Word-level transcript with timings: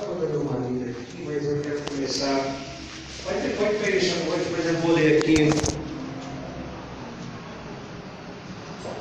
Estava 0.00 0.14
dando 0.14 0.42
uma 0.42 0.68
lida 0.68 0.90
aqui, 0.92 1.24
mas 1.26 1.44
eu 1.44 1.60
quero 1.60 1.80
começar. 1.90 2.40
Pode, 3.24 3.48
pode 3.56 3.74
pegar 3.84 4.14
agora, 4.22 4.38
depois 4.44 4.66
eu 4.66 4.74
vou 4.74 4.94
ler 4.94 5.18
aqui 5.18 5.50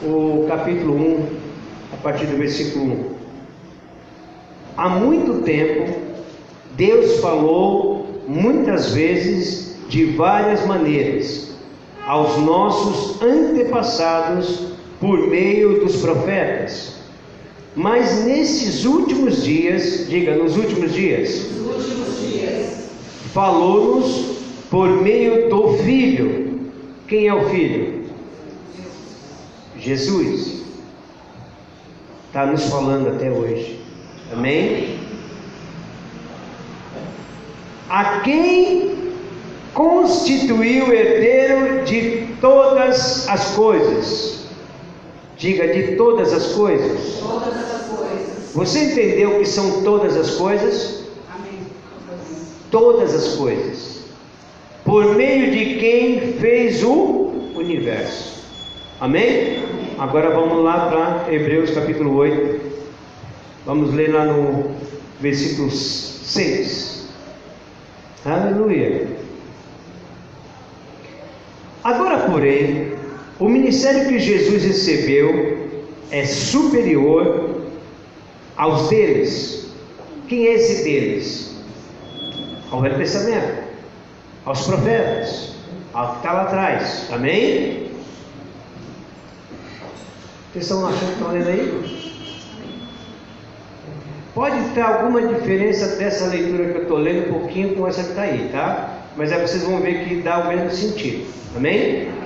o 0.04 0.48
capítulo 0.48 0.96
1, 0.96 1.28
a 1.94 1.98
partir 1.98 2.26
do 2.26 2.38
versículo 2.38 2.86
1. 2.86 3.16
Há 4.76 4.90
muito 4.90 5.44
tempo, 5.44 6.00
Deus 6.76 7.20
falou 7.20 8.24
muitas 8.28 8.92
vezes 8.92 9.78
de 9.88 10.06
várias 10.16 10.66
maneiras 10.66 11.52
aos 12.08 12.38
nossos 12.38 13.22
antepassados 13.22 14.74
por 15.00 15.28
meio 15.28 15.80
dos 15.80 15.98
profetas. 15.98 16.97
Mas 17.78 18.26
nesses 18.26 18.86
últimos 18.86 19.44
dias, 19.44 20.08
diga, 20.10 20.36
nos 20.36 20.58
últimos 20.58 20.92
dias, 20.96 21.46
dias. 22.20 22.90
falou-nos 23.32 24.40
por 24.68 24.90
meio 25.04 25.48
do 25.48 25.78
Filho. 25.84 26.72
Quem 27.08 27.28
é 27.28 27.36
o 27.36 27.48
Filho? 27.52 28.06
Jesus. 29.78 30.64
Está 32.26 32.48
nos 32.48 32.68
falando 32.68 33.10
até 33.10 33.30
hoje. 33.30 33.80
Amém? 34.34 34.98
A 37.92 38.22
quem 38.22 39.12
constituiu 39.76 40.92
herdeiro 40.92 41.86
de 41.86 42.28
todas 42.42 43.30
as 43.30 43.52
coisas. 43.52 44.47
Diga 45.38 45.68
de 45.68 45.96
todas 45.96 46.34
as 46.34 46.54
coisas. 46.54 47.20
Todas 47.20 47.72
as 47.72 47.88
coisas. 47.88 48.54
Você 48.54 48.80
entendeu 48.86 49.36
o 49.36 49.40
que 49.40 49.46
são 49.46 49.84
todas 49.84 50.18
as 50.18 50.32
coisas? 50.32 51.04
Amém. 51.32 51.60
Todas 52.72 53.14
as 53.14 53.36
coisas. 53.36 54.06
Por 54.84 55.16
meio 55.16 55.52
de 55.52 55.76
quem 55.76 56.34
fez 56.34 56.84
o 56.84 57.52
universo. 57.56 58.44
Amém? 59.00 59.64
Agora 60.00 60.32
vamos 60.32 60.64
lá 60.64 60.90
para 60.90 61.32
Hebreus 61.32 61.70
capítulo 61.70 62.16
8. 62.16 62.60
Vamos 63.64 63.94
ler 63.94 64.12
lá 64.12 64.26
no 64.26 64.72
versículo 65.20 65.70
6. 65.70 67.10
Aleluia. 68.26 69.08
Agora, 71.84 72.20
porém, 72.30 72.97
o 73.40 73.48
ministério 73.48 74.08
que 74.08 74.20
Jesus 74.20 74.64
recebeu 74.64 75.70
é 76.10 76.26
superior 76.26 77.62
aos 78.56 78.90
deles. 78.90 79.70
Quem 80.28 80.48
é 80.48 80.54
esse 80.56 80.84
deles? 80.84 81.56
Ao 82.72 82.82
Velho 82.82 82.98
Testamento, 82.98 83.64
aos 84.46 84.66
profetas, 84.66 85.54
ao 85.94 86.12
que 86.12 86.18
está 86.18 86.34
lá 86.34 86.42
atrás. 86.44 87.08
Amém? 87.12 87.92
Vocês 90.52 90.66
estão 90.66 90.88
achando 90.88 91.06
que 91.06 91.14
estão 91.14 91.32
lendo 91.32 91.48
aí? 91.48 92.08
Pode 94.34 94.70
ter 94.74 94.82
alguma 94.82 95.22
diferença 95.22 95.96
dessa 95.96 96.28
leitura 96.28 96.70
que 96.70 96.78
eu 96.78 96.82
estou 96.84 96.98
lendo 96.98 97.30
um 97.30 97.40
pouquinho 97.40 97.76
com 97.76 97.88
essa 97.88 98.04
que 98.04 98.10
está 98.10 98.24
aí, 98.24 98.50
tá? 98.52 99.00
Mas 99.16 99.32
aí 99.32 99.42
vocês 99.42 99.64
vão 99.64 99.80
ver 99.80 100.06
que 100.06 100.22
dá 100.22 100.40
o 100.40 100.48
mesmo 100.48 100.72
sentido. 100.72 101.26
Amém? 101.56 102.17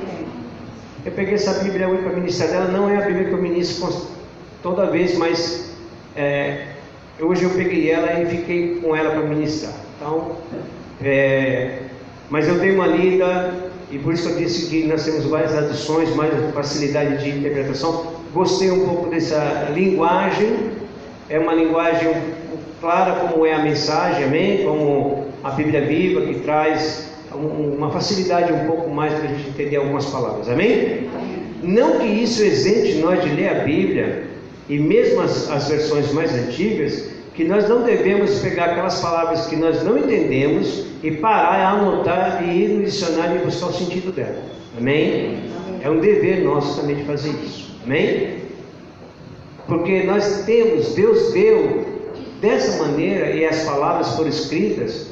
Eu 1.03 1.11
peguei 1.13 1.33
essa 1.33 1.63
Bíblia 1.63 1.87
hoje 1.87 2.03
para 2.03 2.13
ministrar 2.13 2.49
dela, 2.49 2.67
não 2.67 2.87
é 2.87 2.97
a 2.97 3.01
Bíblia 3.01 3.25
que 3.25 3.31
eu 3.31 3.41
ministro 3.41 3.91
toda 4.61 4.85
vez, 4.85 5.17
mas 5.17 5.73
é, 6.15 6.67
hoje 7.19 7.43
eu 7.43 7.49
peguei 7.49 7.89
ela 7.89 8.21
e 8.21 8.25
fiquei 8.27 8.75
com 8.75 8.95
ela 8.95 9.09
para 9.09 9.21
ministrar. 9.21 9.73
Então, 9.97 10.37
é, 11.03 11.79
mas 12.29 12.47
eu 12.47 12.59
dei 12.59 12.75
uma 12.75 12.85
lida 12.85 13.51
e 13.89 13.97
por 13.97 14.13
isso 14.13 14.27
que 14.27 14.33
eu 14.33 14.37
disse 14.37 14.69
que 14.69 14.85
nós 14.85 15.03
temos 15.03 15.25
várias 15.25 15.51
traduções, 15.51 16.15
mais 16.15 16.31
facilidade 16.53 17.23
de 17.23 17.39
interpretação. 17.39 18.13
Gostei 18.31 18.69
um 18.69 18.87
pouco 18.87 19.09
dessa 19.09 19.69
linguagem, 19.73 20.71
é 21.29 21.39
uma 21.39 21.55
linguagem 21.55 22.13
clara 22.79 23.15
como 23.21 23.43
é 23.43 23.53
a 23.53 23.59
mensagem, 23.59 24.25
amém? 24.25 24.63
Como 24.63 25.25
a 25.43 25.49
Bíblia 25.49 25.81
viva 25.81 26.21
que 26.21 26.41
traz 26.41 27.10
uma 27.33 27.89
facilidade 27.91 28.51
um 28.51 28.65
pouco 28.65 28.89
mais 28.89 29.13
para 29.13 29.23
a 29.23 29.27
gente 29.27 29.49
entender 29.49 29.77
algumas 29.77 30.05
palavras, 30.05 30.49
amém? 30.49 31.09
Não 31.63 31.99
que 31.99 32.05
isso 32.05 32.43
isente 32.43 32.95
nós 32.95 33.23
de 33.23 33.29
ler 33.29 33.49
a 33.49 33.63
Bíblia 33.63 34.23
e 34.67 34.79
mesmo 34.79 35.21
as, 35.21 35.49
as 35.49 35.67
versões 35.69 36.11
mais 36.13 36.33
antigas, 36.33 37.09
que 37.33 37.43
nós 37.43 37.67
não 37.67 37.83
devemos 37.83 38.39
pegar 38.39 38.65
aquelas 38.65 38.99
palavras 38.99 39.47
que 39.47 39.55
nós 39.55 39.83
não 39.83 39.97
entendemos 39.97 40.85
e 41.03 41.11
parar, 41.11 41.73
anotar 41.73 42.43
e 42.43 42.63
ir 42.63 42.69
no 42.69 42.83
dicionário 42.83 43.41
e 43.41 43.45
buscar 43.45 43.67
o 43.67 43.73
sentido 43.73 44.11
dela, 44.11 44.41
amém? 44.77 45.39
É 45.81 45.89
um 45.89 45.99
dever 45.99 46.43
nosso 46.43 46.79
também 46.79 46.97
de 46.97 47.03
fazer 47.03 47.29
isso, 47.43 47.75
amém? 47.85 48.41
Porque 49.67 50.03
nós 50.03 50.43
temos, 50.45 50.93
Deus 50.93 51.31
deu 51.31 51.85
dessa 52.41 52.83
maneira 52.83 53.31
e 53.31 53.45
as 53.45 53.63
palavras 53.63 54.15
foram 54.15 54.29
escritas 54.29 55.10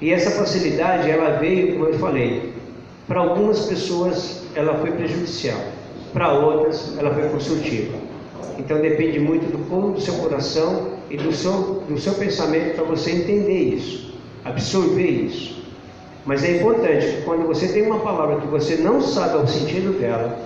e 0.00 0.10
essa 0.12 0.30
facilidade, 0.30 1.10
ela 1.10 1.38
veio, 1.38 1.74
como 1.74 1.86
eu 1.86 1.98
falei, 1.98 2.54
para 3.06 3.20
algumas 3.20 3.66
pessoas 3.66 4.42
ela 4.54 4.74
foi 4.78 4.92
prejudicial, 4.92 5.60
para 6.12 6.32
outras 6.32 6.96
ela 6.98 7.12
foi 7.12 7.28
construtiva. 7.28 7.98
Então 8.58 8.80
depende 8.80 9.18
muito 9.18 9.50
do 9.50 9.58
como 9.68 9.92
do 9.92 10.00
seu 10.00 10.14
coração 10.14 10.92
e 11.10 11.16
do 11.16 11.32
seu, 11.32 11.82
do 11.88 11.98
seu 11.98 12.14
pensamento 12.14 12.76
para 12.76 12.84
você 12.84 13.10
entender 13.10 13.74
isso, 13.74 14.14
absorver 14.44 15.06
isso. 15.06 15.60
Mas 16.24 16.44
é 16.44 16.58
importante 16.58 17.06
que 17.06 17.22
quando 17.22 17.46
você 17.46 17.68
tem 17.68 17.82
uma 17.82 18.00
palavra 18.00 18.40
que 18.40 18.46
você 18.46 18.76
não 18.76 19.00
sabe 19.00 19.36
o 19.36 19.46
sentido 19.46 19.98
dela, 19.98 20.38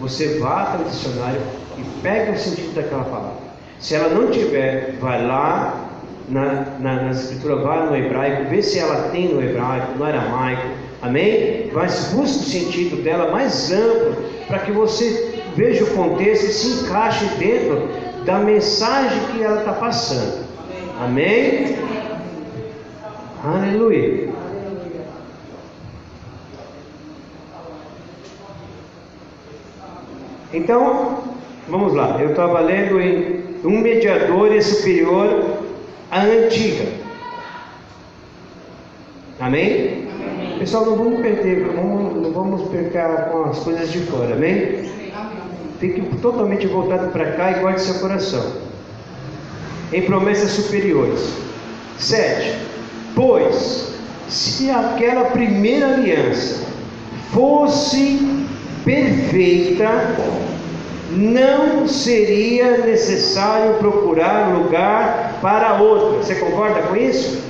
você 0.00 0.38
vá 0.38 0.62
até 0.62 0.82
o 0.82 0.88
dicionário 0.88 1.40
e 1.78 2.02
pegue 2.02 2.32
o 2.32 2.38
sentido 2.38 2.74
daquela 2.74 3.04
palavra. 3.04 3.46
Se 3.78 3.94
ela 3.94 4.08
não 4.08 4.30
tiver, 4.30 4.96
vai 4.98 5.26
lá 5.26 5.85
na, 6.28 6.66
na, 6.80 7.02
na 7.02 7.10
escritura, 7.10 7.56
vai 7.56 7.86
no 7.86 7.96
hebraico, 7.96 8.50
vê 8.50 8.62
se 8.62 8.78
ela 8.78 9.08
tem 9.10 9.28
no 9.28 9.42
hebraico, 9.42 9.96
no 9.96 10.04
aramaico, 10.04 10.66
amém? 11.02 11.70
Mas 11.72 12.12
busque 12.14 12.38
o 12.38 12.48
sentido 12.48 13.02
dela 13.02 13.30
mais 13.30 13.72
amplo, 13.72 14.16
para 14.46 14.60
que 14.60 14.72
você 14.72 15.42
veja 15.56 15.84
o 15.84 15.94
contexto 15.94 16.44
e 16.44 16.52
se 16.52 16.84
encaixe 16.84 17.24
dentro 17.38 17.88
da 18.24 18.38
mensagem 18.38 19.20
que 19.32 19.42
ela 19.42 19.60
está 19.60 19.72
passando. 19.72 20.44
Amém? 21.00 21.76
Aleluia. 23.44 24.28
Então, 30.52 31.24
vamos 31.68 31.94
lá. 31.94 32.16
Eu 32.20 32.30
estava 32.30 32.60
lendo 32.60 33.00
em 33.00 33.44
um 33.64 33.80
mediador 33.80 34.54
é 34.54 34.60
superior 34.60 35.55
à 36.10 36.22
antiga. 36.22 36.86
Amém? 39.40 40.08
Amém. 40.14 40.58
Pessoal, 40.58 40.86
não 40.86 40.96
vamos 40.96 41.20
perder, 41.20 41.66
vamos, 41.74 42.22
não 42.22 42.32
vamos 42.32 42.68
percar 42.70 43.30
com 43.30 43.44
as 43.44 43.58
coisas 43.58 43.92
de 43.92 44.00
fora, 44.00 44.34
amém? 44.34 44.90
Fique 45.78 46.00
totalmente 46.22 46.66
voltado 46.66 47.10
para 47.10 47.32
cá 47.32 47.52
e 47.52 47.60
guarde 47.60 47.82
seu 47.82 48.00
coração. 48.00 48.52
Em 49.92 50.02
promessas 50.02 50.50
superiores. 50.52 51.34
7. 51.98 52.56
Pois, 53.14 53.94
se 54.28 54.70
aquela 54.70 55.26
primeira 55.26 55.88
aliança 55.88 56.66
fosse 57.32 58.18
perfeita, 58.84 60.16
não 61.10 61.86
seria 61.86 62.78
necessário 62.78 63.74
procurar 63.74 64.54
lugar 64.56 65.35
para 65.40 65.80
outra. 65.80 66.18
Você 66.18 66.34
concorda 66.36 66.82
com 66.82 66.96
isso? 66.96 67.42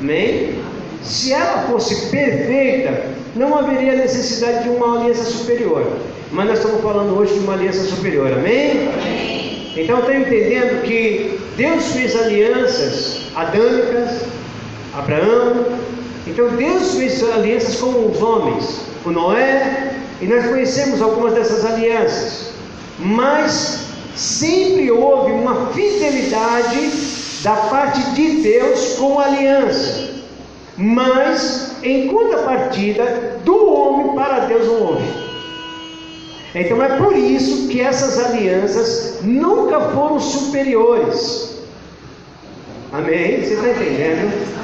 Amém? 0.00 0.60
Se 1.02 1.32
ela 1.32 1.62
fosse 1.68 2.10
perfeita, 2.10 3.04
não 3.34 3.56
haveria 3.56 3.94
necessidade 3.94 4.64
de 4.64 4.70
uma 4.70 4.98
aliança 4.98 5.24
superior. 5.24 5.86
Mas 6.32 6.48
nós 6.48 6.58
estamos 6.58 6.80
falando 6.82 7.16
hoje 7.16 7.34
de 7.34 7.40
uma 7.40 7.54
aliança 7.54 7.84
superior, 7.84 8.32
amém? 8.32 8.88
Amém. 8.92 9.72
Então 9.76 9.98
estou 9.98 10.14
entendendo 10.14 10.82
que 10.82 11.38
Deus 11.56 11.92
fez 11.92 12.16
alianças 12.16 13.22
adâmicas, 13.34 14.22
Abraão. 14.94 15.66
Então 16.26 16.48
Deus 16.48 16.94
fez 16.94 17.22
alianças 17.22 17.76
com 17.76 18.10
os 18.10 18.20
homens, 18.20 18.80
com 19.04 19.10
Noé, 19.10 19.92
e 20.20 20.26
nós 20.26 20.46
conhecemos 20.46 21.00
algumas 21.00 21.34
dessas 21.34 21.64
alianças. 21.64 22.52
Mas 22.98 23.85
sempre 24.16 24.90
houve 24.90 25.32
uma 25.32 25.66
fidelidade 25.72 26.90
da 27.42 27.54
parte 27.54 28.02
de 28.12 28.42
Deus 28.42 28.94
com 28.98 29.18
a 29.20 29.26
aliança. 29.26 30.16
Mas 30.76 31.76
em 31.82 32.08
contrapartida 32.08 33.38
do 33.44 33.72
homem 33.72 34.14
para 34.14 34.40
Deus 34.40 34.66
não 34.66 34.82
houve. 34.82 35.26
Então 36.54 36.82
é 36.82 36.96
por 36.96 37.14
isso 37.14 37.68
que 37.68 37.80
essas 37.80 38.18
alianças 38.18 39.18
nunca 39.22 39.80
foram 39.90 40.18
superiores. 40.18 41.62
Amém? 42.92 43.42
Você 43.42 43.54
está 43.54 43.68
entendendo? 43.70 44.56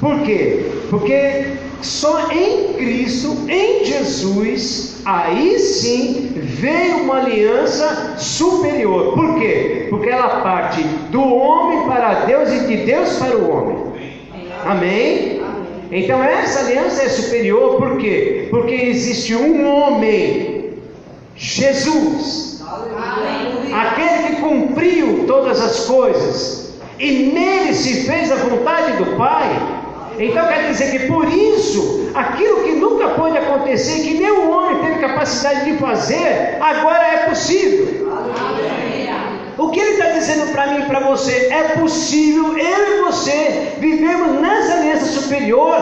Por 0.00 0.20
quê? 0.22 0.70
Porque 0.88 1.58
só 1.82 2.30
em 2.30 2.74
Cristo, 2.74 3.36
em 3.48 3.84
Jesus, 3.84 5.02
aí 5.04 5.58
sim 5.58 6.32
veio 6.34 7.04
uma 7.04 7.18
aliança 7.18 8.14
superior. 8.18 9.14
Por 9.14 9.38
quê? 9.38 9.86
Porque 9.90 10.08
ela 10.08 10.40
parte 10.40 10.82
do 11.10 11.22
homem 11.22 11.86
para 11.86 12.24
Deus 12.24 12.50
e 12.50 12.60
de 12.66 12.76
Deus 12.78 13.16
para 13.16 13.36
o 13.36 13.50
homem. 13.50 13.76
Amém? 14.64 15.42
Então 15.92 16.22
essa 16.22 16.60
aliança 16.60 17.02
é 17.02 17.08
superior, 17.08 17.76
por 17.76 17.98
quê? 17.98 18.48
Porque 18.50 18.74
existe 18.74 19.34
um 19.34 19.66
homem, 19.66 20.72
Jesus, 21.36 22.62
aquele 23.72 24.34
que 24.34 24.42
cumpriu 24.42 25.24
todas 25.26 25.60
as 25.60 25.86
coisas, 25.86 26.74
e 26.98 27.32
nele 27.32 27.74
se 27.74 28.06
fez 28.06 28.32
a 28.32 28.36
vontade 28.36 29.04
do 29.04 29.16
Pai. 29.16 29.83
Então 30.18 30.46
quer 30.46 30.68
dizer 30.68 30.90
que 30.92 31.06
por 31.06 31.26
isso, 31.28 32.10
aquilo 32.14 32.62
que 32.62 32.72
nunca 32.72 33.08
pôde 33.08 33.36
acontecer, 33.36 34.02
que 34.02 34.14
nenhum 34.14 34.50
homem 34.50 34.78
teve 34.82 34.98
capacidade 35.00 35.70
de 35.70 35.78
fazer, 35.78 36.56
agora 36.60 37.04
é 37.06 37.16
possível. 37.28 38.04
O 39.56 39.68
que 39.70 39.78
ele 39.78 39.92
está 39.92 40.10
dizendo 40.10 40.52
para 40.52 40.66
mim 40.68 40.82
e 40.82 40.86
para 40.86 41.00
você? 41.00 41.48
É 41.50 41.62
possível 41.80 42.58
eu 42.58 42.98
e 42.98 43.02
você 43.02 43.72
vivemos 43.78 44.40
nessa 44.40 44.74
aliança 44.74 45.20
superior, 45.20 45.76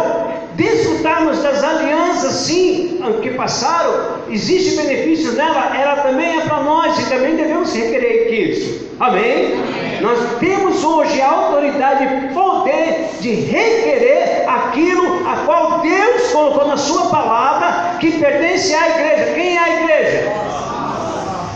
desfrutarmos 0.55 1.43
das 1.43 1.65
alianças, 1.65 2.33
sim, 2.33 3.01
que 3.23 3.31
passaram, 3.31 4.19
existe 4.29 4.77
benefício 4.77 5.33
nela, 5.33 5.75
ela 5.77 5.97
também 5.97 6.39
é 6.39 6.41
para 6.43 6.63
nós 6.63 6.99
e 6.99 7.09
também 7.09 7.37
devemos 7.37 7.73
requerer 7.73 8.33
isso. 8.33 8.89
Amém? 9.01 9.55
Amém? 9.55 9.92
Nós 10.03 10.19
temos 10.41 10.83
hoje 10.83 11.21
a 11.21 11.31
autoridade 11.31 12.35
poder 12.35 13.09
de 13.21 13.35
requerer 13.35 14.49
aquilo 14.49 15.25
a 15.25 15.37
qual 15.45 15.79
Deus 15.79 16.33
colocou 16.33 16.67
na 16.67 16.77
Sua 16.77 17.09
palavra 17.09 17.99
que 18.01 18.19
pertence 18.19 18.75
à 18.75 18.89
igreja. 18.89 19.33
Quem 19.33 19.57
é 19.57 19.61
a 19.61 19.81
igreja? 19.81 20.33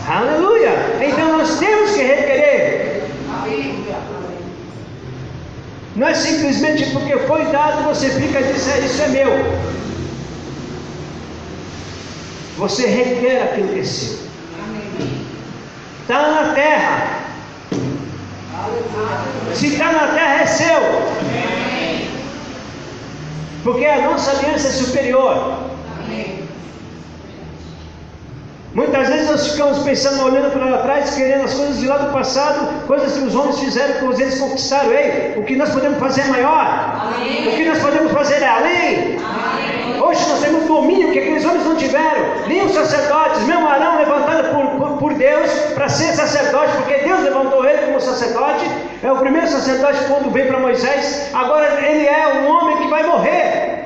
Aleluia! 0.09 0.71
Então 1.01 1.37
nós 1.37 1.59
temos 1.59 1.91
que 1.91 2.01
requerer. 2.01 3.03
Não 5.97 6.07
é 6.07 6.13
simplesmente 6.13 6.89
porque 6.91 7.17
foi 7.17 7.43
dado 7.47 7.83
você 7.83 8.09
fica 8.11 8.41
dizendo 8.41 8.85
isso 8.85 9.01
é 9.01 9.07
meu. 9.09 9.31
Você 12.59 12.87
requer 12.87 13.43
aquilo 13.43 13.73
que 13.73 13.79
é 13.81 13.83
seu. 13.83 14.19
Está 16.03 16.31
na 16.31 16.53
terra. 16.53 17.26
Se 19.53 19.67
está 19.67 19.91
na 19.91 20.07
terra 20.07 20.41
é 20.41 20.45
seu. 20.45 20.81
Porque 23.63 23.85
a 23.85 24.01
nossa 24.01 24.31
aliança 24.31 24.67
é 24.67 24.71
superior. 24.71 25.67
Muitas 28.77 29.07
vezes 29.07 29.31
nós 29.31 29.47
ficamos 29.47 29.79
pensando, 29.79 30.23
olhando 30.23 30.51
para 30.51 30.77
trás, 30.77 31.15
querendo 31.15 31.45
as 31.45 31.53
coisas 31.55 31.79
de 31.79 31.87
lá 31.87 31.97
do 31.97 32.13
passado, 32.13 32.85
coisas 32.85 33.17
que 33.17 33.23
os 33.23 33.33
homens 33.33 33.59
fizeram, 33.59 34.13
que 34.13 34.21
eles 34.21 34.39
conquistaram. 34.39 34.91
Ei, 34.91 35.33
o 35.35 35.43
que 35.43 35.55
nós 35.55 35.69
podemos 35.69 35.97
fazer 35.97 36.21
é 36.21 36.25
maior. 36.25 37.11
Amém. 37.15 37.47
O 37.47 37.55
que 37.55 37.65
nós 37.65 37.79
podemos 37.79 38.11
fazer 38.11 38.39
é 38.43 38.47
além. 38.47 39.17
Amém. 39.17 39.66
Hoje 39.99 40.29
nós 40.29 40.39
temos 40.41 40.65
domínio 40.65 41.11
que 41.11 41.19
aqueles 41.19 41.45
homens 41.45 41.65
não 41.65 41.75
tiveram, 41.75 42.47
nem 42.47 42.65
os 42.65 42.73
sacerdotes, 42.73 43.43
mesmo 43.43 43.67
Arão 43.67 43.97
levantado 43.97 44.53
por, 44.53 44.79
por, 44.79 44.97
por 44.97 45.13
Deus 45.13 45.51
para 45.73 45.89
ser 45.89 46.13
sacerdote, 46.13 46.71
porque 46.77 46.95
Deus 46.99 47.21
levantou 47.21 47.65
ele 47.65 47.85
como 47.87 47.99
sacerdote, 47.99 48.65
é 49.03 49.11
o 49.11 49.17
primeiro 49.17 49.47
sacerdote 49.47 50.03
quando 50.07 50.31
veio 50.31 50.47
para 50.47 50.59
Moisés, 50.59 51.29
agora 51.33 51.81
ele 51.85 52.05
é 52.05 52.41
um 52.41 52.47
homem 52.47 52.77
que 52.77 52.87
vai 52.87 53.03
morrer. 53.03 53.77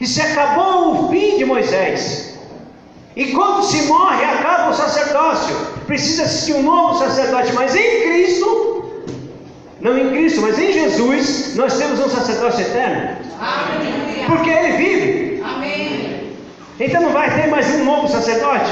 E 0.00 0.06
se 0.06 0.20
acabou 0.20 1.06
o 1.06 1.08
fim 1.10 1.36
de 1.36 1.44
Moisés. 1.44 2.38
E 3.14 3.26
quando 3.32 3.64
se 3.64 3.82
morre, 3.82 4.24
acaba 4.24 4.70
o 4.70 4.74
sacerdócio. 4.74 5.54
Precisa 5.86 6.22
existir 6.22 6.54
um 6.54 6.62
novo 6.62 6.98
sacerdote, 6.98 7.52
mas 7.52 7.74
em 7.74 8.02
Cristo, 8.02 8.84
não 9.80 9.98
em 9.98 10.10
Cristo, 10.10 10.40
mas 10.40 10.58
em 10.58 10.72
Jesus, 10.72 11.54
nós 11.56 11.76
temos 11.76 12.00
um 12.00 12.08
sacerdócio 12.08 12.62
eterno. 12.62 13.16
Porque 14.26 14.50
ele 14.50 14.72
vive. 14.76 15.09
Então 16.80 17.02
não 17.02 17.12
vai 17.12 17.30
ter 17.34 17.48
mais 17.48 17.72
um 17.74 17.84
novo 17.84 18.08
sacerdote. 18.08 18.70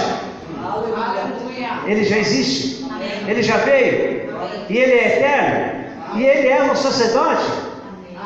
Ele 1.87 2.05
já 2.05 2.19
existe. 2.19 2.85
Ele 3.27 3.43
já 3.43 3.59
veio. 3.59 4.29
E 4.69 4.77
ele 4.77 4.93
é 4.93 5.17
eterno. 5.17 5.85
E 6.17 6.25
ele 6.25 6.49
é 6.49 6.63
o 6.63 6.75
sacerdote. 6.75 7.47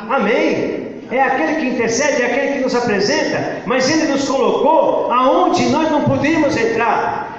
Amém 0.08 0.82
é 1.12 1.22
aquele 1.22 1.56
que 1.56 1.66
intercede, 1.68 2.22
é 2.22 2.26
aquele 2.26 2.52
que 2.54 2.60
nos 2.60 2.74
apresenta, 2.74 3.62
mas 3.66 3.90
ele 3.90 4.10
nos 4.10 4.26
colocou 4.26 5.12
aonde 5.12 5.66
nós 5.66 5.90
não 5.90 6.04
podíamos 6.04 6.56
entrar. 6.56 7.38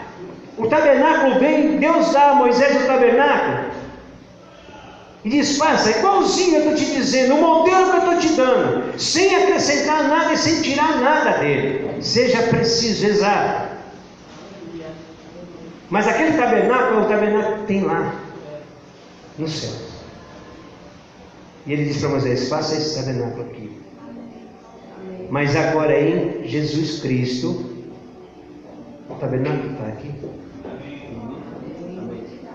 O 0.58 0.68
tabernáculo 0.68 1.40
vem, 1.40 1.78
Deus 1.78 2.14
dá 2.14 2.32
a 2.32 2.36
Moisés 2.36 2.84
o 2.84 2.88
tabernáculo. 2.88 3.73
E 5.24 5.30
diz: 5.30 5.58
faça, 5.58 5.90
igualzinho 5.90 6.58
eu 6.58 6.60
estou 6.60 6.76
te 6.76 6.94
dizendo, 6.94 7.36
o 7.36 7.42
modelo 7.42 7.92
que 7.92 7.98
eu 7.98 8.00
estou 8.00 8.20
te 8.20 8.30
dando, 8.36 9.00
sem 9.00 9.36
acrescentar 9.36 10.08
nada 10.08 10.34
e 10.34 10.38
sem 10.38 10.62
tirar 10.62 11.00
nada 11.00 11.38
dele. 11.38 12.02
Seja 12.02 12.44
preciso, 12.44 13.06
exato. 13.06 13.74
Mas 15.90 16.08
aquele 16.08 16.36
tabernáculo 16.36 17.02
é 17.02 17.04
o 17.04 17.08
tabernáculo 17.08 17.58
que 17.60 17.68
tem 17.68 17.82
lá, 17.82 18.16
no 19.38 19.48
céu. 19.48 19.72
E 21.66 21.72
ele 21.72 21.86
diz 21.86 22.00
para 22.00 22.10
Moisés: 22.10 22.50
faça 22.50 22.76
esse 22.76 22.96
tabernáculo 23.00 23.44
aqui. 23.44 23.72
Mas 25.30 25.56
agora 25.56 25.98
em 25.98 26.46
Jesus 26.48 27.00
Cristo, 27.00 27.88
o 29.10 29.16
tabernáculo 29.16 29.72
está 29.72 29.88
aqui. 29.88 30.12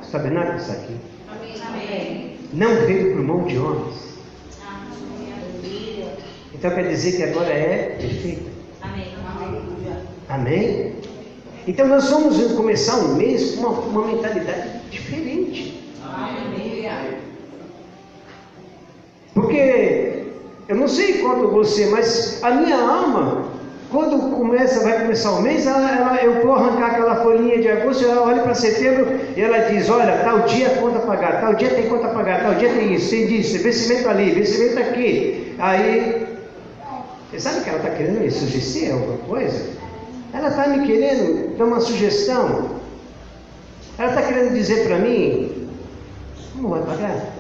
O 0.03 0.11
tabernáculo 0.11 0.59
está 0.59 0.73
aqui. 0.75 0.97
Não 2.53 2.75
veio 2.87 3.15
por 3.15 3.23
mão 3.23 3.45
de 3.45 3.59
homens. 3.59 4.09
Então 6.55 6.71
quer 6.75 6.89
dizer 6.89 7.17
que 7.17 7.23
agora 7.23 7.53
é 7.53 7.97
perfeito. 8.01 8.51
Amém? 10.29 10.95
Então 11.67 11.87
nós 11.87 12.11
vamos 12.11 12.53
começar 12.53 12.97
um 12.99 13.15
mês 13.15 13.55
com 13.55 13.61
uma, 13.61 13.71
uma 13.81 14.07
mentalidade 14.09 14.81
diferente. 14.91 15.93
Amém. 16.03 16.91
Porque 19.35 20.25
eu 20.67 20.77
não 20.77 20.89
sei 20.89 21.19
quanto 21.19 21.49
você, 21.49 21.87
mas 21.87 22.43
a 22.43 22.51
minha 22.51 22.77
alma, 22.77 23.53
quando 23.91 24.37
começa, 24.37 24.81
vai 24.81 25.01
começar 25.01 25.33
o 25.33 25.43
mês, 25.43 25.67
ela, 25.67 25.91
ela, 25.91 26.17
eu 26.23 26.43
vou 26.43 26.55
arrancar 26.55 26.89
aquela 26.89 27.17
folhinha 27.17 27.59
de 27.59 27.69
agosto, 27.69 28.05
ela 28.05 28.23
olha 28.23 28.43
para 28.43 28.55
setembro 28.55 29.19
e 29.35 29.41
ela 29.41 29.59
diz, 29.71 29.89
olha, 29.89 30.19
tal 30.19 30.41
dia 30.41 30.71
conta 30.71 30.99
pagar, 30.99 31.41
tal 31.41 31.55
dia 31.55 31.71
tem 31.71 31.89
conta 31.89 32.09
pagar, 32.09 32.43
tal 32.43 32.55
dia 32.55 32.69
tem 32.69 32.95
isso, 32.95 33.11
tem 33.11 33.35
isso, 33.39 33.59
vencimento 33.63 34.09
ali, 34.09 34.33
vencimento 34.33 34.79
aqui. 34.79 35.55
Aí, 35.59 36.27
você 37.31 37.41
sabe 37.41 37.63
que 37.63 37.71
ela 37.71 37.79
está 37.79 37.91
querendo 37.91 38.21
me 38.21 38.31
sugerir 38.31 38.93
alguma 38.93 39.19
coisa? 39.19 39.71
Ela 40.35 40.49
está 40.49 40.67
me 40.69 40.87
querendo 40.87 41.57
dar 41.57 41.65
uma 41.65 41.81
sugestão. 41.81 42.79
Ela 43.99 44.11
está 44.11 44.23
querendo 44.23 44.53
dizer 44.53 44.87
para 44.87 44.99
mim, 44.99 45.69
como 46.53 46.69
vai 46.69 46.83
pagar? 46.83 47.38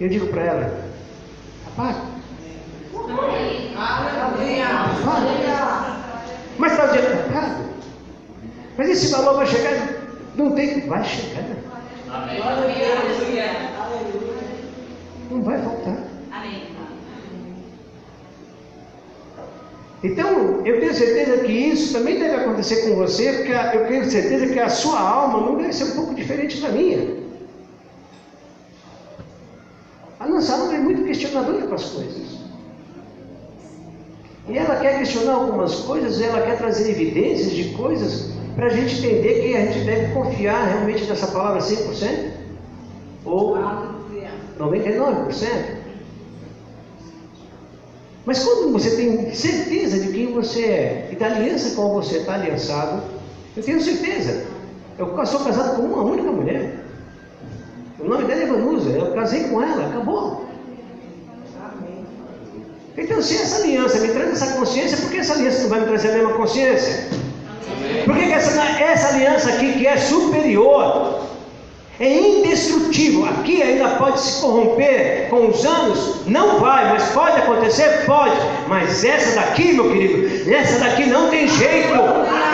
Eu 0.00 0.08
digo 0.08 0.26
para 0.28 0.42
ela, 0.42 0.84
rapaz, 1.64 1.96
mas 6.58 6.72
está 6.72 6.84
o 6.84 6.88
dinheiro 6.88 7.32
pago. 7.32 7.64
Mas 8.76 8.88
esse 8.88 9.08
valor 9.12 9.36
vai 9.36 9.46
chegar? 9.46 9.88
Não 10.36 10.52
tem, 10.52 10.80
vai 10.88 11.04
chegar. 11.04 11.44
Não 15.30 15.42
vai 15.42 15.58
faltar. 15.62 15.98
Então, 20.04 20.66
eu 20.66 20.80
tenho 20.80 20.94
certeza 20.94 21.44
que 21.44 21.52
isso 21.52 21.92
também 21.92 22.18
deve 22.18 22.34
acontecer 22.34 22.88
com 22.88 22.96
você, 22.96 23.32
porque 23.34 23.52
eu 23.52 23.86
tenho 23.86 24.10
certeza 24.10 24.52
que 24.52 24.58
a 24.58 24.68
sua 24.68 24.98
alma 24.98 25.40
não 25.40 25.56
deve 25.56 25.72
ser 25.72 25.84
um 25.84 25.92
pouco 25.92 26.14
diferente 26.14 26.60
da 26.60 26.70
minha. 26.70 27.21
Alma 30.52 30.74
é 30.74 30.78
muito 30.78 31.04
questionadora 31.04 31.66
com 31.66 31.74
as 31.74 31.84
coisas. 31.84 32.42
E 34.48 34.58
ela 34.58 34.76
quer 34.76 34.98
questionar 34.98 35.34
algumas 35.34 35.74
coisas, 35.80 36.20
ela 36.20 36.42
quer 36.42 36.58
trazer 36.58 36.90
evidências 36.90 37.52
de 37.52 37.70
coisas 37.74 38.32
para 38.56 38.66
a 38.66 38.70
gente 38.70 38.98
entender 38.98 39.40
que 39.40 39.56
a 39.56 39.66
gente 39.66 39.84
deve 39.84 40.12
confiar 40.12 40.66
realmente 40.66 41.04
nessa 41.04 41.28
palavra 41.28 41.60
100% 41.60 42.30
ou 43.24 43.56
99%. 44.58 45.82
Mas 48.24 48.44
quando 48.44 48.72
você 48.72 48.96
tem 48.96 49.34
certeza 49.34 49.98
de 49.98 50.12
quem 50.12 50.32
você 50.32 50.64
é 50.64 51.08
e 51.12 51.16
da 51.16 51.26
aliança 51.26 51.74
com 51.74 51.92
você 51.92 52.18
está 52.18 52.34
aliançado, 52.34 53.02
eu 53.56 53.62
tenho 53.62 53.80
certeza. 53.80 54.46
Eu 54.98 55.26
sou 55.26 55.40
casado 55.40 55.76
com 55.76 55.82
uma 55.82 56.02
única 56.02 56.30
mulher. 56.30 56.81
O 58.02 58.08
nome 58.08 58.24
dela 58.24 58.42
é 58.42 58.46
Vanusa. 58.46 58.90
Eu 58.90 59.12
casei 59.12 59.44
com 59.44 59.62
ela, 59.62 59.86
acabou. 59.86 60.46
Então, 62.96 63.22
se 63.22 63.34
essa 63.34 63.62
aliança 63.62 63.98
me 64.00 64.08
traz 64.08 64.30
essa 64.30 64.54
consciência, 64.54 64.98
por 64.98 65.10
que 65.10 65.18
essa 65.18 65.32
aliança 65.32 65.62
não 65.62 65.68
vai 65.68 65.80
me 65.80 65.86
trazer 65.86 66.10
a 66.10 66.14
mesma 66.14 66.32
consciência? 66.34 67.08
Por 68.04 68.14
que, 68.14 68.26
que 68.26 68.32
essa, 68.32 68.62
essa 68.80 69.08
aliança 69.08 69.48
aqui, 69.50 69.72
que 69.72 69.86
é 69.86 69.96
superior, 69.96 71.22
é 72.02 72.18
indestrutível. 72.18 73.26
Aqui 73.26 73.62
ainda 73.62 73.90
pode 73.90 74.20
se 74.20 74.40
corromper 74.40 75.28
com 75.30 75.48
os 75.48 75.64
anos? 75.64 76.26
Não 76.26 76.58
vai, 76.58 76.90
mas 76.90 77.04
pode 77.10 77.36
acontecer? 77.36 78.04
Pode. 78.04 78.36
Mas 78.66 79.04
essa 79.04 79.40
daqui, 79.40 79.72
meu 79.72 79.90
querido, 79.90 80.50
essa 80.52 80.80
daqui 80.80 81.06
não 81.06 81.28
tem 81.30 81.46
jeito. 81.46 81.94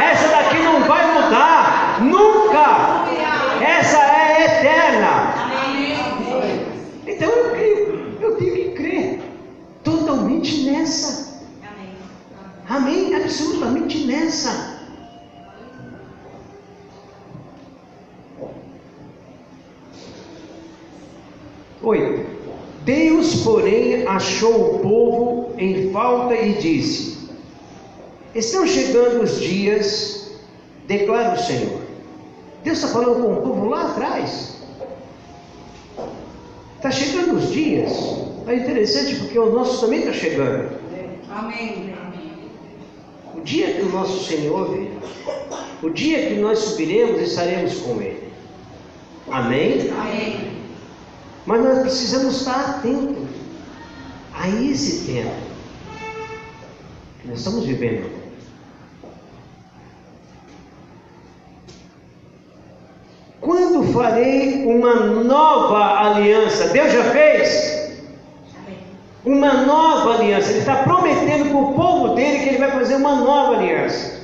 Essa 0.03 0.29
daqui 0.29 0.59
não 0.59 0.83
vai 0.85 1.15
mudar. 1.15 1.99
Nunca. 2.03 3.07
Essa 3.65 3.99
é 3.99 4.45
eterna. 4.45 5.18
Então 7.19 7.33
eu 7.33 7.51
creio, 7.51 8.17
eu 8.21 8.37
tenho 8.37 8.55
que 8.55 8.69
crer 8.77 9.21
totalmente 9.83 10.63
nessa. 10.63 11.43
Amém? 12.69 13.13
Absolutamente 13.13 14.07
nessa. 14.07 14.79
Oito. 21.83 22.39
Deus, 22.85 23.43
porém, 23.43 24.07
achou 24.07 24.77
o 24.77 24.79
povo 24.79 25.55
em 25.59 25.91
falta 25.91 26.37
e 26.37 26.55
disse: 26.55 27.31
Estão 28.33 28.65
chegando 28.65 29.25
os 29.25 29.41
dias, 29.41 30.39
declara 30.87 31.35
o 31.35 31.43
Senhor. 31.43 31.81
Deus 32.63 32.79
está 32.79 32.89
falando 32.93 33.21
com 33.21 33.33
o 33.33 33.43
povo 33.43 33.69
lá 33.69 33.91
atrás. 33.91 34.58
Está 36.89 37.05
chegando 37.05 37.37
os 37.37 37.53
dias. 37.53 37.93
É 38.47 38.55
interessante 38.57 39.17
porque 39.17 39.39
o 39.39 39.53
nosso 39.53 39.79
também 39.79 40.01
está 40.01 40.13
chegando. 40.15 40.71
Amém. 41.31 41.95
O 43.35 43.41
dia 43.43 43.75
que 43.75 43.83
o 43.83 43.91
nosso 43.91 44.25
Senhor 44.25 44.73
vir, 44.73 44.91
o 45.83 45.91
dia 45.91 46.29
que 46.29 46.35
nós 46.37 46.59
subiremos, 46.61 47.21
estaremos 47.21 47.75
com 47.81 48.01
Ele. 48.01 48.33
Amém? 49.31 49.91
Amém. 49.91 50.51
Mas 51.45 51.63
nós 51.63 51.79
precisamos 51.81 52.39
estar 52.39 52.71
atentos 52.71 53.29
a 54.35 54.49
esse 54.49 55.05
tempo 55.05 55.35
que 57.21 57.29
nós 57.29 57.39
estamos 57.39 57.67
vivendo. 57.67 58.11
Quando 63.43 63.77
farei 63.93 64.65
uma 64.65 64.95
nova 64.95 66.09
aliança? 66.09 66.69
Deus 66.69 66.93
já 66.93 67.05
fez? 67.05 67.93
Uma 69.25 69.53
nova 69.65 70.15
aliança. 70.15 70.51
Ele 70.51 70.61
está 70.61 70.77
prometendo 70.77 71.51
para 71.51 71.59
o 71.59 71.75
povo 71.75 72.15
dele 72.15 72.39
que 72.41 72.49
ele 72.51 72.59
vai 72.59 72.71
fazer 72.71 72.97
uma 72.97 73.17
nova 73.17 73.57
aliança. 73.57 74.19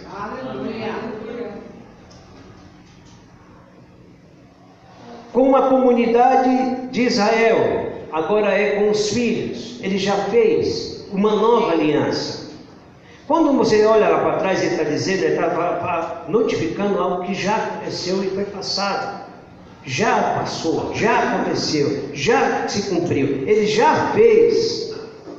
Com 5.33 5.57
a 5.57 5.69
comunidade 5.69 6.89
de 6.93 7.03
Israel, 7.03 7.93
agora 8.13 8.53
é 8.53 8.77
com 8.77 8.91
os 8.91 9.11
filhos. 9.11 9.81
Ele 9.83 9.99
já 9.99 10.15
fez 10.15 11.07
uma 11.13 11.35
nova 11.35 11.73
aliança. 11.73 12.45
Quando 13.27 13.53
você 13.53 13.85
olha 13.87 14.09
lá 14.09 14.19
para 14.19 14.37
trás, 14.37 14.63
ele 14.63 14.73
está 14.73 14.85
dizendo, 14.85 15.25
ele 15.25 15.35
está 15.35 16.25
notificando 16.29 17.01
algo 17.01 17.25
que 17.25 17.35
já 17.35 17.57
aconteceu 17.57 18.23
e 18.23 18.29
foi 18.29 18.45
passado. 18.45 19.24
Já 19.87 20.39
passou, 20.39 20.95
já 20.95 21.19
aconteceu, 21.19 22.09
já 22.15 22.67
se 22.69 22.89
cumpriu. 22.89 23.47
Ele 23.47 23.67
já 23.67 24.13
fez. 24.13 24.95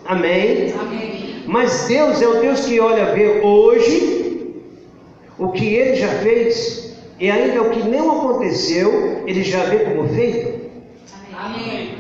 Amém? 0.05 0.73
Amém. 0.79 1.43
Mas 1.47 1.85
Deus 1.87 2.21
é 2.21 2.27
o 2.27 2.41
Deus 2.41 2.65
que 2.65 2.79
olha 2.79 3.13
ver 3.13 3.43
hoje 3.43 4.61
o 5.37 5.49
que 5.49 5.65
ele 5.65 5.95
já 5.95 6.09
fez 6.19 6.95
e 7.19 7.31
ainda 7.31 7.61
o 7.61 7.69
que 7.69 7.87
não 7.87 8.19
aconteceu, 8.19 9.23
ele 9.25 9.43
já 9.43 9.63
vê 9.63 9.79
como 9.79 10.07
feito. 10.09 10.69
Amém. 11.37 11.95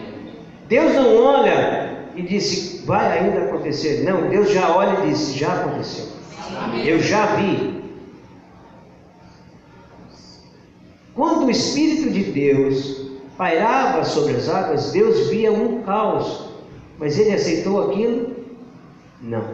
Deus 0.67 0.93
não 0.93 1.17
olha 1.17 2.09
e 2.15 2.21
disse, 2.21 2.85
vai 2.85 3.19
ainda 3.19 3.43
acontecer. 3.43 4.03
Não, 4.03 4.29
Deus 4.29 4.51
já 4.51 4.75
olha 4.75 5.03
e 5.03 5.09
disse, 5.09 5.37
já 5.37 5.53
aconteceu. 5.53 6.05
Amém. 6.57 6.85
Eu 6.85 6.99
já 6.99 7.25
vi. 7.37 7.84
Quando 11.15 11.45
o 11.45 11.51
Espírito 11.51 12.09
de 12.09 12.23
Deus 12.23 13.09
pairava 13.37 14.03
sobre 14.03 14.33
as 14.33 14.49
águas, 14.49 14.91
Deus 14.91 15.29
via 15.29 15.51
um 15.51 15.81
caos. 15.83 16.49
Mas 16.99 17.17
ele 17.17 17.31
aceitou 17.31 17.89
aquilo? 17.89 18.35
Não. 19.21 19.45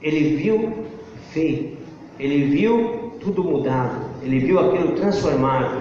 Ele 0.00 0.36
viu 0.36 0.72
feito. 1.32 1.78
Ele 2.18 2.44
viu 2.44 3.12
tudo 3.20 3.42
mudado. 3.42 4.04
Ele 4.22 4.38
viu 4.38 4.58
aquilo 4.58 4.92
transformado. 4.92 5.80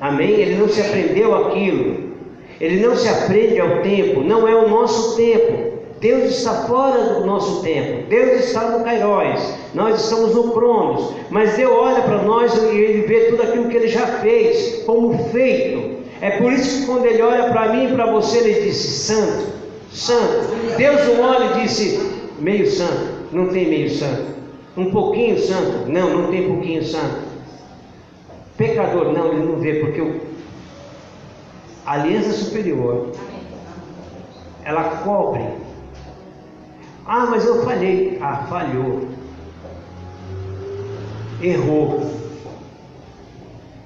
Amém? 0.00 0.30
Ele 0.30 0.56
não 0.56 0.68
se 0.68 0.80
aprendeu 0.80 1.34
aquilo. 1.34 2.14
Ele 2.60 2.86
não 2.86 2.96
se 2.96 3.08
aprende 3.08 3.60
ao 3.60 3.82
tempo. 3.82 4.22
Não 4.22 4.48
é 4.48 4.54
o 4.54 4.68
nosso 4.68 5.16
tempo. 5.16 5.74
Deus 6.00 6.36
está 6.36 6.66
fora 6.66 7.14
do 7.14 7.26
nosso 7.26 7.62
tempo. 7.62 8.08
Deus 8.08 8.44
está 8.44 8.70
no 8.70 8.84
Cairóis. 8.84 9.63
Nós 9.74 10.02
estamos 10.04 10.34
no 10.34 10.52
Cronos. 10.52 11.14
Mas 11.30 11.56
Deus 11.56 11.72
olha 11.72 12.02
para 12.02 12.22
nós 12.22 12.54
e 12.54 12.76
ele 12.76 13.06
vê 13.06 13.30
tudo 13.30 13.42
aquilo 13.42 13.68
que 13.68 13.76
ele 13.76 13.88
já 13.88 14.06
fez 14.06 14.84
como 14.84 15.18
feito. 15.30 16.02
É 16.20 16.38
por 16.38 16.52
isso 16.52 16.80
que 16.80 16.86
quando 16.86 17.04
ele 17.06 17.20
olha 17.20 17.50
para 17.50 17.72
mim 17.72 17.90
e 17.90 17.94
para 17.94 18.10
você, 18.10 18.38
ele 18.38 18.66
disse: 18.66 18.88
Santo, 18.88 19.46
Santo. 19.92 20.76
Deus 20.76 21.00
olha 21.20 21.58
e 21.58 21.62
disse: 21.62 21.98
meio 22.38 22.70
santo. 22.70 23.14
Não 23.32 23.48
tem 23.48 23.68
meio 23.68 23.90
santo. 23.90 24.34
Um 24.76 24.90
pouquinho 24.90 25.38
santo? 25.38 25.88
Não, 25.88 26.10
não 26.10 26.30
tem 26.30 26.48
pouquinho 26.48 26.84
santo. 26.84 27.24
Pecador? 28.56 29.12
Não, 29.12 29.32
ele 29.32 29.44
não 29.44 29.56
vê, 29.56 29.74
porque 29.74 30.00
o... 30.00 30.20
a 31.84 31.92
aliança 31.92 32.32
superior 32.32 33.10
ela 34.64 34.84
cobre. 35.04 35.44
Ah, 37.06 37.26
mas 37.26 37.44
eu 37.44 37.62
falhei. 37.64 38.18
Ah, 38.20 38.46
falhou. 38.48 39.02
Errou. 41.44 42.10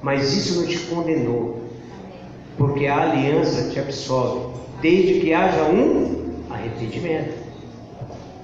Mas 0.02 0.32
isso 0.32 0.60
não 0.60 0.66
te 0.66 0.78
condenou. 0.80 1.60
Porque 2.56 2.86
a 2.86 3.10
aliança 3.10 3.70
te 3.70 3.78
absolve. 3.78 4.58
Desde 4.80 5.20
que 5.20 5.34
haja 5.34 5.64
um 5.64 6.34
arrependimento. 6.50 7.34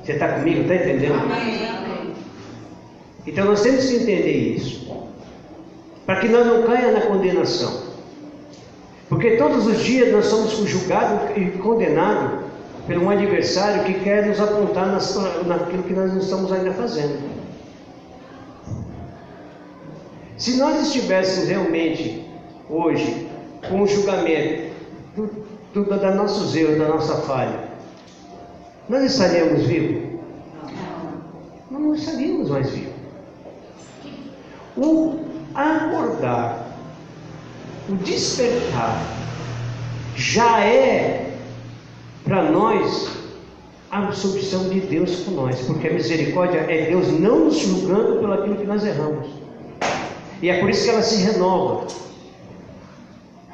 Você 0.02 0.12
está 0.12 0.28
comigo? 0.28 0.62
Está 0.62 0.75
entendendo? 0.75 1.14
Então 3.26 3.44
nós 3.47 3.62
temos 3.62 3.87
que 3.87 3.97
entender 3.97 4.56
isso. 4.56 4.92
Para 6.04 6.21
que 6.21 6.28
nós 6.28 6.47
não 6.47 6.64
caia 6.64 6.92
na 6.92 7.00
condenação. 7.02 7.85
Porque 9.09 9.37
todos 9.37 9.66
os 9.66 9.83
dias 9.83 10.12
nós 10.12 10.26
somos 10.26 10.50
julgados 10.68 11.37
e 11.37 11.47
condenados 11.59 12.44
por 12.87 12.99
um 12.99 13.09
adversário 13.09 13.85
que 13.85 13.94
quer 14.00 14.26
nos 14.26 14.40
apontar 14.40 14.87
naquilo 15.47 15.83
que 15.85 15.94
nós 15.94 16.12
não 16.12 16.18
estamos 16.18 16.52
ainda 16.52 16.73
fazendo. 16.73 17.33
Se 20.36 20.56
nós 20.56 20.86
estivéssemos 20.86 21.48
realmente 21.48 22.24
hoje 22.68 23.28
com 23.68 23.82
o 23.82 23.86
julgamento 23.86 24.72
do, 25.14 25.30
do, 25.72 25.84
da 25.84 26.14
nossos 26.14 26.54
erros, 26.56 26.78
da 26.78 26.88
nossa 26.88 27.16
falha, 27.22 27.68
nós 28.88 29.04
estaríamos 29.04 29.62
vivos? 29.62 30.20
Nós 31.70 31.80
não 31.80 31.94
estaríamos 31.94 32.50
mais 32.50 32.68
vivos. 32.70 32.94
O 34.76 35.20
acordar, 35.54 36.66
o 37.88 37.94
despertar, 37.94 39.00
já 40.16 40.60
é 40.60 41.36
para 42.24 42.50
nós 42.50 43.08
a 43.90 43.98
absolvição 43.98 44.68
de 44.68 44.80
Deus 44.80 45.20
com 45.20 45.30
nós, 45.30 45.60
porque 45.60 45.86
a 45.86 45.92
misericórdia 45.92 46.58
é 46.68 46.86
Deus 46.86 47.08
não 47.20 47.44
nos 47.44 47.58
julgando 47.58 48.18
pelo 48.18 48.32
aquilo 48.32 48.56
que 48.56 48.64
nós 48.64 48.84
erramos. 48.84 49.43
E 50.42 50.50
é 50.50 50.60
por 50.60 50.70
isso 50.70 50.84
que 50.84 50.90
ela 50.90 51.02
se 51.02 51.22
renova. 51.22 51.86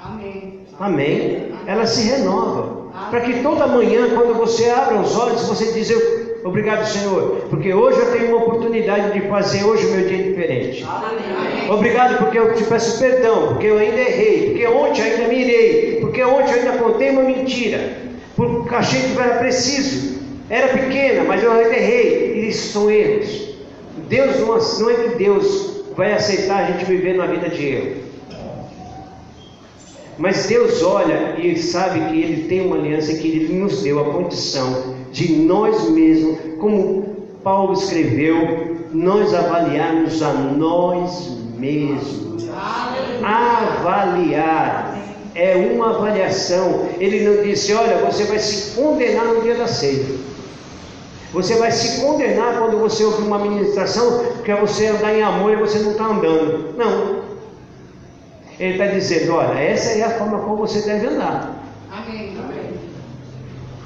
Amém. 0.02 0.60
Amém? 0.78 1.52
Ela 1.66 1.86
se 1.86 2.08
renova. 2.08 2.80
Para 3.10 3.20
que 3.20 3.42
toda 3.42 3.66
manhã, 3.66 4.10
quando 4.14 4.34
você 4.34 4.68
abre 4.70 4.98
os 4.98 5.16
olhos, 5.16 5.42
você 5.42 5.72
diz: 5.72 5.90
eu, 5.90 6.20
Obrigado, 6.42 6.86
Senhor, 6.86 7.46
porque 7.50 7.74
hoje 7.74 8.00
eu 8.00 8.12
tenho 8.12 8.28
uma 8.28 8.38
oportunidade 8.38 9.12
de 9.12 9.28
fazer 9.28 9.62
hoje 9.62 9.86
o 9.86 9.90
meu 9.90 10.08
dia 10.08 10.22
diferente. 10.22 10.84
Amém. 10.84 11.70
Obrigado 11.70 12.16
porque 12.18 12.38
eu 12.38 12.54
te 12.54 12.64
peço 12.64 12.98
perdão, 12.98 13.48
porque 13.48 13.66
eu 13.66 13.76
ainda 13.76 14.00
errei, 14.00 14.50
porque 14.50 14.66
ontem 14.66 15.02
ainda 15.02 15.28
mirei, 15.28 15.98
porque 16.00 16.24
ontem 16.24 16.50
eu 16.50 16.58
ainda 16.60 16.78
contei 16.78 17.10
uma 17.10 17.22
mentira. 17.22 17.98
Por 18.34 18.66
achei 18.74 19.02
que 19.02 19.20
era 19.20 19.36
preciso, 19.36 20.18
era 20.48 20.68
pequena, 20.68 21.24
mas 21.24 21.42
eu 21.42 21.54
errei. 21.54 22.48
Isso 22.48 22.72
são 22.72 22.90
erros. 22.90 23.50
Deus 24.08 24.40
não, 24.40 24.56
não 24.56 24.90
é 24.90 24.94
que 24.94 25.08
Deus 25.16 25.79
vai 26.00 26.14
aceitar 26.14 26.64
a 26.64 26.66
gente 26.72 26.86
viver 26.86 27.14
na 27.14 27.26
vida 27.26 27.50
de 27.50 27.62
erro. 27.62 27.96
Mas 30.16 30.46
Deus 30.46 30.82
olha 30.82 31.38
e 31.38 31.58
sabe 31.58 32.00
que 32.08 32.22
Ele 32.22 32.48
tem 32.48 32.64
uma 32.64 32.76
aliança 32.76 33.12
que 33.12 33.28
Ele 33.28 33.52
nos 33.52 33.82
deu 33.82 34.00
a 34.00 34.04
condição 34.04 34.94
de 35.12 35.30
nós 35.34 35.90
mesmos, 35.90 36.38
como 36.58 37.02
Paulo 37.44 37.74
escreveu, 37.74 38.78
nós 38.94 39.34
avaliarmos 39.34 40.22
a 40.22 40.32
nós 40.32 41.36
mesmos. 41.58 42.48
Avaliar 43.22 44.98
é 45.34 45.54
uma 45.54 45.90
avaliação. 45.90 46.88
Ele 46.98 47.28
não 47.28 47.42
disse, 47.42 47.74
olha, 47.74 47.98
você 47.98 48.24
vai 48.24 48.38
se 48.38 48.74
condenar 48.74 49.26
no 49.26 49.42
dia 49.42 49.54
da 49.54 49.68
ceia. 49.68 50.06
Você 51.32 51.54
vai 51.56 51.70
se 51.70 52.00
condenar 52.00 52.58
quando 52.58 52.78
você 52.78 53.04
ouvir 53.04 53.22
uma 53.22 53.38
ministração 53.38 54.24
que 54.44 54.50
é 54.50 54.56
você 54.56 54.88
andar 54.88 55.14
em 55.14 55.22
amor 55.22 55.52
e 55.52 55.56
você 55.56 55.78
não 55.78 55.92
está 55.92 56.06
andando. 56.06 56.74
Não. 56.76 57.22
Ele 58.58 58.72
está 58.72 58.86
dizendo, 58.86 59.34
olha, 59.34 59.58
essa 59.58 59.90
é 59.90 60.02
a 60.02 60.10
forma 60.18 60.40
como 60.40 60.56
você 60.56 60.80
deve 60.82 61.06
andar. 61.06 61.54
Amém. 61.90 62.36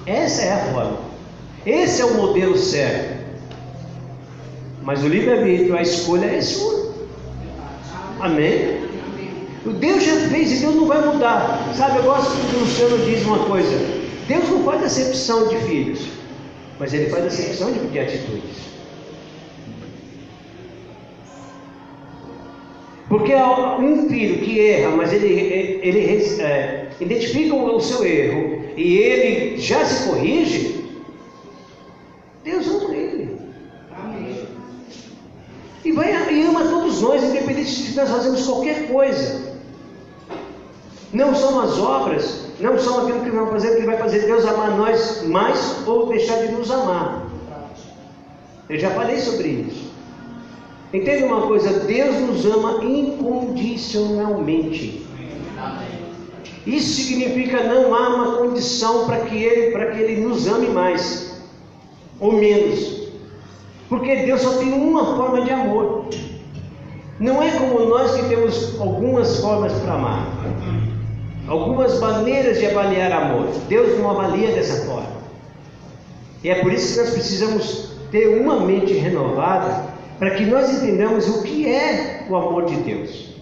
Essa 0.06 0.42
é 0.42 0.52
a 0.52 0.58
forma. 0.72 0.98
Esse 1.64 2.02
é 2.02 2.04
o 2.04 2.14
modelo 2.14 2.56
certo. 2.56 3.24
Mas 4.82 5.02
o 5.02 5.08
livre-arbítrio, 5.08 5.76
a 5.76 5.82
escolha 5.82 6.26
é 6.26 6.40
sua. 6.40 6.92
Amém? 8.20 8.84
O 9.64 9.70
Deus 9.70 10.04
já 10.04 10.28
fez 10.28 10.52
e 10.52 10.56
Deus 10.56 10.74
não 10.74 10.86
vai 10.86 11.00
mudar. 11.00 11.72
Sabe, 11.74 11.98
eu 11.98 12.02
gosto 12.02 12.32
que 12.32 12.56
o 12.56 12.60
Luciano 12.60 12.98
diz 12.98 13.24
uma 13.24 13.38
coisa: 13.46 13.78
Deus 14.28 14.50
não 14.50 14.62
faz 14.62 14.82
acepção 14.82 15.48
de 15.48 15.56
filhos, 15.60 16.00
mas 16.78 16.93
Ele 16.93 17.11
faz 17.11 17.26
acepção 17.26 17.73
de, 17.73 17.78
de 17.88 17.99
atitudes. 17.99 18.75
Porque 23.09 23.33
um 23.35 24.09
filho 24.09 24.38
que 24.38 24.61
erra, 24.61 24.97
mas 24.97 25.12
ele, 25.12 25.28
ele 25.83 26.00
é, 26.40 26.88
identifica 27.00 27.54
o 27.54 27.81
seu 27.81 28.04
erro 28.04 28.64
e 28.76 28.97
ele 28.97 29.59
já 29.59 29.85
se 29.85 30.09
corrige, 30.09 30.85
Deus 32.43 32.66
ama 32.66 32.95
ele. 32.95 33.38
Amém. 33.97 34.47
E, 35.85 35.93
vai, 35.93 36.35
e 36.35 36.43
ama 36.43 36.64
todos 36.69 37.00
nós, 37.02 37.23
independente 37.23 37.85
de 37.85 37.97
nós 37.97 38.11
fazemos 38.11 38.45
qualquer 38.47 38.88
coisa. 38.88 39.54
Não 41.12 41.35
são 41.35 41.61
as 41.61 41.78
obras, 41.78 42.43
não 42.61 42.78
são 42.78 43.02
aquilo 43.02 43.25
que 43.25 43.30
vamos 43.30 43.50
fazer 43.50 43.75
que 43.76 43.82
vai 43.82 43.96
fazer 43.96 44.20
Deus 44.20 44.46
amar 44.46 44.76
nós 44.76 45.25
mais 45.26 45.82
ou 45.87 46.06
deixar 46.06 46.46
de 46.46 46.52
nos 46.52 46.70
amar. 46.70 47.26
Eu 48.68 48.78
já 48.78 48.90
falei 48.90 49.18
sobre 49.18 49.49
isso. 49.49 49.92
Entenda 50.92 51.26
uma 51.26 51.42
coisa: 51.46 51.80
Deus 51.80 52.20
nos 52.20 52.46
ama 52.46 52.84
incondicionalmente. 52.84 55.04
Isso 56.66 57.02
significa 57.02 57.62
não 57.64 57.94
há 57.94 58.08
uma 58.08 58.38
condição 58.38 59.04
para 59.04 59.20
que 59.20 59.37
ele, 59.37 59.73
para 59.73 59.90
que 59.90 60.00
ele 60.00 60.23
nos 60.23 60.46
ame 60.46 60.68
mais 60.68 61.42
ou 62.20 62.32
menos. 62.32 63.04
Porque 63.88 64.25
Deus 64.25 64.40
só 64.40 64.54
tem 64.54 64.73
uma 64.73 65.16
forma 65.16 65.42
de 65.42 65.50
amor. 65.50 66.06
Não 67.20 67.42
é 67.42 67.50
como 67.50 67.84
nós 67.87 68.14
que 68.14 68.28
temos 68.28 68.80
algumas 68.80 69.40
formas 69.40 69.73
para 69.75 69.94
amar. 69.94 70.26
Algumas 71.46 72.00
maneiras 72.00 72.58
de 72.58 72.66
avaliar 72.66 73.12
amor. 73.12 73.48
Deus 73.68 73.98
não 73.98 74.10
avalia 74.10 74.52
dessa 74.52 74.86
forma. 74.86 75.14
E 76.42 76.48
é 76.48 76.56
por 76.56 76.72
isso 76.72 76.94
que 76.94 77.00
nós 77.00 77.10
precisamos 77.10 77.92
ter 78.10 78.40
uma 78.40 78.60
mente 78.60 78.94
renovada 78.94 79.84
para 80.18 80.30
que 80.30 80.44
nós 80.44 80.70
entendamos 80.70 81.28
o 81.28 81.42
que 81.42 81.68
é 81.68 82.26
o 82.28 82.36
amor 82.36 82.64
de 82.64 82.76
Deus. 82.76 83.35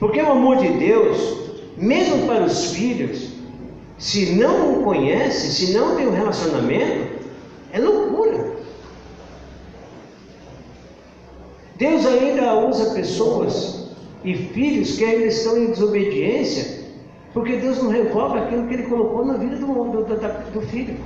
Porque 0.00 0.20
o 0.20 0.32
amor 0.32 0.56
de 0.56 0.68
Deus, 0.68 1.50
mesmo 1.76 2.26
para 2.26 2.44
os 2.44 2.72
filhos, 2.72 3.28
se 3.98 4.34
não 4.34 4.80
o 4.80 4.84
conhece, 4.84 5.52
se 5.52 5.72
não 5.72 5.96
tem 5.96 6.06
um 6.08 6.14
relacionamento, 6.14 7.14
é 7.72 7.78
loucura. 7.78 8.54
Deus 11.76 12.06
ainda 12.06 12.54
usa 12.54 12.94
pessoas 12.94 13.83
e 14.24 14.34
filhos 14.34 14.96
que 14.96 15.04
ainda 15.04 15.26
estão 15.26 15.58
em 15.58 15.66
desobediência, 15.66 16.84
porque 17.32 17.56
Deus 17.56 17.82
não 17.82 17.90
revoga 17.90 18.40
aquilo 18.40 18.66
que 18.66 18.74
Ele 18.74 18.84
colocou 18.84 19.24
na 19.24 19.34
vida 19.34 19.56
do, 19.56 19.66
do, 19.66 20.52
do 20.52 20.60
filho. 20.68 20.96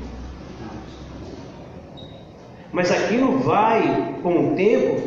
Mas 2.72 2.92
aquilo 2.92 3.38
vai, 3.38 4.14
com 4.22 4.52
o 4.52 4.54
tempo, 4.54 5.00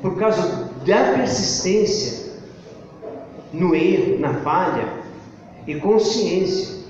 por 0.00 0.16
causa 0.16 0.70
da 0.86 1.14
persistência 1.14 2.34
no 3.52 3.74
erro, 3.74 4.20
na 4.20 4.34
falha 4.34 4.86
e 5.66 5.74
consciência. 5.76 6.84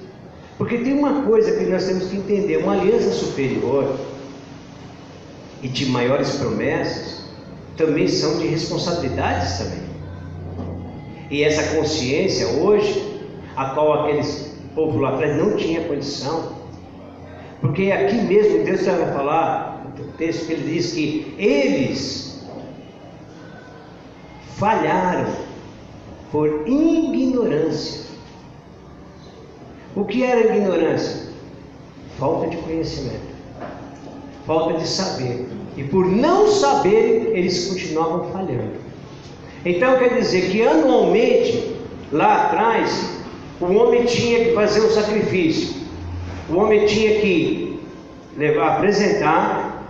Porque 0.58 0.78
tem 0.78 0.98
uma 0.98 1.22
coisa 1.22 1.56
que 1.56 1.64
nós 1.64 1.86
temos 1.86 2.08
que 2.08 2.16
entender: 2.16 2.58
uma 2.58 2.72
aliança 2.72 3.10
superior 3.12 3.96
e 5.62 5.68
de 5.68 5.86
maiores 5.86 6.36
promessas 6.36 7.24
também 7.76 8.08
são 8.08 8.38
de 8.38 8.46
responsabilidades 8.46 9.58
também. 9.58 9.83
E 11.34 11.42
essa 11.42 11.76
consciência 11.76 12.46
hoje, 12.46 13.20
a 13.56 13.70
qual 13.70 14.04
aqueles 14.04 14.54
povo 14.72 14.98
lá 14.98 15.14
atrás 15.14 15.36
não 15.36 15.56
tinha 15.56 15.82
condição, 15.82 16.52
porque 17.60 17.90
aqui 17.90 18.14
mesmo 18.18 18.62
Deus 18.62 18.86
vai 18.86 19.12
falar, 19.12 19.84
o 19.98 20.12
texto 20.16 20.46
que 20.46 20.52
ele 20.52 20.72
diz 20.72 20.92
que 20.92 21.34
eles 21.36 22.40
falharam 24.58 25.26
por 26.30 26.68
ignorância. 26.68 28.04
O 29.96 30.04
que 30.04 30.22
era 30.22 30.56
ignorância? 30.56 31.32
Falta 32.16 32.46
de 32.46 32.58
conhecimento, 32.58 33.34
falta 34.46 34.78
de 34.78 34.86
saber. 34.86 35.48
E 35.76 35.82
por 35.82 36.06
não 36.06 36.46
saber, 36.46 37.32
eles 37.34 37.66
continuavam 37.66 38.30
falhando. 38.30 38.83
Então 39.64 39.98
quer 39.98 40.14
dizer 40.14 40.50
que 40.50 40.62
anualmente, 40.62 41.74
lá 42.12 42.44
atrás, 42.44 43.22
o 43.60 43.66
homem 43.66 44.04
tinha 44.04 44.44
que 44.44 44.54
fazer 44.54 44.80
um 44.80 44.90
sacrifício. 44.90 45.82
O 46.50 46.56
homem 46.56 46.84
tinha 46.86 47.20
que 47.20 47.80
levar, 48.36 48.76
apresentar 48.76 49.88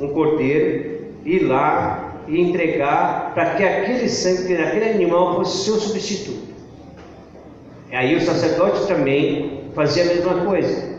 um 0.00 0.08
cordeiro, 0.08 1.06
ir 1.24 1.40
lá 1.40 2.22
e 2.26 2.40
entregar 2.40 3.32
para 3.34 3.54
que 3.54 3.62
aquele 3.62 4.08
sangue 4.08 4.56
daquele 4.56 4.90
animal 4.90 5.36
fosse 5.36 5.64
seu 5.64 5.76
substituto. 5.76 6.48
Aí 7.92 8.16
o 8.16 8.20
sacerdote 8.20 8.86
também 8.86 9.62
fazia 9.74 10.02
a 10.02 10.06
mesma 10.06 10.44
coisa. 10.44 10.98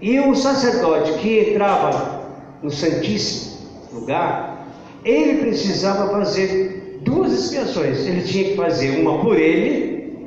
E 0.00 0.18
o 0.18 0.34
sacerdote 0.34 1.12
que 1.20 1.50
entrava 1.50 2.22
no 2.62 2.70
Santíssimo 2.70 3.52
lugar, 3.92 4.66
ele 5.04 5.38
precisava 5.38 6.10
fazer 6.10 6.81
duas 7.02 7.32
expiações. 7.32 8.06
Ele 8.06 8.22
tinha 8.22 8.44
que 8.44 8.56
fazer 8.56 9.00
uma 9.00 9.18
por 9.20 9.38
ele 9.38 10.26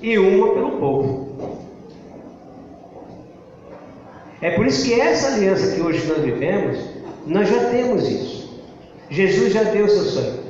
e 0.00 0.18
uma 0.18 0.54
pelo 0.54 0.72
povo. 0.72 1.28
É 4.40 4.50
por 4.52 4.66
isso 4.66 4.84
que 4.84 5.00
essa 5.00 5.34
aliança 5.34 5.74
que 5.74 5.80
hoje 5.80 6.06
nós 6.06 6.22
vivemos, 6.22 6.78
nós 7.26 7.48
já 7.48 7.70
temos 7.70 8.08
isso. 8.08 8.62
Jesus 9.10 9.52
já 9.52 9.64
deu 9.64 9.88
seu 9.88 10.04
sangue. 10.04 10.40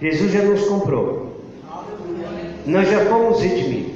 Jesus 0.00 0.32
já 0.32 0.42
nos 0.42 0.66
comprou. 0.66 1.30
Nós 2.66 2.88
já 2.88 3.04
fomos 3.06 3.40
redimidos. 3.40 3.90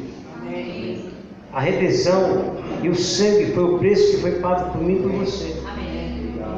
A 1.52 1.60
redenção 1.60 2.56
e 2.82 2.88
o 2.88 2.94
sangue 2.94 3.52
foi 3.52 3.64
o 3.64 3.78
preço 3.78 4.10
que 4.10 4.22
foi 4.22 4.32
pago 4.32 4.72
por 4.72 4.82
mim 4.82 4.96
e 4.96 5.02
por 5.02 5.12
você. 5.12 5.54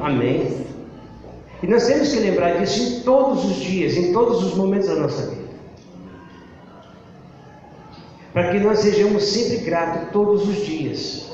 Amém. 0.02 0.65
E 1.62 1.66
nós 1.66 1.86
temos 1.86 2.12
que 2.12 2.20
lembrar 2.20 2.58
disso 2.58 2.82
em 2.82 3.00
todos 3.00 3.44
os 3.44 3.56
dias, 3.56 3.96
em 3.96 4.12
todos 4.12 4.44
os 4.44 4.54
momentos 4.54 4.88
da 4.88 4.96
nossa 4.96 5.30
vida. 5.30 5.46
Para 8.32 8.52
que 8.52 8.58
nós 8.58 8.80
sejamos 8.80 9.24
sempre 9.24 9.58
gratos 9.58 10.10
todos 10.12 10.46
os 10.46 10.66
dias. 10.66 11.26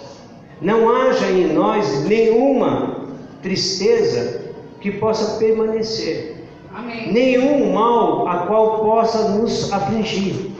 Não 0.60 0.94
haja 0.94 1.26
em 1.26 1.52
nós 1.52 2.04
nenhuma 2.04 3.08
tristeza 3.42 4.52
que 4.80 4.92
possa 4.92 5.38
permanecer. 5.38 6.36
Amém. 6.72 7.12
Nenhum 7.12 7.72
mal 7.72 8.28
a 8.28 8.46
qual 8.46 8.78
possa 8.78 9.30
nos 9.30 9.72
afligir. 9.72 10.52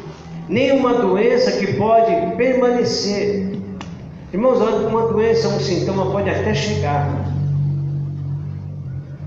Nenhuma 0.49 0.95
doença 0.95 1.53
que 1.53 1.75
pode 1.75 2.37
permanecer. 2.37 3.59
Irmãos, 4.33 4.61
uma 4.61 5.09
doença, 5.09 5.49
um 5.49 5.61
sintoma 5.61 6.11
pode 6.11 6.29
até 6.29 6.55
chegar, 6.55 7.22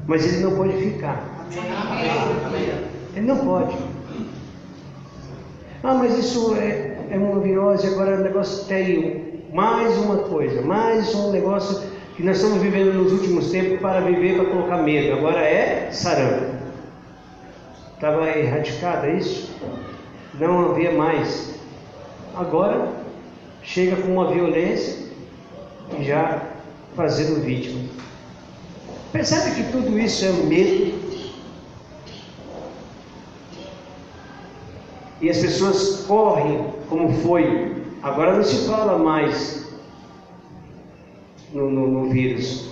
mas 0.08 0.26
ele 0.26 0.44
não 0.44 0.56
pode 0.56 0.74
ficar. 0.78 1.48
Ele 3.16 3.26
não 3.26 3.38
pode. 3.38 3.76
Ah, 5.84 5.94
mas 5.94 6.18
isso 6.18 6.56
é. 6.56 7.08
é 7.12 7.18
uma 7.18 7.40
virose, 7.40 7.88
agora 7.88 8.16
o 8.16 8.24
negócio 8.24 8.66
tem 8.66 8.78
aí. 8.78 9.26
Mais 9.54 9.96
uma 9.98 10.18
coisa, 10.18 10.62
mais 10.62 11.16
um 11.16 11.32
negócio 11.32 11.82
que 12.16 12.24
nós 12.24 12.38
estamos 12.38 12.62
vivendo 12.62 12.94
nos 12.94 13.14
últimos 13.14 13.52
tempos 13.52 13.80
para 13.80 14.02
viver, 14.02 14.36
para 14.36 14.50
colocar 14.50 14.78
medo. 14.78 15.14
Agora 15.14 15.40
é 15.40 15.90
sarampo. 15.92 16.56
Estava 17.94 18.28
erradicada 18.30 19.10
isso? 19.10 19.56
Não 20.40 20.72
havia 20.72 20.92
mais. 20.92 21.56
Agora 22.36 22.90
chega 23.64 23.96
com 23.96 24.12
uma 24.12 24.30
violência 24.30 25.08
e 25.98 26.04
já 26.04 26.42
fazendo 26.96 27.42
vítima. 27.42 27.80
Percebe 29.16 29.56
que 29.56 29.72
tudo 29.72 29.98
isso 29.98 30.26
é 30.26 30.32
medo? 30.34 30.94
E 35.22 35.30
as 35.30 35.38
pessoas 35.38 36.02
correm 36.06 36.74
como 36.90 37.14
foi. 37.22 37.82
Agora 38.04 38.36
não 38.36 38.44
se 38.44 38.68
fala 38.68 38.98
mais 38.98 39.68
no, 41.54 41.72
no, 41.72 41.88
no 41.88 42.10
vírus. 42.10 42.72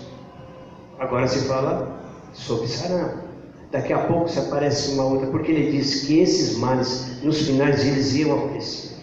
Agora 0.99 1.29
se 1.29 1.47
fala 1.47 1.97
sobre 2.33 2.67
sarampo. 2.67 3.23
Daqui 3.71 3.93
a 3.93 3.99
pouco 3.99 4.27
se 4.27 4.39
aparece 4.39 4.95
uma 4.95 5.05
outra, 5.05 5.27
porque 5.27 5.49
ele 5.49 5.71
disse 5.71 6.05
que 6.05 6.19
esses 6.19 6.57
males, 6.57 7.23
nos 7.23 7.47
finais, 7.47 7.87
eles 7.87 8.15
iam 8.15 8.37
aparecer. 8.37 8.97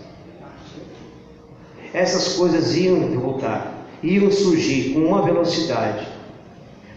Essas 1.94 2.34
coisas 2.36 2.76
iam 2.76 3.00
voltar, 3.18 3.86
iam 4.02 4.30
surgir 4.30 4.92
com 4.92 5.06
uma 5.06 5.22
velocidade. 5.22 6.09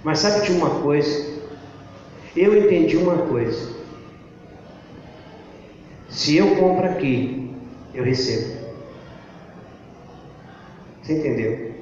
Mas 0.03 0.19
sabe 0.19 0.45
de 0.45 0.51
uma 0.51 0.81
coisa? 0.81 1.33
Eu 2.35 2.57
entendi 2.57 2.97
uma 2.97 3.17
coisa. 3.17 3.73
Se 6.09 6.35
eu 6.37 6.55
compro 6.57 6.85
aqui, 6.85 7.51
eu 7.93 8.03
recebo. 8.03 8.63
Você 11.01 11.13
entendeu? 11.13 11.73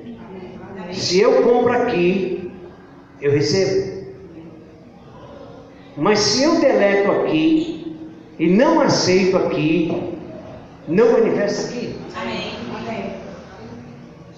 Se 0.94 1.20
eu 1.20 1.44
compro 1.44 1.74
aqui, 1.74 2.52
eu 3.20 3.32
recebo. 3.32 4.02
Mas 5.98 6.20
se 6.20 6.44
eu 6.44 6.60
deleto 6.60 7.12
aqui 7.12 7.98
e 8.40 8.48
não 8.48 8.82
aceito 8.82 9.38
aqui, 9.38 10.16
não 10.88 11.12
manifesta 11.12 11.70
aqui. 11.70 11.96
Amém. 12.16 12.52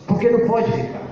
Porque 0.07 0.29
não 0.29 0.47
pode 0.47 0.71
ficar. 0.71 1.02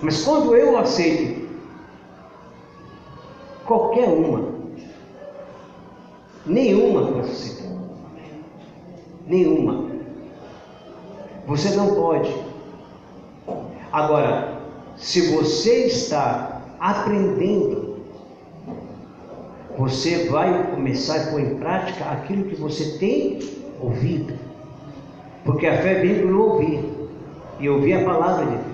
Mas 0.00 0.24
quando 0.24 0.54
eu 0.54 0.78
aceito 0.78 1.48
qualquer 3.64 4.08
uma, 4.08 4.48
nenhuma 6.46 7.20
aceitar. 7.20 7.68
Nenhuma. 9.26 9.86
Você 11.46 11.76
não 11.76 11.94
pode. 11.94 12.34
Agora, 13.92 14.58
se 14.96 15.34
você 15.34 15.86
está 15.86 16.62
aprendendo, 16.78 17.96
você 19.76 20.28
vai 20.28 20.70
começar 20.70 21.16
a 21.16 21.30
pôr 21.30 21.40
em 21.40 21.56
prática 21.56 22.04
aquilo 22.06 22.44
que 22.44 22.56
você 22.56 22.98
tem 22.98 23.38
ouvido. 23.80 24.34
Porque 25.44 25.66
a 25.66 25.80
fé 25.80 25.94
vem 25.94 26.16
pelo 26.16 26.52
ouvir 26.52 26.84
e 27.60 27.68
ouvir 27.68 27.94
a 27.94 28.04
palavra 28.04 28.46
de 28.46 28.56
Deus. 28.56 28.67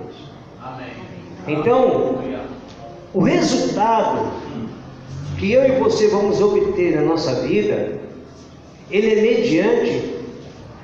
Então, 1.47 2.19
o 3.13 3.21
resultado 3.21 4.31
que 5.39 5.53
eu 5.53 5.65
e 5.67 5.73
você 5.79 6.09
vamos 6.09 6.41
obter 6.41 6.97
na 6.97 7.03
nossa 7.03 7.35
vida, 7.43 7.99
ele 8.91 9.13
é 9.19 9.23
mediante 9.23 10.15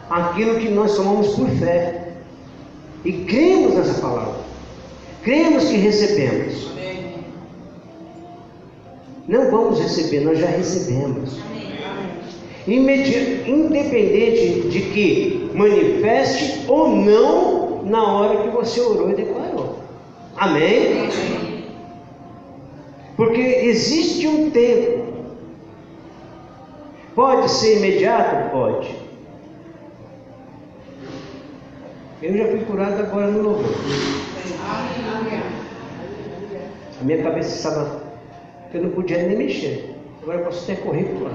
aquilo 0.09 0.59
que 0.59 0.69
nós 0.69 0.95
tomamos 0.97 1.29
por 1.35 1.49
fé. 1.51 2.09
E 3.05 3.13
cremos 3.13 3.75
nessa 3.75 4.01
palavra. 4.01 4.35
Cremos 5.23 5.65
que 5.65 5.77
recebemos. 5.77 6.69
Não 9.27 9.51
vamos 9.51 9.81
receber, 9.81 10.21
nós 10.21 10.39
já 10.39 10.49
recebemos. 10.49 11.39
Imedi- 12.67 13.45
Independente 13.49 14.69
de 14.69 14.81
que 14.81 15.51
manifeste 15.55 16.65
ou 16.69 16.89
não 16.95 17.83
na 17.85 18.13
hora 18.13 18.43
que 18.43 18.49
você 18.51 18.81
orou 18.81 19.11
e 19.11 19.15
declarou. 19.15 19.30
Amém? 20.41 21.11
Porque 23.15 23.43
existe 23.43 24.27
um 24.27 24.51
tempo. 24.51 25.13
Pode 27.15 27.51
ser 27.51 27.77
imediato? 27.77 28.51
Pode. 28.51 28.97
Eu 32.23 32.39
já 32.39 32.47
fui 32.47 32.61
curado 32.61 33.03
agora 33.03 33.27
no 33.27 33.43
louvor. 33.43 33.71
A 36.99 37.05
minha 37.05 37.23
cabeça 37.23 37.57
estava. 37.57 38.03
Eu 38.73 38.85
não 38.85 38.91
podia 38.93 39.23
nem 39.23 39.37
mexer. 39.37 39.95
Agora 40.23 40.39
eu 40.39 40.45
posso 40.47 40.65
até 40.65 40.81
correr 40.81 41.05
por 41.05 41.25
lá. 41.25 41.33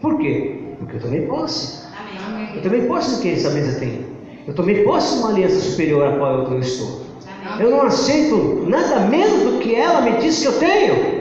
Por 0.00 0.18
quê? 0.20 0.60
Porque 0.78 0.96
eu 0.98 1.00
tomei 1.00 1.26
posse. 1.26 1.84
Eu 2.54 2.62
também 2.62 2.86
posso 2.86 3.16
do 3.16 3.22
que 3.22 3.32
essa 3.32 3.50
mesa 3.50 3.80
tem. 3.80 4.09
Eu 4.50 4.54
tomei 4.56 4.82
posse 4.82 5.14
de 5.14 5.20
uma 5.20 5.28
aliança 5.28 5.60
superior 5.60 6.08
a 6.08 6.18
qual 6.18 6.42
eu 6.50 6.58
estou. 6.58 7.02
Eu 7.60 7.70
não 7.70 7.82
aceito 7.82 8.64
nada 8.66 8.98
menos 9.02 9.42
do 9.42 9.60
que 9.60 9.76
ela 9.76 10.00
me 10.00 10.14
disse 10.18 10.40
que 10.40 10.48
eu 10.48 10.58
tenho. 10.58 11.20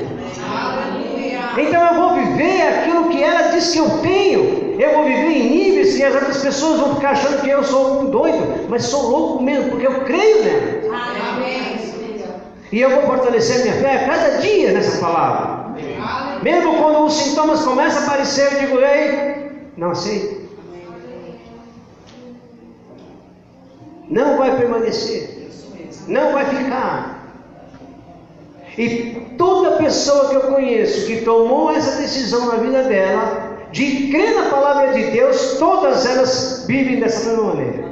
Então 1.55 1.85
eu 1.85 1.93
vou 1.93 2.15
viver 2.15 2.61
aquilo 2.63 3.07
que 3.09 3.21
ela 3.21 3.51
diz 3.51 3.71
que 3.71 3.77
eu 3.77 3.87
tenho. 3.99 4.79
Eu 4.79 4.95
vou 4.95 5.03
viver 5.03 5.29
em 5.29 5.47
níveis 5.47 5.95
que 5.95 6.03
as 6.03 6.15
outras 6.15 6.41
pessoas 6.41 6.79
vão 6.79 6.95
ficar 6.95 7.11
achando 7.11 7.39
que 7.41 7.49
eu 7.49 7.63
sou 7.63 8.01
um 8.01 8.05
doido, 8.09 8.65
mas 8.67 8.85
sou 8.85 9.11
louco 9.11 9.43
mesmo, 9.43 9.69
porque 9.69 9.85
eu 9.85 10.01
creio 10.05 10.43
nela. 10.43 10.79
E 12.71 12.81
eu 12.81 12.89
vou 12.89 13.03
fortalecer 13.03 13.61
minha 13.61 13.75
fé 13.75 13.95
a 13.95 14.07
cada 14.07 14.37
dia 14.39 14.71
nessa 14.71 14.97
palavra. 14.99 15.75
Mesmo 16.41 16.77
quando 16.77 17.05
os 17.05 17.13
sintomas 17.13 17.61
começam 17.61 18.01
a 18.01 18.05
aparecer, 18.05 18.53
eu 18.53 18.59
digo, 18.59 18.79
ei, 18.79 19.51
não 19.77 19.91
aceito. 19.91 20.38
Não 24.09 24.37
vai 24.37 24.57
permanecer. 24.57 25.49
Não 26.07 26.33
vai 26.33 26.45
ficar. 26.45 27.19
E 28.77 29.35
toda 29.37 29.77
pessoa 29.77 30.29
que 30.29 30.35
eu 30.35 30.41
conheço 30.41 31.05
que 31.05 31.21
tomou 31.21 31.71
essa 31.71 32.01
decisão 32.01 32.47
na 32.47 32.55
vida 32.55 32.83
dela, 32.83 33.57
de 33.71 34.07
crer 34.09 34.35
na 34.35 34.49
palavra 34.49 34.93
de 34.93 35.11
Deus, 35.11 35.57
todas 35.59 36.05
elas 36.05 36.65
vivem 36.67 36.99
dessa 36.99 37.29
mesma 37.29 37.43
maneira. 37.43 37.89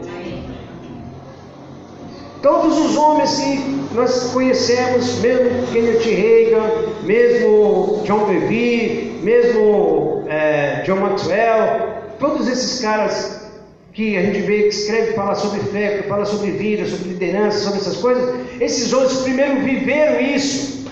Todos 2.41 2.77
os 2.77 2.95
homens 2.95 3.37
que 3.37 3.95
nós 3.95 4.31
conhecemos, 4.31 5.19
mesmo 5.19 5.67
Kenneth 5.73 6.03
Reagan, 6.03 6.71
mesmo 7.03 8.01
John 8.05 8.25
Bevere, 8.25 9.19
mesmo 9.23 10.23
é, 10.27 10.83
John 10.85 10.97
Maxwell, 10.97 11.87
todos 12.19 12.47
esses 12.47 12.79
caras 12.79 13.36
que 13.97 14.15
a 14.15 14.21
gente 14.21 14.41
vê 14.41 14.61
que 14.61 14.67
escreve, 14.67 15.13
fala 15.13 15.33
sobre 15.33 15.59
fé, 15.71 15.97
que 15.97 16.07
fala 16.07 16.23
sobre 16.23 16.51
vida, 16.51 16.85
sobre 16.85 17.09
liderança, 17.09 17.57
sobre 17.57 17.79
essas 17.79 17.97
coisas, 17.97 18.35
esses 18.61 18.93
homens 18.93 19.21
primeiro 19.21 19.61
viveram 19.61 20.21
isso. 20.21 20.85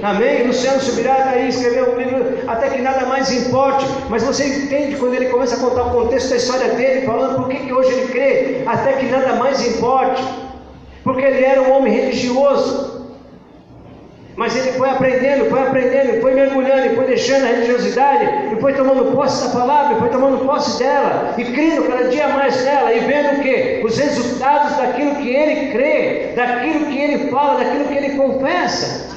Amém? 0.00 0.46
Luciano 0.46 0.80
Subirá 0.80 1.18
está 1.18 1.30
aí, 1.30 1.48
escreveu 1.48 1.92
um 1.92 1.98
livro 1.98 2.38
até 2.46 2.70
que 2.70 2.80
nada 2.80 3.04
mais 3.06 3.32
importe. 3.32 3.84
Mas 4.08 4.22
você 4.22 4.46
entende 4.46 4.94
quando 4.96 5.14
ele 5.14 5.26
começa 5.26 5.56
a 5.56 5.58
contar 5.58 5.86
o 5.86 5.90
contexto 5.90 6.30
da 6.30 6.36
história 6.36 6.68
dele, 6.74 7.04
falando 7.04 7.34
por 7.34 7.48
que, 7.48 7.56
que 7.56 7.72
hoje 7.72 7.90
ele 7.90 8.06
crê 8.06 8.62
até 8.64 8.92
que 8.92 9.06
nada 9.06 9.34
mais 9.34 9.66
importe. 9.66 10.22
Porque 11.02 11.20
ele 11.20 11.44
era 11.44 11.62
um 11.62 11.72
homem 11.72 11.92
religioso. 11.92 12.93
Mas 14.36 14.56
ele 14.56 14.72
foi 14.72 14.90
aprendendo, 14.90 15.48
foi 15.48 15.62
aprendendo, 15.62 16.20
foi 16.20 16.34
mergulhando, 16.34 16.86
e 16.86 16.96
foi 16.96 17.06
deixando 17.06 17.44
a 17.44 17.46
religiosidade, 17.46 18.52
e 18.52 18.60
foi 18.60 18.72
tomando 18.72 19.12
posse 19.12 19.44
da 19.44 19.50
palavra, 19.50 19.96
e 19.96 20.00
foi 20.00 20.08
tomando 20.08 20.44
posse 20.44 20.78
dela, 20.78 21.34
e 21.38 21.44
crendo 21.44 21.84
cada 21.84 22.08
dia 22.08 22.28
mais 22.28 22.64
nela, 22.64 22.92
e 22.92 23.00
vendo 23.00 23.38
o 23.38 23.42
que? 23.42 23.82
Os 23.84 23.96
resultados 23.96 24.76
daquilo 24.76 25.14
que 25.16 25.28
ele 25.28 25.70
crê, 25.70 26.32
daquilo 26.34 26.86
que 26.86 26.98
ele 26.98 27.30
fala, 27.30 27.62
daquilo 27.62 27.84
que 27.84 27.94
ele 27.94 28.16
confessa. 28.16 29.14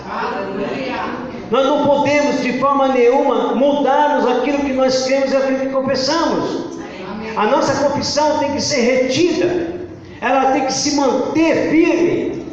Nós 1.50 1.66
não 1.66 1.86
podemos 1.86 2.42
de 2.44 2.60
forma 2.60 2.90
nenhuma 2.90 3.56
mudarmos 3.56 4.28
aquilo 4.38 4.60
que 4.60 4.74
nós 4.74 5.06
cremos 5.06 5.32
e 5.32 5.36
aquilo 5.36 5.60
que 5.60 5.70
confessamos. 5.70 6.78
A 7.36 7.48
nossa 7.48 7.84
confissão 7.84 8.38
tem 8.40 8.52
que 8.52 8.62
ser 8.62 8.82
retida, 8.82 9.68
ela 10.22 10.52
tem 10.52 10.66
que 10.66 10.74
se 10.74 10.96
manter 10.96 11.70
firme. 11.70 12.46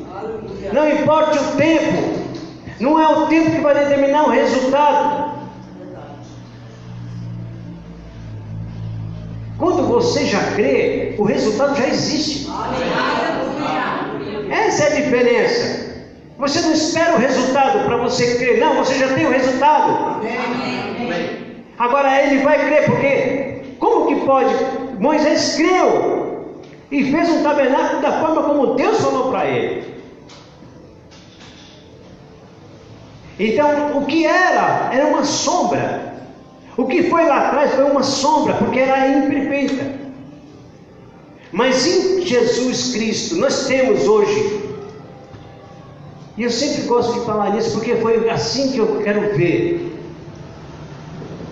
Não 0.72 0.88
importa 0.88 1.40
o 1.40 1.56
tempo, 1.56 2.13
não 2.80 3.00
é 3.00 3.08
o 3.08 3.26
tempo 3.26 3.50
que 3.50 3.60
vai 3.60 3.74
determinar 3.74 4.24
o 4.24 4.30
resultado. 4.30 5.34
Quando 9.58 9.86
você 9.86 10.26
já 10.26 10.42
crê, 10.52 11.14
o 11.16 11.22
resultado 11.22 11.76
já 11.76 11.86
existe. 11.86 12.50
Essa 14.50 14.84
é 14.84 14.86
a 14.86 15.00
diferença. 15.02 15.84
Você 16.38 16.60
não 16.62 16.72
espera 16.72 17.14
o 17.14 17.18
resultado 17.18 17.84
para 17.84 17.96
você 17.96 18.34
crer, 18.34 18.58
não, 18.58 18.74
você 18.76 18.94
já 18.94 19.14
tem 19.14 19.26
o 19.26 19.30
resultado. 19.30 20.20
Agora 21.78 22.22
ele 22.22 22.42
vai 22.42 22.58
crer, 22.58 22.86
porque 22.86 23.76
como 23.78 24.06
que 24.06 24.26
pode? 24.26 24.54
Moisés 24.98 25.54
creu 25.56 26.58
e 26.90 27.10
fez 27.10 27.30
um 27.30 27.42
tabernáculo 27.42 28.02
da 28.02 28.20
forma 28.20 28.42
como 28.42 28.74
Deus 28.74 29.00
falou 29.00 29.30
para 29.30 29.46
ele. 29.46 29.94
Então, 33.38 33.98
o 33.98 34.06
que 34.06 34.24
era? 34.26 34.90
Era 34.92 35.06
uma 35.06 35.24
sombra. 35.24 36.14
O 36.76 36.86
que 36.86 37.04
foi 37.04 37.26
lá 37.26 37.48
atrás 37.48 37.74
foi 37.74 37.84
uma 37.84 38.02
sombra, 38.02 38.54
porque 38.54 38.78
era 38.78 39.08
imperfeita. 39.08 40.04
Mas 41.52 41.86
em 41.86 42.20
Jesus 42.22 42.92
Cristo, 42.92 43.36
nós 43.36 43.66
temos 43.66 44.08
hoje, 44.08 44.60
e 46.36 46.42
eu 46.42 46.50
sempre 46.50 46.82
gosto 46.82 47.20
de 47.20 47.24
falar 47.24 47.50
nisso, 47.50 47.72
porque 47.72 47.94
foi 47.96 48.28
assim 48.28 48.72
que 48.72 48.78
eu 48.78 49.00
quero 49.04 49.36
ver. 49.36 49.92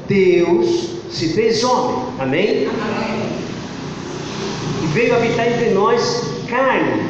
Deus 0.08 0.90
se 1.12 1.28
fez 1.34 1.62
homem, 1.62 2.04
amém? 2.18 2.66
Amém. 2.66 3.32
E 4.82 4.86
veio 4.88 5.14
habitar 5.14 5.46
entre 5.46 5.70
nós 5.70 6.24
carne, 6.48 7.04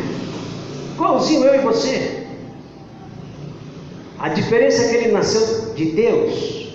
igualzinho 0.95 1.47
eu 1.47 1.55
e 1.55 1.59
você. 1.59 2.12
A 4.23 4.29
diferença 4.29 4.85
é 4.85 4.89
que 4.89 4.95
ele 4.95 5.13
nasceu 5.13 5.75
de 5.75 5.85
Deus, 5.87 6.69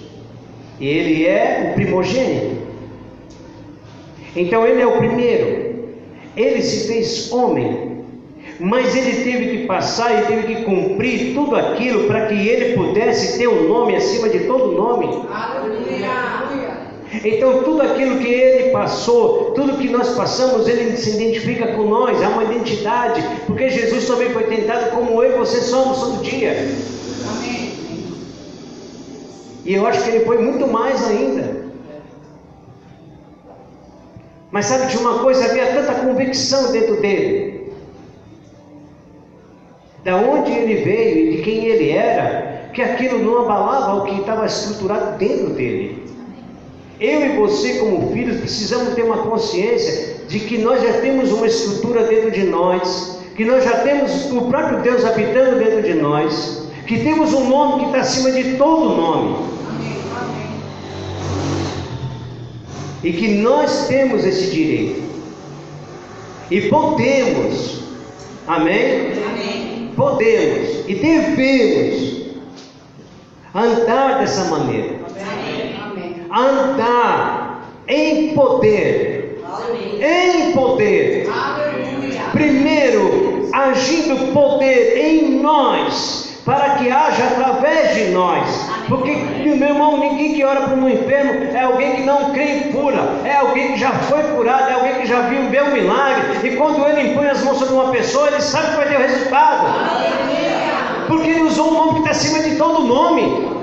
e 0.82 0.86
ele 0.86 1.26
é 1.26 1.70
o 1.72 1.76
primogênito. 1.76 2.58
Então 4.36 4.68
ele 4.68 4.82
é 4.82 4.86
o 4.86 4.98
primeiro. 4.98 5.88
Ele 6.36 6.62
se 6.62 6.90
fez 6.90 7.32
homem, 7.32 8.04
mas 8.60 8.94
ele 8.98 9.24
teve 9.24 9.58
que 9.58 9.66
passar 9.66 10.22
e 10.22 10.26
teve 10.26 10.56
que 10.56 10.64
cumprir 10.64 11.34
tudo 11.34 11.56
aquilo 11.56 12.04
para 12.04 12.26
que 12.26 12.36
ele 12.36 12.76
pudesse 12.76 13.38
ter 13.38 13.48
um 13.48 13.70
nome 13.70 13.96
acima 13.96 14.28
de 14.28 14.40
todo 14.40 14.74
nome. 14.74 15.06
Aleluia. 15.32 16.68
Então, 17.24 17.64
tudo 17.64 17.82
aquilo 17.82 18.20
que 18.20 18.28
ele 18.28 18.72
passou, 18.72 19.52
tudo 19.56 19.78
que 19.78 19.88
nós 19.88 20.10
passamos, 20.16 20.68
ele 20.68 20.98
se 20.98 21.12
identifica 21.12 21.68
com 21.68 21.84
nós, 21.84 22.22
há 22.22 22.28
uma 22.28 22.44
identidade, 22.44 23.24
porque 23.48 23.70
Jesus 23.70 24.06
também 24.06 24.32
foi 24.32 24.44
tentado 24.44 24.92
como 24.92 25.24
eu 25.24 25.32
e 25.32 25.38
você 25.38 25.62
somos 25.62 25.98
todo 25.98 26.22
dia. 26.22 26.76
E 29.68 29.74
eu 29.74 29.86
acho 29.86 30.02
que 30.02 30.10
ele 30.12 30.24
foi 30.24 30.38
muito 30.38 30.66
mais 30.66 31.06
ainda. 31.06 31.68
Mas 34.50 34.66
sabe 34.68 34.88
de 34.88 34.98
uma 34.98 35.20
coisa? 35.20 35.44
Havia 35.44 35.74
tanta 35.74 35.94
convicção 35.96 36.72
dentro 36.72 37.02
dele. 37.02 37.74
Da 40.06 40.16
onde 40.16 40.54
ele 40.54 40.86
veio 40.86 41.18
e 41.18 41.36
de 41.36 41.44
quem 41.44 41.66
ele 41.66 41.90
era, 41.90 42.70
que 42.74 42.82
aquilo 42.82 43.20
não 43.20 43.42
abalava 43.42 43.96
o 43.96 44.06
que 44.06 44.22
estava 44.22 44.46
estruturado 44.46 45.18
dentro 45.18 45.50
dele. 45.50 46.02
Eu 46.98 47.26
e 47.26 47.36
você, 47.36 47.80
como 47.80 48.14
filhos, 48.14 48.40
precisamos 48.40 48.96
ter 48.96 49.04
uma 49.04 49.18
consciência 49.18 50.16
de 50.30 50.40
que 50.40 50.60
nós 50.60 50.82
já 50.82 50.94
temos 51.02 51.30
uma 51.34 51.46
estrutura 51.46 52.04
dentro 52.04 52.32
de 52.32 52.46
nós, 52.46 53.20
que 53.36 53.44
nós 53.44 53.66
já 53.66 53.80
temos 53.80 54.32
o 54.32 54.44
próprio 54.44 54.80
Deus 54.80 55.04
habitando 55.04 55.60
dentro 55.60 55.82
de 55.82 55.94
nós, 55.96 56.70
que 56.88 57.04
temos 57.04 57.34
um 57.34 57.50
nome 57.50 57.82
que 57.82 57.86
está 57.88 58.00
acima 58.00 58.32
de 58.32 58.56
todo 58.56 58.96
nome. 58.96 59.57
E 63.08 63.14
que 63.14 63.30
nós 63.36 63.88
temos 63.88 64.26
esse 64.26 64.52
direito. 64.52 65.02
E 66.52 66.64
podemos, 66.64 67.84
amém? 68.46 69.14
Amém. 69.26 69.92
Podemos 69.96 70.84
e 70.90 70.96
devemos 70.96 72.26
andar 73.56 74.20
dessa 74.20 74.44
maneira. 74.50 75.00
Amém. 75.22 75.76
Amém. 75.82 76.16
Andar 76.30 77.72
em 77.88 78.34
poder. 78.34 79.42
Em 80.02 80.52
poder. 80.52 81.30
Primeiro, 82.34 83.50
agindo 83.54 84.34
poder 84.34 84.98
em 84.98 85.40
nós, 85.40 86.27
para 86.48 86.76
que 86.76 86.90
haja 86.90 87.26
através 87.26 87.94
de 87.94 88.06
nós. 88.12 88.70
Porque, 88.88 89.12
meu 89.12 89.68
irmão, 89.68 89.98
ninguém 89.98 90.34
que 90.34 90.46
ora 90.46 90.62
para 90.62 90.76
um 90.76 90.88
enfermo 90.88 91.34
é 91.54 91.62
alguém 91.62 91.98
que 91.98 92.04
não 92.04 92.32
crê 92.32 92.46
em 92.46 92.72
cura, 92.72 93.04
é 93.26 93.36
alguém 93.36 93.74
que 93.74 93.78
já 93.78 93.92
foi 93.92 94.24
curado, 94.24 94.70
é 94.70 94.74
alguém 94.74 94.96
que 95.02 95.08
já 95.08 95.24
viu 95.24 95.42
um 95.42 95.50
milagre. 95.50 96.48
E 96.48 96.56
quando 96.56 96.88
ele 96.88 97.12
impõe 97.12 97.28
as 97.28 97.44
mãos 97.44 97.58
sobre 97.58 97.74
uma 97.74 97.92
pessoa, 97.92 98.30
ele 98.30 98.42
sabe 98.42 98.70
que 98.70 98.76
vai 98.78 98.88
ter 98.88 98.96
o 98.96 99.00
resultado. 99.00 99.68
Porque 101.08 101.30
ele 101.32 101.42
usou 101.42 101.68
um 101.70 101.74
nome 101.74 101.92
que 101.96 102.00
está 102.00 102.12
acima 102.12 102.40
de 102.40 102.56
todo 102.56 102.88
nome. 102.88 103.58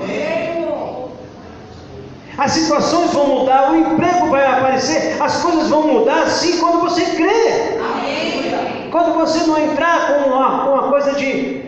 As 2.36 2.50
situações 2.50 3.14
vão 3.14 3.28
mudar, 3.28 3.72
o 3.72 3.76
emprego 3.76 4.28
vai 4.28 4.44
aparecer, 4.44 5.16
as 5.22 5.40
coisas 5.40 5.70
vão 5.70 5.86
mudar 5.86 6.26
sim 6.26 6.58
quando 6.58 6.80
você 6.80 7.02
crê. 7.16 7.78
Quando 8.90 9.14
você 9.14 9.46
não 9.46 9.58
entrar 9.58 10.06
com 10.08 10.28
uma, 10.28 10.64
com 10.64 10.70
uma 10.72 10.82
coisa 10.90 11.14
de. 11.14 11.64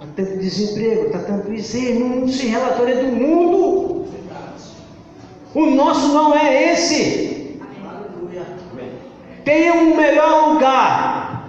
Está 0.00 0.06
tanto 0.18 0.36
desemprego, 0.38 1.06
está 1.06 1.20
tanto 1.20 1.52
isso, 1.54 1.76
ei, 1.76 1.96
não 1.96 2.26
se 2.26 2.48
relatório 2.48 2.98
é 2.98 3.02
do 3.02 3.06
mundo. 3.06 4.08
O 5.54 5.66
nosso 5.66 6.08
não 6.08 6.34
é 6.36 6.72
esse. 6.72 7.60
Tenha 9.44 9.74
um 9.74 9.96
melhor 9.96 10.54
lugar. 10.54 11.48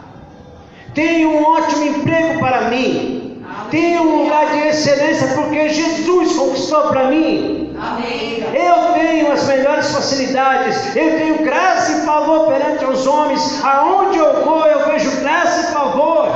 Tenha 0.94 1.28
um 1.28 1.44
ótimo 1.44 1.84
emprego 1.84 2.40
para 2.40 2.70
mim. 2.70 3.44
Tenha 3.72 4.02
um 4.04 4.24
lugar 4.24 4.52
de 4.52 4.68
excelência, 4.68 5.28
porque 5.30 5.70
Jesus 5.70 6.38
conquistou 6.38 6.84
para 6.90 7.10
mim. 7.10 7.76
Amém. 7.80 8.44
Eu 8.54 8.94
tenho 8.94 9.32
as 9.32 9.48
melhores 9.48 9.92
facilidades, 9.92 10.96
eu 10.96 11.18
tenho 11.18 11.44
graça 11.44 11.92
e 11.92 12.06
favor 12.06 12.48
perante 12.48 12.86
os 12.86 13.08
homens. 13.08 13.64
Aonde 13.64 14.18
eu 14.18 14.44
vou, 14.44 14.66
eu 14.66 14.88
vejo 14.88 15.22
graça 15.22 15.70
e 15.70 15.74
favor. 15.74 16.28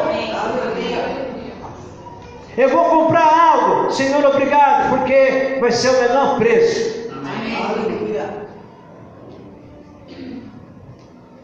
Eu 2.56 2.70
vou 2.70 2.86
comprar 2.86 3.24
algo, 3.24 3.92
Senhor, 3.92 4.24
obrigado, 4.24 4.89
porque 4.89 5.58
vai 5.60 5.72
ser 5.72 5.89
o 5.89 6.02
menor 6.02 6.38
preço. 6.38 7.04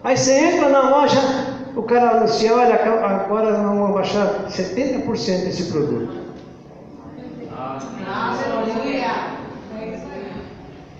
Aí 0.03 0.15
você 0.15 0.33
entra 0.33 0.69
na 0.69 0.89
loja, 0.89 1.19
o 1.75 1.83
cara 1.83 2.11
anuncia, 2.11 2.55
olha, 2.55 2.75
agora 2.75 3.53
vamos 3.53 3.93
baixar 3.93 4.47
70% 4.49 5.47
esse 5.47 5.71
produto. 5.71 6.29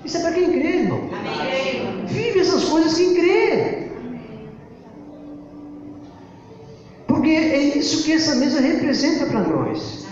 Isso 0.04 0.18
é 0.18 0.22
para 0.22 0.32
quem 0.32 0.52
crê, 0.52 0.78
irmão. 0.80 1.10
Amém. 1.14 2.06
Vive 2.08 2.40
essas 2.40 2.66
coisas 2.66 2.96
quem 2.96 3.14
crê. 3.14 3.79
Porque 7.20 7.32
é 7.32 7.58
isso 7.78 8.06
que 8.06 8.14
essa 8.14 8.34
mesa 8.36 8.62
representa 8.62 9.26
para 9.26 9.42
nós. 9.42 10.08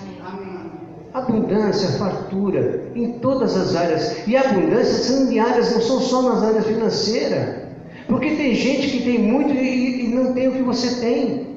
Abundância, 1.14 1.98
fartura, 1.98 2.82
em 2.94 3.14
todas 3.20 3.56
as 3.56 3.78
áreas. 3.78 4.28
E 4.28 4.36
abundância 4.36 5.06
são 5.06 5.32
em 5.32 5.40
áreas, 5.40 5.72
não 5.72 5.82
são 5.82 6.02
só 6.02 6.22
nas 6.22 6.44
áreas 6.44 6.68
financeiras. 6.68 7.62
Porque 8.10 8.32
tem 8.32 8.54
gente 8.54 8.90
que 8.90 9.04
tem 9.04 9.20
muito 9.20 9.54
e, 9.54 10.04
e 10.04 10.08
não 10.10 10.34
tem 10.34 10.50
o 10.50 10.52
que 10.52 10.62
você 10.62 11.00
tem. 11.00 11.48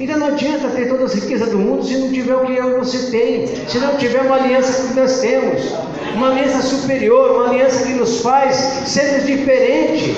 Então 0.00 0.18
não 0.18 0.26
adianta 0.26 0.68
ter 0.70 0.88
todas 0.88 1.12
as 1.12 1.22
riquezas 1.22 1.50
do 1.50 1.58
mundo 1.58 1.84
se 1.84 1.96
não 1.96 2.10
tiver 2.10 2.34
o 2.34 2.44
que 2.44 2.60
você 2.60 3.12
tem. 3.12 3.46
Se 3.68 3.78
não 3.78 3.96
tiver 3.96 4.22
uma 4.22 4.34
aliança 4.34 4.88
que 4.88 4.94
nós 4.98 5.20
temos. 5.20 5.70
Uma 6.16 6.30
aliança 6.30 6.62
superior, 6.62 7.30
uma 7.30 7.48
aliança 7.48 7.86
que 7.86 7.92
nos 7.92 8.22
faz 8.22 8.56
sermos 8.88 9.24
diferentes. 9.24 10.16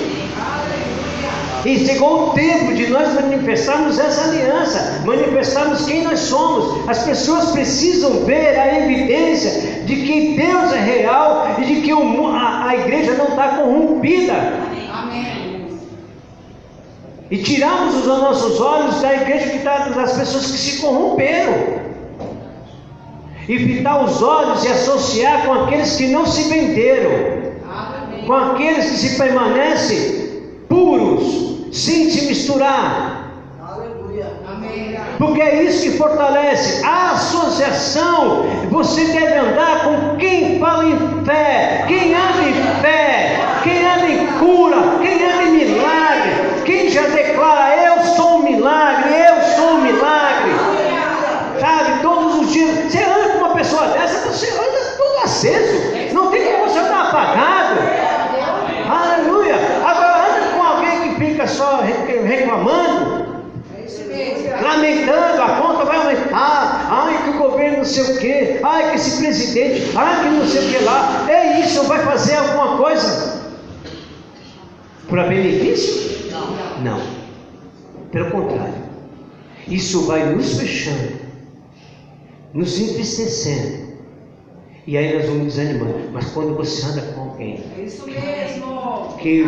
E 1.67 1.85
chegou 1.85 2.29
o 2.29 2.33
tempo 2.33 2.73
de 2.73 2.87
nós 2.87 3.13
manifestarmos 3.13 3.99
essa 3.99 4.29
aliança, 4.29 5.01
manifestarmos 5.03 5.85
quem 5.85 6.01
nós 6.01 6.19
somos. 6.19 6.87
As 6.87 7.03
pessoas 7.03 7.51
precisam 7.51 8.23
ver 8.23 8.57
a 8.57 8.85
evidência 8.85 9.83
de 9.83 9.97
que 9.97 10.37
Deus 10.37 10.71
é 10.71 10.79
real 10.79 11.57
e 11.57 11.65
de 11.65 11.81
que 11.81 11.93
o 11.93 12.27
a, 12.27 12.69
a 12.69 12.75
igreja 12.77 13.15
não 13.15 13.27
está 13.27 13.49
corrompida. 13.57 14.33
Amém. 14.93 15.67
E 17.29 17.37
tiramos 17.39 17.95
os 17.95 18.05
nossos 18.05 18.61
olhos 18.61 19.01
da 19.01 19.13
igreja 19.13 19.49
que 19.49 19.57
está 19.57 19.89
das 19.89 20.13
pessoas 20.13 20.45
que 20.45 20.57
se 20.57 20.81
corromperam. 20.81 21.53
E 23.45 23.59
fitar 23.59 24.05
os 24.05 24.21
olhos 24.21 24.63
e 24.63 24.69
associar 24.69 25.45
com 25.45 25.53
aqueles 25.53 25.97
que 25.97 26.07
não 26.07 26.25
se 26.25 26.43
venderam. 26.43 27.11
Amém. 27.69 28.25
com 28.25 28.33
aqueles 28.33 28.85
que 28.85 28.95
se 28.95 29.17
permanecem 29.17 30.27
puros, 30.69 31.46
sem 31.71 32.09
se 32.09 32.25
misturar. 32.27 33.27
Porque 35.17 35.41
é 35.41 35.63
isso 35.63 35.83
que 35.83 35.97
fortalece 35.97 36.83
a 36.85 37.11
associação. 37.11 38.45
Você 38.69 39.05
deve 39.05 39.33
andar 39.33 39.83
com 39.83 40.17
quem 40.17 40.59
fala 40.59 40.85
em 40.85 41.25
fé, 41.25 41.85
quem 41.87 42.13
anda 42.13 42.41
em 42.43 42.81
fé, 42.81 43.39
quem 43.63 43.85
anda 43.85 44.07
em 44.07 44.27
cura, 44.39 44.77
quem 45.01 45.23
anda 45.23 45.43
em 45.43 45.51
milagre, 45.51 46.31
quem 46.65 46.89
já 46.89 47.03
declara: 47.07 47.75
Eu 47.83 48.03
sou 48.15 48.39
um 48.39 48.43
milagre, 48.43 49.09
eu 49.13 49.41
sou 49.55 49.77
um 49.77 49.81
milagre. 49.81 50.51
Sabe, 51.59 52.01
todos 52.01 52.39
os 52.41 52.51
dias. 52.51 52.91
Você 52.91 53.03
anda 53.03 53.29
com 53.33 53.37
uma 53.39 53.55
pessoa 53.55 53.87
dessa, 53.87 54.29
você 54.29 54.51
anda 54.51 54.95
todos 54.97 55.07
fica 61.47 61.49
só 61.49 61.81
reclamando, 61.81 63.37
É 64.11 64.61
lamentando, 64.61 65.41
a 65.41 65.61
conta 65.61 65.85
vai 65.85 65.97
aumentar, 65.97 66.87
ai 66.89 67.23
que 67.23 67.29
o 67.29 67.37
governo 67.37 67.77
não 67.77 67.85
sei 67.85 68.03
o 68.03 68.17
quê, 68.19 68.59
ai 68.63 68.91
que 68.91 68.95
esse 68.97 69.17
presidente, 69.17 69.91
ai 69.95 70.23
que 70.23 70.29
não 70.29 70.45
sei 70.45 70.65
o 70.67 70.71
que 70.71 70.83
lá, 70.83 71.25
é 71.29 71.61
isso, 71.61 71.83
vai 71.83 71.99
fazer 72.03 72.35
alguma 72.35 72.77
coisa 72.77 73.47
para 75.07 75.27
benefício? 75.27 76.07
Não. 76.83 77.01
Pelo 78.11 78.31
contrário, 78.31 78.73
isso 79.67 80.05
vai 80.05 80.25
nos 80.33 80.57
fechando, 80.57 81.13
nos 82.53 82.79
entristecendo. 82.79 83.87
E 84.85 84.97
aí 84.97 85.17
nós 85.17 85.25
vamos 85.25 85.47
desanimando. 85.47 86.09
Mas 86.13 86.27
quando 86.27 86.55
você 86.55 86.85
anda 86.85 87.01
com 87.13 87.19
alguém 87.19 87.61
É 87.77 87.81
isso 87.81 88.05
mesmo. 88.07 89.17
que, 89.19 89.43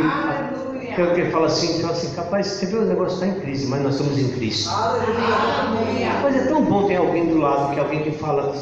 Aleluia. 1.02 1.26
que 1.26 1.32
fala 1.32 1.48
assim, 1.48 1.82
fala 1.82 1.94
assim, 1.94 2.14
capaz, 2.16 2.48
você 2.48 2.66
vê 2.66 2.78
o 2.78 2.86
negócio 2.86 3.16
está 3.16 3.28
em 3.28 3.40
crise, 3.40 3.68
mas 3.68 3.82
nós 3.82 3.96
estamos 3.96 4.18
em 4.18 4.30
Cristo. 4.30 4.70
Mas 6.24 6.36
é 6.36 6.46
tão 6.48 6.64
bom 6.64 6.88
ter 6.88 6.98
alguém 6.98 7.28
do 7.28 7.38
lado, 7.38 7.74
que 7.74 7.80
alguém 7.80 8.04
que 8.04 8.12
fala, 8.12 8.54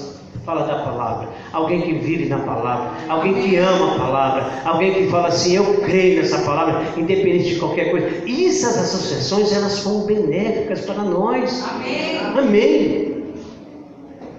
fala 0.46 0.66
da 0.66 0.84
palavra, 0.84 1.30
alguém 1.54 1.82
que 1.82 1.94
vive 1.94 2.28
na 2.28 2.40
palavra, 2.40 2.92
alguém 3.10 3.34
que 3.34 3.56
ama 3.58 3.96
a 3.96 4.00
palavra, 4.00 4.52
alguém 4.66 4.94
que 4.94 5.08
fala 5.08 5.28
assim, 5.30 5.56
eu 5.56 5.82
creio 5.82 6.22
nessa 6.22 6.40
palavra, 6.40 6.84
independente 6.96 7.54
de 7.54 7.60
qualquer 7.60 7.92
coisa. 7.92 8.08
E 8.26 8.46
essas 8.46 8.78
associações, 8.78 9.52
elas 9.52 9.74
são 9.74 10.02
benéficas 10.02 10.82
para 10.82 11.04
nós. 11.04 11.64
Amém. 11.68 12.20
Amém. 12.38 13.08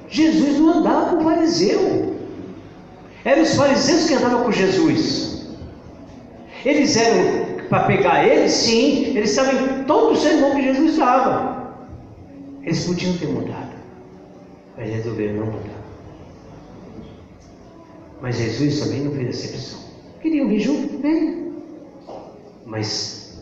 Jesus 0.09 0.59
não 0.59 0.79
andava 0.79 1.17
com 1.17 1.23
fariseu. 1.23 2.17
Eram 3.25 3.43
os 3.43 3.55
fariseus 3.55 4.07
que 4.07 4.15
andavam 4.15 4.45
com 4.45 4.53
Jesus. 4.53 5.47
Eles 6.65 6.97
eram 6.97 7.48
para 7.69 7.85
pegar 7.85 8.27
ele, 8.27 8.49
sim, 8.49 9.07
eles 9.17 9.31
estavam 9.31 9.81
em 9.81 9.85
todo 9.85 10.13
o 10.13 10.17
sermão 10.17 10.55
que 10.55 10.63
Jesus 10.63 10.97
dava. 10.97 11.77
Eles 12.63 12.85
podiam 12.85 13.17
ter 13.17 13.29
mudado, 13.29 13.73
mas 14.77 14.91
resolveram 14.91 15.35
não 15.35 15.47
mudar. 15.47 15.79
Mas 18.21 18.37
Jesus 18.37 18.81
também 18.81 19.01
não 19.03 19.13
fez 19.13 19.29
exceção. 19.29 19.81
Queriam 20.21 20.49
vir 20.49 20.61
junto? 20.61 20.99
Bem. 20.99 21.53
Mas 22.67 23.39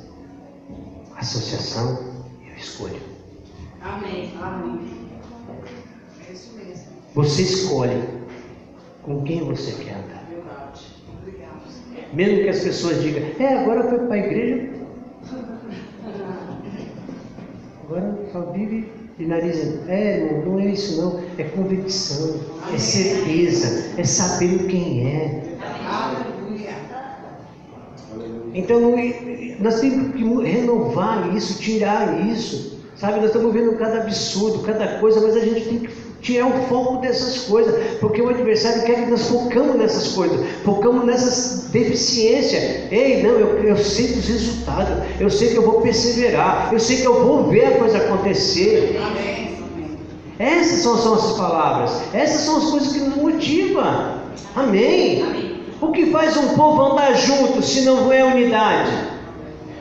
associação 1.17 1.99
eu 2.47 2.55
escolho. 2.57 3.01
Amém. 3.81 4.33
Amém. 4.41 4.81
É 6.29 6.33
isso 6.33 6.53
mesmo. 6.57 6.85
Você 7.15 7.43
escolhe 7.43 8.03
com 9.03 9.23
quem 9.23 9.43
você 9.45 9.73
quer 9.83 9.95
andar. 9.95 10.16
Mesmo 12.13 12.43
que 12.43 12.49
as 12.49 12.61
pessoas 12.61 13.03
digam, 13.03 13.23
é, 13.39 13.59
agora 13.59 13.85
foi 13.85 13.99
para 13.99 14.15
a 14.15 14.19
igreja, 14.19 14.71
agora 17.85 18.19
só 18.33 18.41
vive 18.53 18.89
de 19.19 19.27
nariz. 19.27 19.89
É, 19.89 20.43
não 20.45 20.59
é 20.61 20.67
isso 20.67 21.01
não, 21.01 21.21
é 21.39 21.45
convicção, 21.45 22.41
é 22.73 22.79
certeza, 22.79 23.93
é 23.99 24.05
saber 24.05 24.67
quem 24.67 25.07
é. 25.07 25.43
Então 28.55 28.81
nós 29.61 29.81
temos 29.81 30.15
que 30.15 30.23
renovar 30.51 31.37
isso, 31.37 31.61
tirar 31.61 32.27
isso. 32.27 32.77
Sabe, 32.97 33.17
nós 33.17 33.27
estamos 33.27 33.53
vendo 33.53 33.77
cada 33.77 33.99
absurdo, 33.99 34.61
cada 34.61 34.99
coisa, 35.01 35.21
mas 35.21 35.37
a 35.37 35.41
gente 35.41 35.69
tem 35.69 35.79
que 35.81 36.06
tirar 36.27 36.47
o 36.47 36.67
foco 36.69 36.97
dessas 36.97 37.45
coisas, 37.45 37.99
porque 38.01 38.21
o 38.21 38.29
adversário 38.29 38.83
quer 38.83 39.05
que 39.05 39.11
nós 39.11 39.29
focamos 39.29 39.77
nessas 39.77 40.09
coisas, 40.09 40.45
focamos 40.65 41.05
nessas 41.05 41.69
deficiências. 41.71 42.91
Ei, 42.91 43.23
não, 43.23 43.31
eu, 43.31 43.63
eu 43.63 43.77
sei 43.77 44.09
dos 44.09 44.27
resultados, 44.27 45.05
eu 45.21 45.31
sei 45.31 45.51
que 45.51 45.57
eu 45.57 45.63
vou 45.63 45.81
perseverar, 45.83 46.71
eu 46.73 46.81
sei 46.81 46.97
que 46.97 47.05
eu 47.07 47.23
vou 47.23 47.45
ver 47.45 47.67
a 47.67 47.71
coisa 47.79 47.99
acontecer. 47.99 49.01
Amém. 49.01 49.57
Amém. 49.73 49.99
Essas 50.37 50.81
são 50.81 50.95
as 50.95 51.05
nossas 51.05 51.37
palavras, 51.39 51.93
essas 52.13 52.41
são 52.41 52.57
as 52.57 52.65
coisas 52.71 52.93
que 52.93 52.99
nos 52.99 53.17
motivam. 53.17 54.17
Amém? 54.57 55.63
O 55.81 55.93
que 55.93 56.07
faz 56.07 56.37
um 56.37 56.57
povo 56.57 56.83
andar 56.83 57.15
junto 57.15 57.63
se 57.63 57.83
não 57.83 58.13
é 58.13 58.25
unidade? 58.25 58.91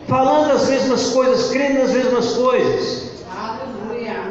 Falando 0.08 0.52
as 0.52 0.70
mesmas 0.70 1.08
coisas, 1.08 1.50
crendo 1.50 1.80
nas 1.80 1.92
mesmas 1.92 2.34
coisas. 2.34 3.05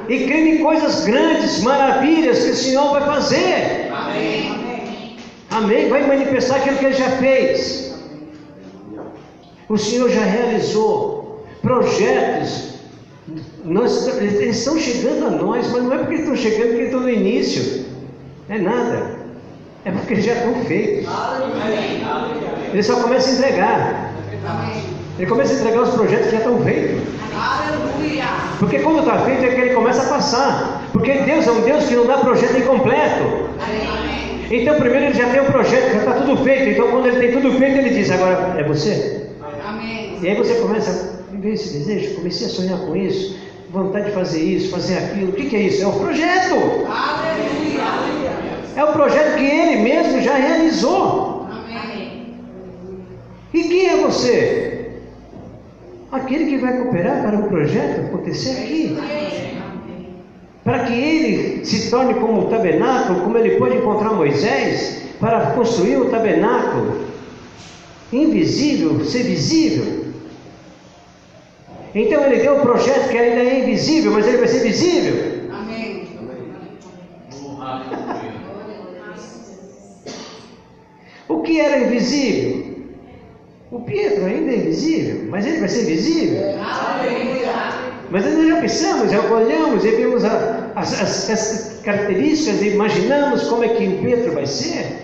E 0.08 0.26
crendo 0.26 0.48
em 0.48 0.58
coisas 0.58 1.04
grandes, 1.04 1.62
maravilhas 1.62 2.44
que 2.44 2.50
o 2.50 2.56
Senhor 2.56 2.90
vai 2.92 3.02
fazer. 3.02 3.90
Amém. 3.92 5.16
Amém. 5.50 5.88
Vai 5.88 6.06
manifestar 6.06 6.56
aquilo 6.56 6.78
que 6.78 6.84
Ele 6.86 6.94
já 6.94 7.10
fez. 7.12 7.94
O 9.68 9.78
Senhor 9.78 10.10
já 10.10 10.24
realizou 10.24 11.46
projetos. 11.62 12.74
Nós, 13.64 14.06
eles 14.18 14.58
estão 14.58 14.78
chegando 14.78 15.26
a 15.26 15.30
nós, 15.30 15.70
mas 15.72 15.82
não 15.82 15.94
é 15.94 15.98
porque 15.98 16.16
estão 16.16 16.36
chegando 16.36 16.76
que 16.76 16.82
estão 16.82 17.00
no 17.00 17.10
início. 17.10 17.86
É 18.50 18.58
nada. 18.58 19.18
É 19.86 19.90
porque 19.90 20.14
eles 20.14 20.24
já 20.24 20.34
estão 20.34 20.54
feitos. 20.64 21.06
Ele 22.72 22.82
só 22.82 23.00
começa 23.00 23.30
a 23.30 23.32
entregar. 23.32 24.14
Amém. 24.46 24.83
Ele 25.18 25.27
começa 25.27 25.55
a 25.55 25.57
entregar 25.61 25.83
os 25.83 25.90
projetos 25.90 26.27
que 26.27 26.33
já 26.33 26.38
estão 26.38 26.62
feitos. 26.62 27.03
Aleluia. 27.35 28.24
Porque 28.59 28.79
quando 28.81 29.00
está 29.00 29.18
feito 29.18 29.44
é 29.44 29.48
que 29.48 29.61
ele 29.61 29.74
começa 29.74 30.03
a 30.03 30.09
passar. 30.09 30.83
Porque 30.92 31.12
Deus 31.12 31.46
é 31.46 31.53
um 31.53 31.61
Deus 31.61 31.85
que 31.85 31.94
não 31.94 32.07
dá 32.07 32.18
projeto 32.18 32.57
incompleto. 32.57 33.48
Amém. 33.61 34.46
Então 34.50 34.74
primeiro 34.79 35.07
ele 35.07 35.14
já 35.14 35.29
tem 35.29 35.40
o 35.40 35.44
projeto, 35.46 35.92
já 35.92 35.98
está 35.98 36.12
tudo 36.14 36.42
feito. 36.42 36.70
Então 36.70 36.90
quando 36.90 37.07
ele 37.07 37.20
tem 37.20 37.33
tudo 37.33 37.57
feito, 37.59 37.79
ele 37.79 37.90
diz, 37.90 38.11
agora 38.11 38.55
é 38.59 38.64
você? 38.64 39.29
Amém. 39.66 40.18
E 40.20 40.29
aí 40.29 40.37
você 40.37 40.55
começa 40.55 41.24
a 41.29 41.33
viver 41.33 41.55
esse 41.55 41.79
desejo, 41.79 42.16
comecei 42.16 42.46
a 42.46 42.50
sonhar 42.50 42.79
com 42.79 42.96
isso, 42.96 43.37
vontade 43.70 44.07
de 44.07 44.12
fazer 44.12 44.42
isso, 44.42 44.70
fazer 44.70 44.98
aquilo. 44.98 45.31
O 45.31 45.33
que, 45.33 45.46
que 45.46 45.57
é 45.57 45.61
isso? 45.61 45.83
É 45.83 45.87
o 45.87 45.92
projeto. 45.92 46.55
Aleluia. 46.55 48.33
É 48.77 48.85
o 48.85 48.92
projeto 48.92 49.37
que 49.37 49.44
ele 49.44 49.83
mesmo 49.83 50.20
já 50.20 50.35
realizou. 50.35 51.46
Amém. 51.50 52.35
E 53.53 53.62
quem 53.64 53.87
é 53.88 53.96
você? 53.96 54.73
Aquele 56.14 56.46
que 56.46 56.59
vai 56.59 56.79
cooperar 56.79 57.22
para 57.22 57.37
o 57.40 57.48
projeto 57.48 58.07
acontecer 58.07 58.62
aqui. 58.62 58.96
Para 60.62 60.85
que 60.85 60.92
ele 60.92 61.64
se 61.64 61.90
torne 61.90 62.14
como 62.14 62.42
o 62.42 62.44
tabernáculo, 62.48 63.22
como 63.22 63.37
ele 63.37 63.57
pôde 63.57 63.79
encontrar 63.79 64.14
Moisés, 64.14 65.03
para 65.18 65.50
construir 65.50 65.96
o 65.96 66.11
tabernáculo 66.11 67.05
invisível, 68.12 69.05
ser 69.05 69.24
visível. 69.24 70.05
Então 71.92 72.24
ele 72.24 72.42
deu 72.42 72.59
um 72.59 72.61
projeto 72.61 73.09
que 73.09 73.18
ainda 73.18 73.40
é 73.40 73.62
invisível, 73.62 74.12
mas 74.12 74.27
ele 74.29 74.38
vai 74.38 74.48
ser 74.48 74.61
visível. 74.61 75.50
Amém. 75.53 76.09
O 81.29 81.42
que 81.42 81.61
era 81.61 81.81
invisível? 81.81 82.73
O 83.74 83.80
Pietro 83.80 84.24
ainda 84.24 84.52
é 84.52 84.56
invisível, 84.58 85.26
mas 85.28 85.44
ele 85.44 85.58
vai 85.58 85.68
ser 85.68 85.84
visível. 85.87 86.40
Mas 88.08 88.24
nós 88.24 88.46
já 88.48 88.60
pensamos, 88.60 89.10
já 89.10 89.20
olhamos 89.32 89.84
e 89.84 89.90
vimos 89.90 90.24
a- 90.24 90.70
as, 90.76 91.02
as- 91.02 91.30
as 91.30 91.80
características 91.82 92.62
e 92.62 92.68
imaginamos 92.68 93.48
como 93.48 93.64
é 93.64 93.68
que 93.70 93.84
o 93.88 93.98
Pedro 94.00 94.32
vai 94.32 94.46
ser. 94.46 94.98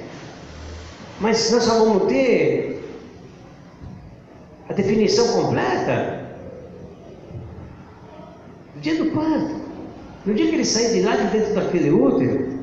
Mas 1.20 1.50
nós 1.50 1.64
só 1.64 1.80
vamos 1.84 2.06
ter 2.08 2.80
a 4.68 4.72
definição 4.72 5.26
completa 5.42 6.28
no 8.76 8.80
dia 8.80 8.94
do 9.02 9.10
parto. 9.10 9.56
No 10.24 10.32
dia 10.32 10.46
que 10.46 10.54
ele 10.54 10.64
sair 10.64 10.92
de 10.92 11.00
lá 11.02 11.16
de 11.16 11.24
dentro 11.36 11.54
daquele 11.54 11.90
útero, 11.90 12.60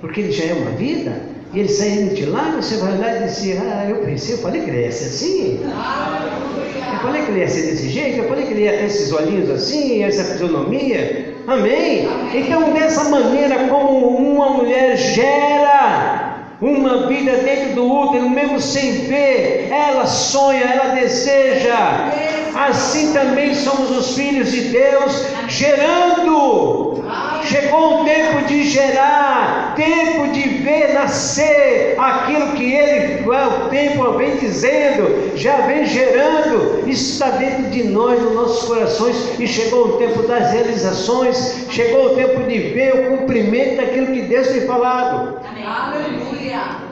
porque 0.00 0.20
ele 0.20 0.32
já 0.32 0.46
é 0.46 0.52
uma 0.54 0.72
vida, 0.72 1.12
e 1.54 1.60
ele 1.60 1.68
saindo 1.68 2.14
de 2.14 2.26
lá, 2.26 2.52
você 2.56 2.76
vai 2.78 2.98
lá 2.98 3.16
e 3.16 3.24
dizer, 3.26 3.62
ah, 3.62 3.86
eu 3.88 3.98
pensei, 3.98 4.34
eu 4.34 4.38
falei 4.38 4.62
que 4.62 4.70
ele 4.70 4.82
ia 4.82 4.90
ser 4.90 5.04
assim. 5.04 5.60
Eu 5.62 6.98
falei 7.00 7.22
que 7.22 7.30
ele 7.30 7.40
ia 7.40 7.48
ser 7.48 7.62
desse 7.62 7.88
jeito, 7.88 8.18
eu 8.18 8.28
falei 8.28 8.46
que 8.46 8.52
ele 8.54 8.64
ia 8.64 8.72
ter 8.72 8.84
esses 8.86 9.12
olhinhos 9.12 9.48
assim, 9.48 10.02
essa 10.02 10.24
fisionomia. 10.24 11.34
Amém? 11.46 12.08
Então, 12.34 12.72
dessa 12.72 13.04
maneira, 13.04 13.68
como 13.68 14.08
uma 14.08 14.50
mulher 14.50 14.96
gera 14.96 16.48
uma 16.60 17.06
vida 17.06 17.32
dentro 17.36 17.74
do 17.74 17.84
útero, 17.88 18.28
mesmo 18.28 18.60
sem 18.60 18.92
ver, 19.06 19.68
ela 19.70 20.06
sonha, 20.06 20.64
ela 20.64 20.94
deseja. 20.94 22.10
Assim 22.54 23.12
também 23.12 23.54
somos 23.54 23.90
os 23.90 24.16
filhos 24.16 24.50
de 24.50 24.60
Deus, 24.70 25.26
gerando. 25.48 26.93
Chegou 27.42 28.02
o 28.02 28.04
tempo 28.04 28.46
de 28.46 28.64
gerar, 28.64 29.74
tempo 29.74 30.28
de 30.28 30.48
ver 30.48 30.94
nascer 30.94 31.94
aquilo 31.98 32.52
que 32.52 32.72
ele, 32.72 33.24
o 33.28 33.68
tempo 33.68 34.12
vem 34.12 34.36
dizendo, 34.36 35.36
já 35.36 35.58
vem 35.62 35.84
gerando, 35.84 36.88
isso 36.88 37.12
está 37.12 37.30
dentro 37.30 37.70
de 37.70 37.84
nós, 37.84 38.20
nos 38.22 38.34
nossos 38.34 38.68
corações, 38.68 39.38
e 39.38 39.46
chegou 39.46 39.88
o 39.88 39.92
tempo 39.98 40.22
das 40.22 40.52
realizações, 40.52 41.66
chegou 41.70 42.12
o 42.12 42.16
tempo 42.16 42.42
de 42.44 42.58
ver 42.58 42.94
o 42.94 43.18
cumprimento 43.18 43.76
daquilo 43.76 44.06
que 44.06 44.22
Deus 44.22 44.48
tem 44.48 44.62
falado. 44.62 45.38
Aleluia. 45.66 46.84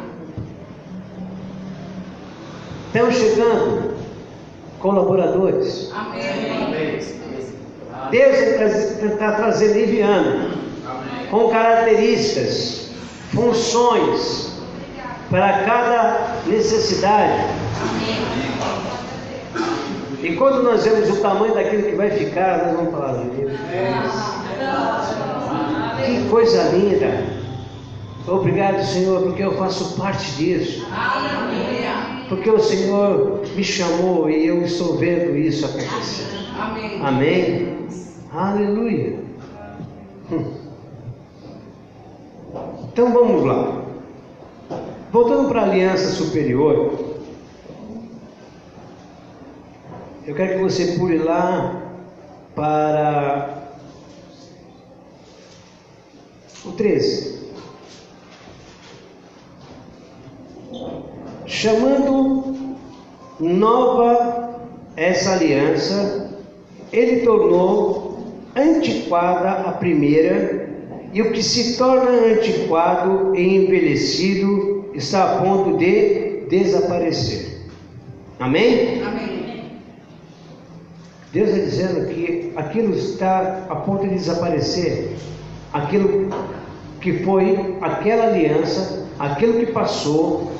Estamos 2.88 3.14
chegando 3.14 3.94
colaboradores. 4.80 5.90
Amém. 5.94 7.21
Deus 8.10 8.36
está 9.02 9.32
trazendo 9.32 9.78
enviando 9.78 10.58
com 11.30 11.48
características, 11.48 12.90
funções 13.32 14.52
para 15.30 15.64
cada 15.64 16.36
necessidade. 16.46 17.46
E 20.22 20.36
quando 20.36 20.62
nós 20.62 20.84
vemos 20.84 21.10
o 21.10 21.20
tamanho 21.20 21.54
daquilo 21.54 21.82
que 21.82 21.96
vai 21.96 22.10
ficar, 22.10 22.66
nós 22.66 22.76
vamos 22.76 22.92
falar, 22.92 23.12
meu 23.14 23.34
Deus, 23.34 23.58
que 26.04 26.28
coisa 26.28 26.62
linda. 26.68 27.24
Obrigado, 28.28 28.84
Senhor, 28.84 29.22
porque 29.22 29.42
eu 29.42 29.56
faço 29.58 29.96
parte 29.96 30.30
disso. 30.32 30.86
Aleluia. 30.92 32.21
Porque 32.32 32.48
o 32.48 32.58
Senhor 32.58 33.42
me 33.54 33.62
chamou 33.62 34.30
e 34.30 34.46
eu 34.46 34.62
estou 34.62 34.96
vendo 34.96 35.36
isso 35.36 35.66
acontecer. 35.66 36.24
Amém. 36.58 36.98
Amém? 37.04 37.78
Aleluia. 38.32 39.18
Hum. 40.32 40.54
Então 42.90 43.12
vamos 43.12 43.44
lá. 43.44 43.84
Voltando 45.12 45.46
para 45.50 45.60
a 45.60 45.64
aliança 45.64 46.08
superior, 46.08 47.18
eu 50.26 50.34
quero 50.34 50.54
que 50.54 50.62
você 50.62 50.96
pule 50.96 51.18
lá 51.18 51.82
para 52.54 53.62
o 56.64 56.72
13. 56.72 57.31
Chamando 61.52 62.56
nova 63.38 64.58
essa 64.96 65.32
aliança, 65.34 66.30
ele 66.90 67.20
tornou 67.26 68.24
antiquada 68.56 69.68
a 69.68 69.72
primeira, 69.72 70.70
e 71.12 71.20
o 71.20 71.30
que 71.30 71.42
se 71.42 71.76
torna 71.76 72.08
antiquado 72.10 73.36
e 73.36 73.64
envelhecido 73.64 74.86
está 74.94 75.24
a 75.24 75.42
ponto 75.42 75.76
de 75.76 76.46
desaparecer. 76.48 77.68
Amém? 78.40 79.02
Amém. 79.04 79.64
Deus 81.34 81.50
está 81.50 81.64
dizendo 81.64 82.08
que 82.08 82.50
aquilo 82.56 82.94
está 82.94 83.66
a 83.68 83.76
ponto 83.76 84.08
de 84.08 84.14
desaparecer. 84.14 85.16
Aquilo 85.70 86.30
que 86.98 87.22
foi 87.22 87.76
aquela 87.82 88.28
aliança, 88.28 89.06
aquilo 89.18 89.60
que 89.60 89.66
passou, 89.66 90.50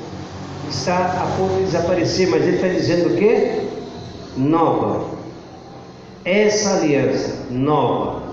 está 0.69 1.23
a 1.23 1.37
ponto 1.37 1.55
de 1.57 1.63
desaparecer. 1.63 2.29
Mas 2.29 2.43
Ele 2.43 2.55
está 2.55 2.67
dizendo 2.67 3.13
o 3.13 3.17
quê? 3.17 3.61
Nova. 4.37 5.13
Essa 6.25 6.77
aliança, 6.77 7.47
nova. 7.49 8.23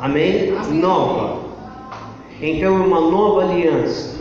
Amém? 0.00 0.52
Nova. 0.72 1.38
Então 2.40 2.76
é 2.76 2.86
uma 2.86 3.00
nova 3.00 3.42
aliança 3.42 4.16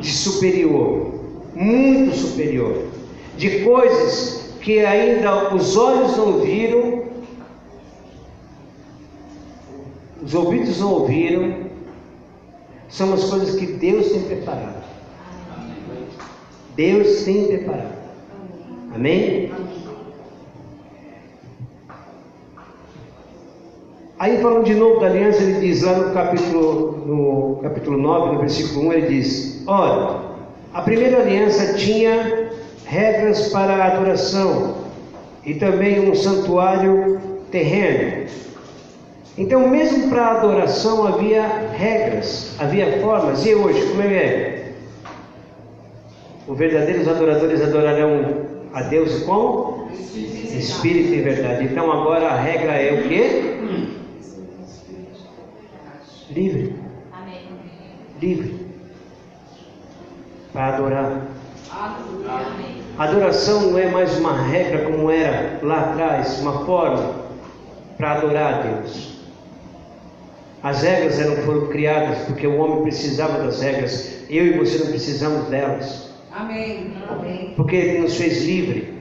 de 0.00 0.10
superior, 0.10 1.12
muito 1.54 2.16
superior, 2.16 2.86
de 3.36 3.60
coisas 3.60 4.54
que 4.62 4.80
ainda 4.80 5.54
os 5.54 5.76
olhos 5.76 6.16
não 6.16 6.40
viram, 6.40 7.02
os 10.22 10.34
ouvidos 10.34 10.80
não 10.80 10.92
ouviram, 10.92 11.56
são 12.88 13.12
as 13.12 13.24
coisas 13.24 13.56
que 13.56 13.66
Deus 13.66 14.12
tem 14.12 14.22
preparado. 14.22 14.81
Deus 16.76 17.22
tem 17.24 17.46
preparado. 17.46 17.92
Amém? 18.94 19.50
Aí 24.18 24.40
falando 24.40 24.64
de 24.64 24.74
novo 24.74 25.00
da 25.00 25.06
aliança, 25.06 25.42
ele 25.42 25.60
diz 25.60 25.82
lá 25.82 25.94
no 25.94 26.14
capítulo, 26.14 27.02
no 27.04 27.58
capítulo 27.62 27.98
9, 27.98 28.34
no 28.34 28.38
versículo 28.38 28.88
1, 28.88 28.92
ele 28.92 29.06
diz, 29.08 29.64
olha, 29.66 30.20
a 30.72 30.80
primeira 30.82 31.20
aliança 31.20 31.74
tinha 31.74 32.50
regras 32.86 33.48
para 33.48 33.74
a 33.74 33.86
adoração 33.88 34.76
e 35.44 35.54
também 35.54 36.08
um 36.08 36.14
santuário 36.14 37.20
terreno. 37.50 38.28
Então, 39.36 39.66
mesmo 39.68 40.08
para 40.08 40.22
a 40.22 40.38
adoração 40.38 41.06
havia 41.06 41.70
regras, 41.72 42.54
havia 42.60 43.00
formas. 43.00 43.44
E 43.44 43.54
hoje, 43.54 43.88
como 43.88 44.02
é? 44.02 44.51
Os 46.46 46.58
verdadeiros 46.58 47.06
adoradores 47.06 47.62
adorarão 47.62 48.46
a 48.74 48.82
Deus 48.82 49.22
como? 49.22 49.88
Espírito 49.92 51.14
e 51.14 51.22
verdade. 51.22 51.64
Então, 51.64 51.90
agora 51.90 52.28
a 52.28 52.36
regra 52.36 52.72
é 52.72 53.00
o 53.00 53.08
quê? 53.08 53.58
Livre. 56.30 56.74
Livre. 58.20 58.66
Para 60.52 60.76
adorar. 60.76 61.26
Adoração 62.98 63.70
não 63.70 63.78
é 63.78 63.88
mais 63.88 64.18
uma 64.18 64.36
regra 64.42 64.84
como 64.84 65.10
era 65.10 65.58
lá 65.62 65.80
atrás, 65.80 66.38
uma 66.40 66.64
forma 66.64 67.22
para 67.96 68.12
adorar 68.12 68.54
a 68.54 68.62
Deus. 68.62 69.12
As 70.62 70.82
regras 70.82 71.18
eram, 71.18 71.36
foram 71.44 71.66
criadas 71.68 72.18
porque 72.26 72.46
o 72.46 72.56
homem 72.58 72.82
precisava 72.82 73.42
das 73.42 73.60
regras. 73.60 74.24
Eu 74.28 74.46
e 74.46 74.58
você 74.58 74.78
não 74.78 74.86
precisamos 74.88 75.48
delas. 75.48 76.11
Amém. 76.34 76.94
Amém. 77.08 77.52
Porque 77.56 77.76
Ele 77.76 77.98
nos 78.00 78.16
fez 78.16 78.44
livre. 78.44 78.92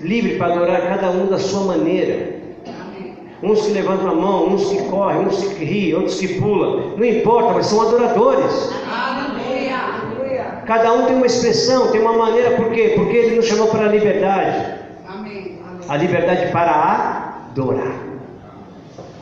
Livre 0.00 0.36
para 0.36 0.52
adorar 0.54 0.82
cada 0.82 1.10
um 1.10 1.26
da 1.26 1.38
sua 1.38 1.64
maneira. 1.64 2.36
Amém. 2.66 3.14
Uns 3.42 3.66
que 3.66 3.72
levantam 3.72 4.10
a 4.10 4.14
mão, 4.14 4.48
uns 4.48 4.68
que 4.68 4.82
correm, 4.84 5.26
uns 5.26 5.42
que 5.54 5.64
riem, 5.64 5.94
outros 5.94 6.20
que 6.20 6.38
pulam. 6.40 6.96
Não 6.96 7.04
importa, 7.04 7.54
mas 7.54 7.66
são 7.66 7.80
adoradores. 7.80 8.70
Aleluia. 8.86 10.62
Cada 10.66 10.92
um 10.92 11.06
tem 11.06 11.16
uma 11.16 11.26
expressão, 11.26 11.90
tem 11.90 12.00
uma 12.00 12.12
maneira, 12.12 12.52
por 12.52 12.70
quê? 12.70 12.92
Porque 12.94 13.16
Ele 13.16 13.36
nos 13.36 13.46
chamou 13.46 13.68
para 13.68 13.86
a 13.86 13.88
liberdade. 13.88 14.74
Amém. 15.08 15.58
Amém. 15.66 15.86
A 15.88 15.96
liberdade 15.96 16.52
para 16.52 17.48
adorar. 17.50 17.96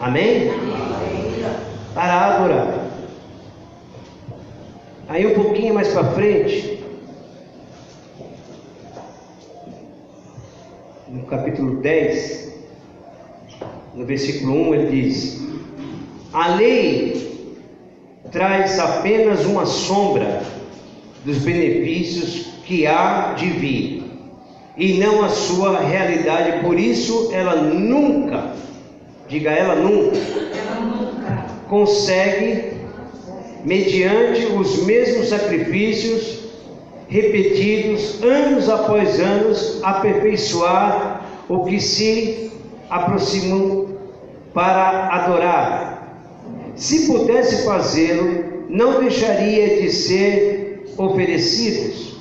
Amém? 0.01 0.51
Para 1.95 2.35
adorar. 2.35 2.85
Aí 5.09 5.26
um 5.26 5.35
pouquinho 5.35 5.74
mais 5.74 5.89
para 5.89 6.05
frente, 6.12 6.74
no 11.15 11.23
capítulo 11.27 11.77
10, 11.77 12.53
no 13.95 14.05
versículo 14.05 14.71
1, 14.71 14.75
ele 14.75 15.03
diz: 15.03 15.43
A 16.33 16.57
lei 16.57 17.57
traz 18.33 18.81
apenas 18.81 19.45
uma 19.45 19.65
sombra 19.65 20.43
dos 21.25 21.39
benefícios 21.39 22.47
que 22.67 22.85
há 22.87 23.35
de 23.35 23.47
vir, 23.47 24.03
e 24.77 24.95
não 24.95 25.25
a 25.25 25.29
sua 25.29 25.79
realidade, 25.79 26.65
por 26.65 26.79
isso 26.79 27.31
ela 27.33 27.62
nunca, 27.62 28.53
diga 29.29 29.53
ela 29.53 29.77
nunca, 29.77 30.19
consegue, 31.69 32.73
mediante 33.65 34.47
os 34.47 34.85
mesmos 34.85 35.29
sacrifícios 35.29 36.43
repetidos 37.09 38.22
anos 38.22 38.68
após 38.68 39.20
anos, 39.20 39.80
aperfeiçoar 39.82 41.24
o 41.48 41.64
que 41.64 41.80
se 41.80 42.50
aproximam 42.88 43.88
para 44.52 45.09
adorar. 45.09 45.94
Se 46.76 47.07
pudesse 47.07 47.64
fazê-lo, 47.64 48.44
não 48.68 49.00
deixaria 49.00 49.80
de 49.80 49.90
ser 49.90 50.94
oferecidos, 50.96 52.16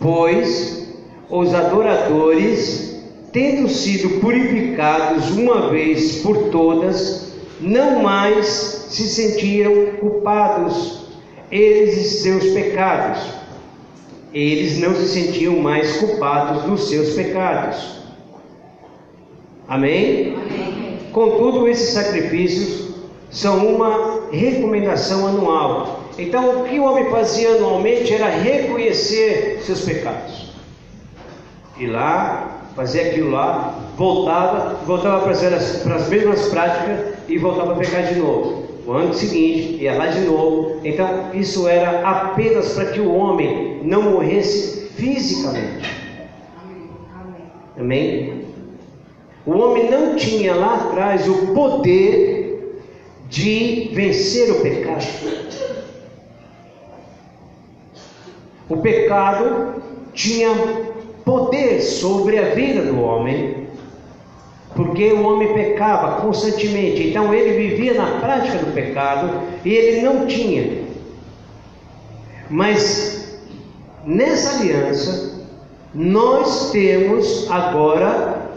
pois 0.00 0.88
os 1.28 1.54
adoradores, 1.54 3.02
tendo 3.32 3.68
sido 3.68 4.20
purificados 4.20 5.30
uma 5.30 5.70
vez 5.70 6.18
por 6.22 6.50
todas, 6.50 7.32
não 7.60 8.02
mais 8.02 8.46
se 8.88 9.08
sentiam 9.08 9.86
culpados, 9.98 11.06
eles 11.50 11.96
e 11.96 12.22
seus 12.22 12.44
pecados. 12.52 13.20
Eles 14.36 14.78
não 14.80 14.94
se 14.94 15.08
sentiam 15.08 15.56
mais 15.60 15.96
culpados 15.96 16.64
dos 16.64 16.90
seus 16.90 17.14
pecados. 17.14 18.02
Amém? 19.66 20.36
Contudo, 21.10 21.66
esses 21.66 21.94
sacrifícios 21.94 22.96
são 23.30 23.66
uma 23.66 24.28
recomendação 24.30 25.26
anual. 25.26 26.00
Então, 26.18 26.60
o 26.60 26.64
que 26.64 26.78
o 26.78 26.84
homem 26.84 27.10
fazia 27.10 27.52
anualmente 27.52 28.12
era 28.12 28.28
reconhecer 28.28 29.62
seus 29.62 29.80
pecados. 29.80 30.52
Ir 31.78 31.86
lá, 31.86 32.60
fazer 32.76 33.08
aquilo 33.08 33.30
lá, 33.30 33.74
voltava, 33.96 34.80
voltava 34.84 35.20
para 35.20 35.30
as, 35.30 35.76
para 35.82 35.94
as 35.94 36.08
mesmas 36.10 36.46
práticas 36.48 37.14
e 37.26 37.38
voltava 37.38 37.72
a 37.72 37.76
pecar 37.76 38.02
de 38.02 38.16
novo. 38.16 38.66
O 38.86 38.92
ano 38.92 39.12
seguinte, 39.12 39.82
ia 39.82 39.94
lá 39.94 40.06
de 40.06 40.20
novo. 40.20 40.80
Então, 40.84 41.34
isso 41.34 41.66
era 41.66 42.08
apenas 42.08 42.72
para 42.74 42.92
que 42.92 43.00
o 43.00 43.12
homem 43.12 43.80
não 43.82 44.02
morresse 44.02 44.86
fisicamente. 44.90 45.90
Amém? 47.76 48.46
O 49.44 49.52
homem 49.52 49.90
não 49.90 50.14
tinha 50.16 50.54
lá 50.54 50.76
atrás 50.76 51.28
o 51.28 51.48
poder 51.48 52.80
de 53.28 53.90
vencer 53.92 54.50
o 54.52 54.60
pecado. 54.60 55.04
O 58.68 58.76
pecado 58.78 59.82
tinha 60.12 60.50
poder 61.24 61.80
sobre 61.80 62.38
a 62.38 62.54
vida 62.54 62.82
do 62.82 63.00
homem, 63.00 63.65
porque 64.76 65.10
o 65.12 65.22
homem 65.26 65.54
pecava 65.54 66.20
constantemente. 66.20 67.08
Então 67.08 67.32
ele 67.32 67.68
vivia 67.68 67.94
na 67.94 68.20
prática 68.20 68.58
do 68.58 68.72
pecado 68.72 69.42
e 69.64 69.72
ele 69.72 70.02
não 70.02 70.26
tinha. 70.26 70.84
Mas 72.50 73.40
nessa 74.04 74.60
aliança, 74.60 75.44
nós 75.94 76.70
temos 76.70 77.50
agora 77.50 78.50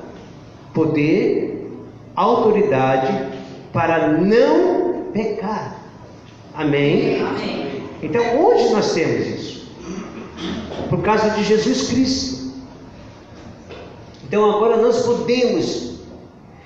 poder, 0.73 1.71
autoridade 2.15 3.27
para 3.71 4.09
não 4.09 5.05
pecar. 5.13 5.79
Amém? 6.53 7.21
Amém. 7.21 7.83
Então, 8.03 8.21
hoje 8.43 8.69
nós 8.73 8.93
temos 8.93 9.27
isso? 9.27 9.71
Por 10.89 11.01
causa 11.01 11.29
de 11.31 11.43
Jesus 11.43 11.89
Cristo. 11.89 12.53
Então, 14.23 14.49
agora 14.49 14.77
nós 14.77 15.05
podemos. 15.05 15.88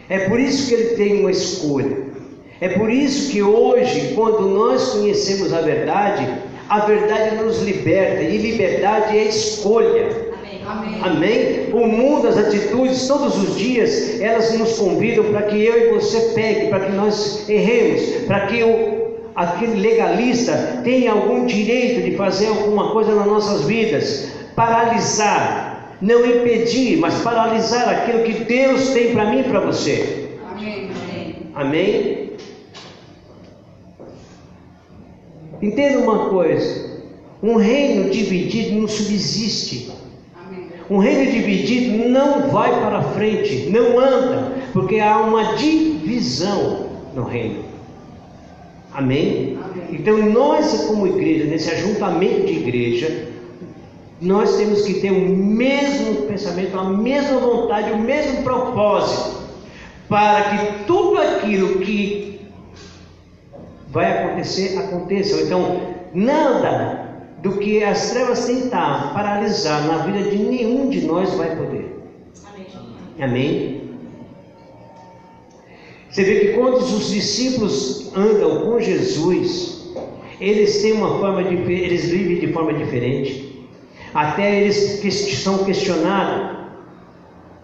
É 0.10 0.20
por 0.30 0.40
isso 0.40 0.68
que 0.68 0.74
ele 0.74 0.96
tem 0.96 1.20
uma 1.22 1.32
escolha. 1.32 1.98
É 2.62 2.70
por 2.70 2.90
isso 2.90 3.32
que 3.32 3.42
hoje, 3.42 4.14
quando 4.16 4.48
nós 4.48 4.94
conhecemos 4.94 5.52
a 5.52 5.62
verdade, 5.62 6.28
a 6.70 6.80
verdade 6.80 7.36
nos 7.36 7.62
liberta. 7.62 8.22
E 8.22 8.38
liberdade 8.38 9.18
é 9.18 9.26
escolha. 9.26 10.34
Amém. 10.66 11.00
Amém? 11.04 11.70
O 11.74 11.88
mundo, 11.88 12.28
as 12.28 12.38
atitudes, 12.38 13.08
todos 13.08 13.38
os 13.38 13.58
dias, 13.58 14.22
elas 14.22 14.58
nos 14.58 14.78
convidam 14.78 15.26
para 15.26 15.44
que 15.44 15.62
eu 15.62 15.88
e 15.88 15.94
você 15.94 16.32
pegue, 16.34 16.68
para 16.68 16.82
que 16.82 16.92
nós 16.94 17.50
erremos, 17.50 18.02
para 18.28 18.48
que 18.48 18.64
o, 18.64 19.04
aquele 19.36 19.82
legalista 19.82 20.82
tenha 20.84 21.12
algum 21.12 21.46
direito 21.46 22.02
de 22.02 22.16
fazer 22.16 22.48
alguma 22.48 22.92
coisa 22.92 23.14
nas 23.14 23.26
nossas 23.26 23.66
vidas, 23.66 24.32
paralisar, 24.56 25.63
não 26.04 26.26
impedir, 26.26 26.98
mas 26.98 27.22
paralisar 27.22 27.88
aquilo 27.88 28.24
que 28.24 28.44
Deus 28.44 28.90
tem 28.90 29.14
para 29.14 29.32
mim 29.32 29.40
e 29.40 29.44
para 29.44 29.62
você. 29.62 30.32
Amém. 30.52 30.90
Amém. 31.56 32.32
Entenda 35.62 36.00
uma 36.00 36.28
coisa: 36.28 37.00
um 37.42 37.56
reino 37.56 38.10
dividido 38.10 38.82
não 38.82 38.88
subsiste. 38.88 39.92
Um 40.90 40.98
reino 40.98 41.32
dividido 41.32 42.10
não 42.10 42.50
vai 42.50 42.70
para 42.82 43.02
frente, 43.14 43.70
não 43.70 43.98
anda, 43.98 44.52
porque 44.74 45.00
há 45.00 45.22
uma 45.22 45.56
divisão 45.56 46.90
no 47.16 47.24
reino. 47.24 47.64
Amém? 48.94 49.58
Amém. 49.64 49.88
Então 49.94 50.18
nós, 50.18 50.84
como 50.86 51.08
igreja, 51.08 51.46
nesse 51.46 51.72
ajuntamento 51.72 52.46
de 52.46 52.54
igreja, 52.54 53.33
nós 54.24 54.56
temos 54.56 54.84
que 54.84 55.02
ter 55.02 55.12
o 55.12 55.30
mesmo 55.30 56.24
pensamento, 56.24 56.80
a 56.80 56.86
mesma 56.86 57.40
vontade, 57.40 57.92
o 57.92 57.98
mesmo 57.98 58.42
propósito, 58.42 59.44
para 60.08 60.44
que 60.44 60.84
tudo 60.86 61.18
aquilo 61.18 61.80
que 61.80 62.40
vai 63.90 64.24
acontecer, 64.24 64.78
aconteça. 64.78 65.42
Então, 65.42 65.82
nada 66.14 67.04
do 67.42 67.58
que 67.58 67.84
as 67.84 68.12
trevas 68.12 68.46
tentar 68.46 69.14
paralisar 69.14 69.86
na 69.86 69.98
vida 70.06 70.30
de 70.30 70.38
nenhum 70.38 70.90
de 70.90 71.02
nós 71.06 71.34
vai 71.34 71.56
poder. 71.58 71.94
Amém? 73.20 73.82
Você 76.10 76.24
vê 76.24 76.40
que 76.40 76.54
quando 76.54 76.78
os 76.78 77.10
discípulos 77.10 78.12
andam 78.16 78.62
com 78.62 78.80
Jesus, 78.80 79.92
eles 80.40 80.82
têm 80.82 80.94
uma 80.94 81.20
forma 81.20 81.44
de, 81.44 81.56
eles 81.56 82.06
vivem 82.06 82.40
de 82.40 82.54
forma 82.54 82.74
diferente. 82.74 83.43
Até 84.14 84.62
eles 84.62 85.00
que- 85.02 85.12
são 85.12 85.60
questionados 85.66 86.58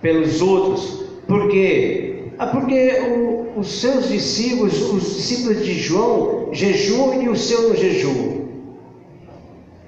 pelos 0.02 0.41
outros, 0.41 1.04
porque 1.28 2.24
ah, 2.39 2.47
porque 2.47 2.91
o- 3.12 3.60
os 3.60 3.82
seus 3.82 4.08
discípulos, 4.10 4.82
os 4.91 5.16
discípulos 5.16 5.64
de 5.66 5.74
João, 5.74 6.50
jejuam 6.54 7.22
e 7.22 7.30
o 7.30 7.36
seu 7.36 7.70
não 7.70 7.76
jejua. 7.76 8.39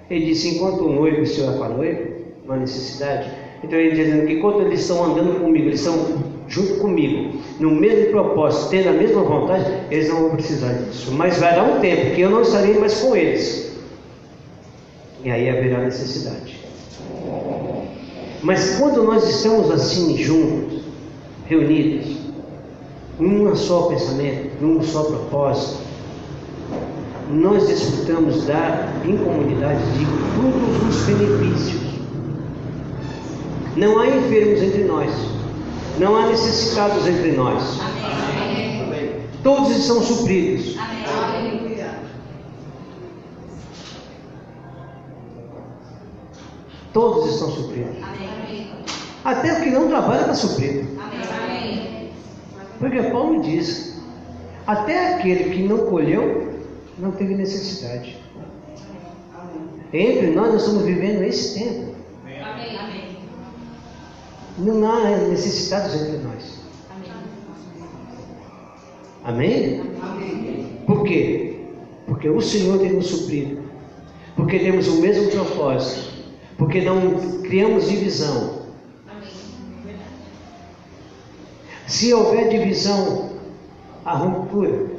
Ele 0.09 0.26
disse: 0.26 0.55
enquanto 0.55 0.86
o 0.86 0.91
noivo 0.93 1.22
o 1.22 1.26
senhor 1.26 1.53
é 1.53 1.57
para 1.57 1.66
a 1.68 1.70
noiva, 1.78 2.01
não 2.45 2.55
há 2.55 2.57
necessidade. 2.57 3.32
Então 3.64 3.80
ele 3.80 3.95
dizendo 3.95 4.28
que 4.28 4.34
enquanto 4.34 4.62
eles 4.62 4.82
estão 4.82 5.03
andando 5.03 5.39
comigo, 5.39 5.68
eles 5.68 5.80
estão 5.80 6.24
junto 6.47 6.76
comigo, 6.82 7.38
no 7.59 7.72
mesmo 7.72 8.12
propósito, 8.12 8.72
tendo 8.72 8.89
a 8.89 8.93
mesma 8.93 9.24
vontade, 9.24 9.66
eles 9.89 10.09
não 10.09 10.22
vão 10.24 10.30
precisar 10.32 10.74
disso. 10.74 11.12
Mas 11.14 11.38
vai 11.39 11.55
dar 11.55 11.64
um 11.64 11.80
tempo 11.80 12.14
que 12.14 12.22
eu 12.22 12.30
não 12.30 12.41
estarei 12.41 12.78
mais 12.78 12.99
com 12.99 13.16
eles. 13.16 13.70
E 15.24 15.30
aí 15.30 15.49
haverá 15.49 15.80
necessidade. 15.80 16.59
Mas 18.41 18.78
quando 18.78 19.03
nós 19.03 19.28
estamos 19.30 19.69
assim 19.69 20.17
juntos, 20.17 20.82
reunidos, 21.45 22.17
num 23.19 23.55
só 23.55 23.84
pensamento, 23.84 24.61
num 24.61 24.82
só 24.82 25.03
propósito, 25.03 25.80
nós 27.30 27.67
desfrutamos 27.67 28.45
da, 28.45 28.91
em 29.05 29.15
comunidade 29.17 29.82
de 29.97 30.05
todos 30.36 30.95
os 30.95 31.03
benefícios. 31.05 31.82
Não 33.76 33.99
há 33.99 34.07
enfermos 34.07 34.61
entre 34.61 34.84
nós, 34.84 35.11
não 35.99 36.15
há 36.15 36.28
necessitados 36.28 37.07
entre 37.07 37.32
nós, 37.34 37.80
todos 39.43 39.69
estão 39.78 40.01
supridos. 40.01 40.76
Aleluia. 40.78 41.01
Todos 46.93 47.33
estão 47.33 47.51
supridos. 47.51 47.95
Amém. 48.03 48.71
Até 49.23 49.53
o 49.53 49.63
que 49.63 49.69
não 49.69 49.87
trabalha 49.87 50.21
está 50.21 50.33
suprido. 50.33 50.87
Porque 52.79 53.01
Paulo 53.03 53.41
diz: 53.41 54.01
até 54.65 55.15
aquele 55.15 55.51
que 55.51 55.63
não 55.63 55.85
colheu 55.85 56.51
não 56.97 57.11
teve 57.11 57.35
necessidade. 57.35 58.17
Entre 59.93 60.27
nós, 60.31 60.53
nós 60.53 60.61
estamos 60.61 60.83
vivendo 60.83 61.23
esse 61.23 61.59
tempo. 61.59 61.95
Não 64.57 64.91
há 64.91 65.17
necessitados 65.27 65.95
entre 65.95 66.17
nós. 66.17 66.61
Amém? 69.23 69.81
Amém. 70.01 70.77
Por 70.85 71.03
quê? 71.03 71.55
Porque 72.07 72.29
o 72.29 72.41
Senhor 72.41 72.79
tem 72.79 72.93
nos 72.93 73.07
suprido. 73.07 73.61
Porque 74.35 74.59
temos 74.59 74.87
o 74.87 75.01
mesmo 75.01 75.29
propósito. 75.31 76.11
Porque 76.62 76.80
não 76.80 77.41
criamos 77.41 77.89
divisão. 77.89 78.68
Se 81.88 82.14
houver 82.14 82.49
divisão, 82.49 83.32
há 84.05 84.14
ruptura. 84.14 84.91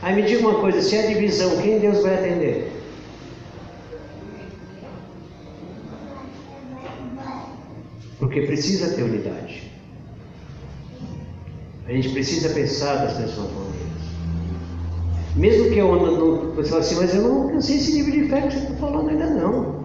Aí 0.00 0.16
me 0.16 0.22
diga 0.22 0.40
uma 0.40 0.58
coisa: 0.58 0.80
se 0.80 0.96
há 0.96 1.06
divisão, 1.06 1.58
quem 1.58 1.78
Deus 1.80 2.02
vai 2.02 2.14
atender? 2.14 2.72
Porque 8.18 8.40
precisa 8.40 8.96
ter 8.96 9.02
unidade. 9.02 9.70
A 11.86 11.92
gente 11.92 12.08
precisa 12.08 12.54
pensar 12.54 13.04
das 13.04 13.18
maneiras. 13.18 13.65
Mesmo 15.36 15.70
que 15.70 15.78
eu 15.78 15.92
ando 15.92 16.10
no. 16.12 16.52
Você 16.54 16.70
fala 16.70 16.80
assim, 16.80 16.94
mas 16.96 17.14
eu 17.14 17.22
não 17.22 17.42
alcancei 17.42 17.76
esse 17.76 17.92
nível 17.92 18.12
de 18.22 18.28
fé 18.28 18.40
que 18.42 18.52
você 18.54 18.58
está 18.58 18.74
falando 18.76 19.10
ainda 19.10 19.26
não. 19.26 19.76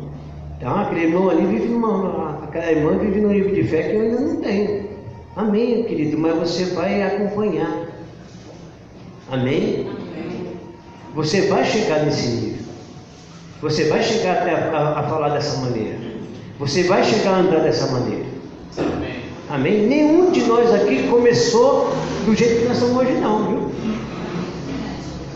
Então, 0.57 0.79
aquele 0.79 1.01
irmão 1.07 1.29
ali 1.29 1.45
vive 1.45 1.67
numa. 1.67 2.39
Aquela 2.43 2.71
irmã 2.71 2.97
vive 2.97 3.19
num 3.19 3.29
nível 3.29 3.53
de 3.53 3.63
fé 3.63 3.83
que 3.83 3.95
eu 3.95 4.01
ainda 4.01 4.19
não 4.19 4.35
tenho. 4.37 4.89
Amém, 5.35 5.83
querido, 5.83 6.17
mas 6.17 6.35
você 6.37 6.65
vai 6.65 7.01
acompanhar. 7.03 7.87
Amém? 9.29 9.87
Você 11.15 11.41
vai 11.47 11.63
chegar 11.65 12.05
nesse 12.05 12.27
nível. 12.27 12.61
Você 13.61 13.85
vai 13.85 14.01
chegar 14.03 14.37
até 14.41 14.51
a, 14.55 14.71
a- 14.77 14.99
a 14.99 15.03
falar 15.03 15.29
dessa 15.29 15.57
maneira. 15.61 15.97
Você 16.59 16.83
vai 16.83 17.03
chegar 17.03 17.31
a 17.31 17.39
andar 17.39 17.59
dessa 17.59 17.87
maneira. 17.91 18.25
Amém? 19.49 19.85
Nenhum 19.87 20.31
de 20.31 20.41
nós 20.43 20.73
aqui 20.73 21.07
começou 21.09 21.91
do 22.25 22.33
jeito 22.35 22.61
que 22.61 22.67
nós 22.67 22.77
estamos 22.77 22.97
hoje, 22.97 23.13
não, 23.13 23.47
viu? 23.47 23.71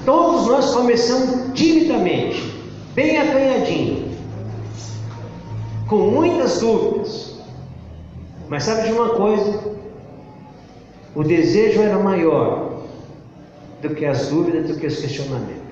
Todos 0.06 0.48
nós 0.48 0.72
começamos 0.72 1.54
timidamente, 1.54 2.54
bem 2.94 3.18
acanhadinho, 3.18 4.16
com 5.88 5.98
muitas 5.98 6.60
dúvidas. 6.60 7.36
Mas 8.48 8.64
sabe 8.64 8.88
de 8.88 8.94
uma 8.94 9.10
coisa? 9.10 9.60
O 11.16 11.24
desejo 11.24 11.82
era 11.82 11.98
maior 11.98 12.84
do 13.82 13.96
que 13.96 14.06
as 14.06 14.28
dúvidas, 14.28 14.68
do 14.68 14.80
que 14.80 14.86
os 14.86 15.00
questionamentos. 15.00 15.66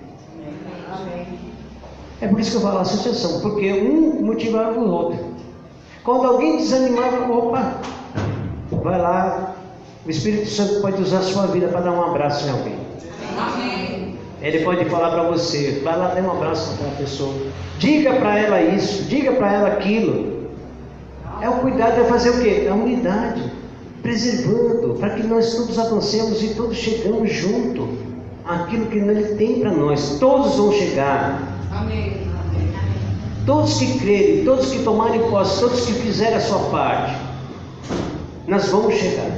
É 2.19 2.27
por 2.27 2.39
isso 2.39 2.51
que 2.51 2.57
eu 2.57 2.61
falo 2.61 2.79
associação, 2.79 3.41
porque 3.41 3.71
um 3.71 4.25
motivava 4.25 4.79
o 4.79 4.89
outro. 4.89 5.33
Quando 6.03 6.25
alguém 6.25 6.57
desanimava, 6.57 7.31
opa, 7.31 7.81
vai 8.71 8.99
lá, 8.99 9.55
o 10.05 10.09
Espírito 10.09 10.49
Santo 10.49 10.81
pode 10.81 11.01
usar 11.01 11.19
a 11.19 11.23
sua 11.23 11.47
vida 11.47 11.67
para 11.67 11.81
dar 11.81 11.91
um 11.91 12.01
abraço 12.01 12.47
em 12.47 12.49
alguém. 12.49 12.77
Amém. 13.37 13.92
Ele 14.43 14.59
pode 14.59 14.83
falar 14.85 15.11
para 15.11 15.23
você, 15.23 15.79
vai 15.85 15.97
lá, 15.97 16.09
dê 16.09 16.19
um 16.19 16.29
abraço 16.29 16.75
para 16.75 16.87
aquela 16.87 16.97
pessoa. 16.97 17.33
Diga 17.79 18.13
para 18.15 18.37
ela 18.37 18.61
isso, 18.61 19.03
diga 19.03 19.31
para 19.31 19.53
ela 19.53 19.67
aquilo. 19.69 20.49
É 21.39 21.47
o 21.49 21.53
cuidado, 21.53 22.01
é 22.01 22.03
fazer 22.03 22.31
o 22.31 22.41
quê? 22.41 22.63
É 22.65 22.69
a 22.69 22.75
unidade, 22.75 23.41
preservando, 24.01 24.95
para 24.99 25.11
que 25.11 25.23
nós 25.23 25.55
todos 25.55 25.79
avancemos 25.79 26.43
e 26.43 26.49
todos 26.55 26.75
chegamos 26.75 27.31
junto 27.31 27.87
aquilo 28.43 28.87
que 28.87 28.97
Ele 28.97 29.35
tem 29.35 29.61
para 29.61 29.71
nós. 29.71 30.17
Todos 30.19 30.55
vão 30.55 30.73
chegar. 30.73 31.41
Amém. 31.71 32.27
Todos 33.45 33.79
que 33.79 33.99
crerem, 33.99 34.43
todos 34.43 34.71
que 34.71 34.83
tomarem 34.83 35.21
posse, 35.29 35.61
todos 35.61 35.85
que 35.85 35.93
fizerem 35.93 36.35
a 36.35 36.41
sua 36.41 36.59
parte, 36.69 37.15
nós 38.45 38.67
vamos 38.67 38.95
chegar. 38.95 39.31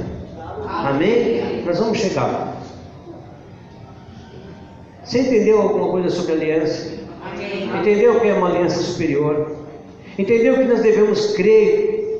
Amém? 0.68 1.62
Nós 1.64 1.78
vamos 1.78 1.98
chegar. 1.98 2.55
Você 5.06 5.20
entendeu 5.20 5.62
alguma 5.62 5.88
coisa 5.88 6.10
sobre 6.10 6.32
aliança? 6.32 6.92
Amém. 7.22 7.70
Entendeu 7.80 8.16
o 8.16 8.20
que 8.20 8.26
é 8.26 8.34
uma 8.34 8.48
aliança 8.48 8.82
superior? 8.82 9.56
Entendeu 10.18 10.56
que 10.56 10.64
nós 10.64 10.82
devemos 10.82 11.34
crer 11.34 12.18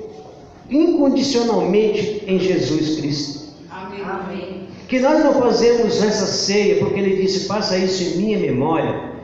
incondicionalmente 0.70 2.22
em 2.28 2.39
Jesus 2.39 3.01
Cristo? 3.01 3.47
Amém. 3.68 4.68
Que 4.87 5.01
nós 5.01 5.24
não 5.24 5.34
fazemos 5.34 6.01
essa 6.01 6.26
ceia 6.26 6.76
porque 6.76 7.01
ele 7.01 7.16
disse: 7.16 7.49
faça 7.49 7.76
isso 7.76 8.05
em 8.05 8.22
minha 8.22 8.39
memória. 8.39 9.16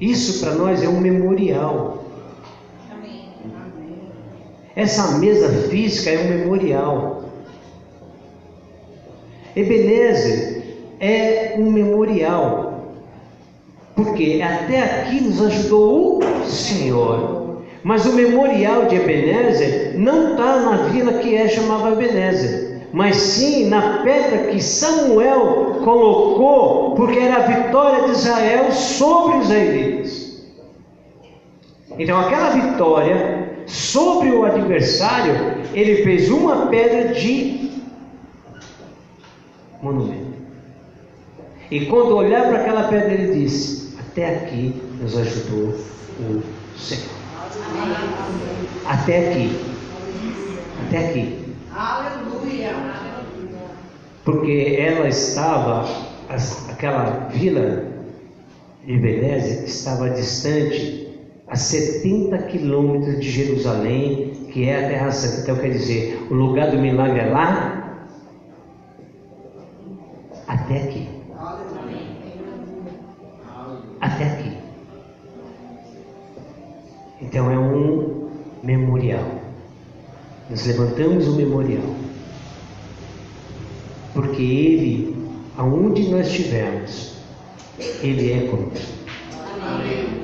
Isso 0.00 0.40
para 0.40 0.54
nós 0.54 0.80
é 0.80 0.88
um 0.88 1.00
memorial. 1.00 2.04
Amém. 2.92 3.28
Essa 4.76 5.18
mesa 5.18 5.48
física 5.68 6.10
é 6.10 6.20
um 6.20 6.28
memorial. 6.28 7.24
Ebenezer 9.56 10.62
é 11.00 11.54
um 11.58 11.72
memorial. 11.72 12.73
Porque 13.94 14.42
até 14.42 14.82
aqui 14.82 15.20
nos 15.20 15.40
ajudou 15.42 16.18
o 16.18 16.44
Senhor. 16.46 17.62
Mas 17.84 18.06
o 18.06 18.14
memorial 18.14 18.86
de 18.86 18.96
Ebenezer 18.96 19.94
não 19.98 20.32
está 20.32 20.60
na 20.60 20.76
vila 20.88 21.14
que 21.14 21.34
é 21.34 21.46
chamada 21.48 21.90
Ebenezer, 21.90 22.88
mas 22.92 23.16
sim 23.16 23.68
na 23.68 24.02
pedra 24.02 24.50
que 24.50 24.62
Samuel 24.62 25.80
colocou, 25.84 26.94
porque 26.94 27.18
era 27.18 27.36
a 27.36 27.46
vitória 27.46 28.04
de 28.04 28.12
Israel 28.12 28.72
sobre 28.72 29.36
os 29.36 29.44
israelitas. 29.44 30.44
Então, 31.98 32.18
aquela 32.18 32.50
vitória 32.50 33.50
sobre 33.66 34.30
o 34.30 34.44
adversário, 34.44 35.34
ele 35.74 36.02
fez 36.02 36.30
uma 36.30 36.66
pedra 36.66 37.12
de 37.12 37.70
monumento. 39.82 40.34
E 41.70 41.86
quando 41.86 42.16
olhar 42.16 42.48
para 42.48 42.60
aquela 42.60 42.84
pedra, 42.84 43.12
ele 43.12 43.40
disse: 43.40 43.83
Até 44.14 44.32
aqui 44.32 44.80
nos 45.00 45.16
ajudou 45.16 45.74
o 46.20 46.42
Senhor. 46.78 47.10
Até 48.86 49.28
aqui. 49.28 49.60
Até 50.86 50.98
aqui. 51.08 51.44
Aleluia. 51.74 52.76
Porque 54.24 54.76
ela 54.78 55.08
estava, 55.08 55.84
aquela 56.70 57.26
vila 57.32 57.86
de 58.86 58.98
Beleza 58.98 59.64
estava 59.64 60.08
distante 60.10 61.08
a 61.48 61.56
70 61.56 62.38
quilômetros 62.44 63.18
de 63.18 63.28
Jerusalém, 63.28 64.46
que 64.52 64.68
é 64.68 64.84
a 64.84 64.88
Terra 64.90 65.10
Santa. 65.10 65.42
Então 65.42 65.56
quer 65.56 65.70
dizer, 65.70 66.24
o 66.30 66.34
lugar 66.34 66.70
do 66.70 66.78
milagre 66.78 67.18
é 67.18 67.30
lá 67.30 67.98
até 70.46 70.84
aqui. 70.84 71.13
Então 77.34 77.50
é 77.50 77.58
um 77.58 78.30
memorial. 78.62 79.28
Nós 80.48 80.64
levantamos 80.66 81.26
o 81.26 81.32
memorial. 81.32 81.82
Porque 84.12 84.40
Ele, 84.40 85.16
aonde 85.58 86.08
nós 86.10 86.28
estivermos, 86.28 87.14
Ele 88.00 88.32
é 88.34 88.46
conosco. 88.46 88.92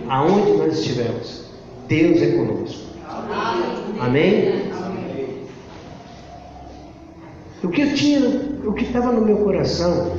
Aonde 0.09 0.53
nós 0.53 0.79
estivermos, 0.79 1.47
Deus 1.89 2.23
é 2.23 2.31
conosco. 2.31 2.81
Amém? 3.99 4.71
O 7.65 7.69
que 7.71 7.81
eu 7.81 7.93
tinha, 7.93 8.21
o 8.65 8.73
que 8.73 8.85
estava 8.85 9.11
no 9.11 9.23
meu 9.23 9.39
coração, 9.39 10.17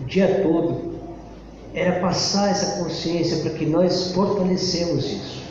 o 0.00 0.04
dia 0.04 0.40
todo, 0.42 0.85
era 1.76 2.00
passar 2.00 2.50
essa 2.50 2.82
consciência 2.82 3.36
para 3.42 3.50
que 3.50 3.66
nós 3.66 4.12
fortalecemos 4.12 5.04
isso. 5.04 5.42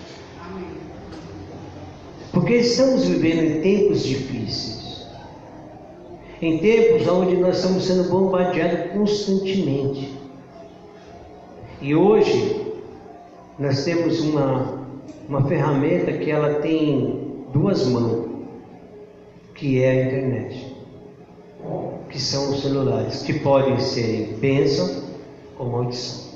Porque 2.33 2.55
estamos 2.55 3.05
vivendo 3.05 3.43
em 3.43 3.61
tempos 3.61 4.03
difíceis. 4.03 5.05
Em 6.41 6.57
tempos 6.57 7.07
onde 7.07 7.37
nós 7.37 7.57
estamos 7.57 7.85
sendo 7.85 8.09
bombardeados 8.09 8.91
constantemente. 8.91 10.17
E 11.79 11.93
hoje 11.93 12.73
nós 13.59 13.85
temos 13.85 14.19
uma, 14.21 14.83
uma 15.29 15.47
ferramenta 15.47 16.11
que 16.11 16.31
ela 16.31 16.55
tem 16.55 17.43
duas 17.53 17.85
mãos, 17.85 18.25
que 19.53 19.81
é 19.83 19.91
a 19.91 20.05
internet, 20.07 20.75
que 22.09 22.19
são 22.19 22.51
os 22.51 22.63
celulares, 22.63 23.21
que 23.21 23.33
podem 23.39 23.79
ser 23.79 24.35
bênção 24.41 25.04
ou 25.57 25.69
maldição. 25.69 26.35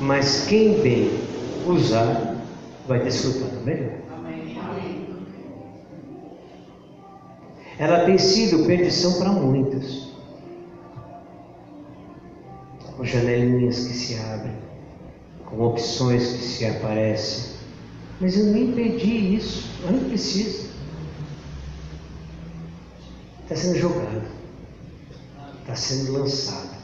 Mas 0.00 0.46
quem 0.46 0.80
bem 0.82 1.10
usar 1.66 2.36
vai 2.86 3.02
desfrutar 3.02 3.48
do 3.48 3.64
melhor. 3.64 4.06
Ela 7.78 8.04
tem 8.06 8.16
sido 8.16 8.66
perdição 8.66 9.18
para 9.18 9.30
muitos. 9.30 10.06
Com 12.96 13.04
janelinhas 13.04 13.86
que 13.86 13.92
se 13.92 14.14
abrem, 14.18 14.56
com 15.44 15.60
opções 15.60 16.32
que 16.32 16.42
se 16.42 16.64
aparecem. 16.64 17.56
Mas 18.18 18.38
eu 18.38 18.46
nem 18.46 18.72
perdi 18.72 19.34
isso, 19.34 19.68
eu 19.84 19.92
não 19.92 20.04
preciso. 20.08 20.70
Está 23.42 23.54
sendo 23.54 23.78
jogado, 23.78 24.35
está 25.66 25.74
sendo 25.74 26.12
lançado. 26.12 26.76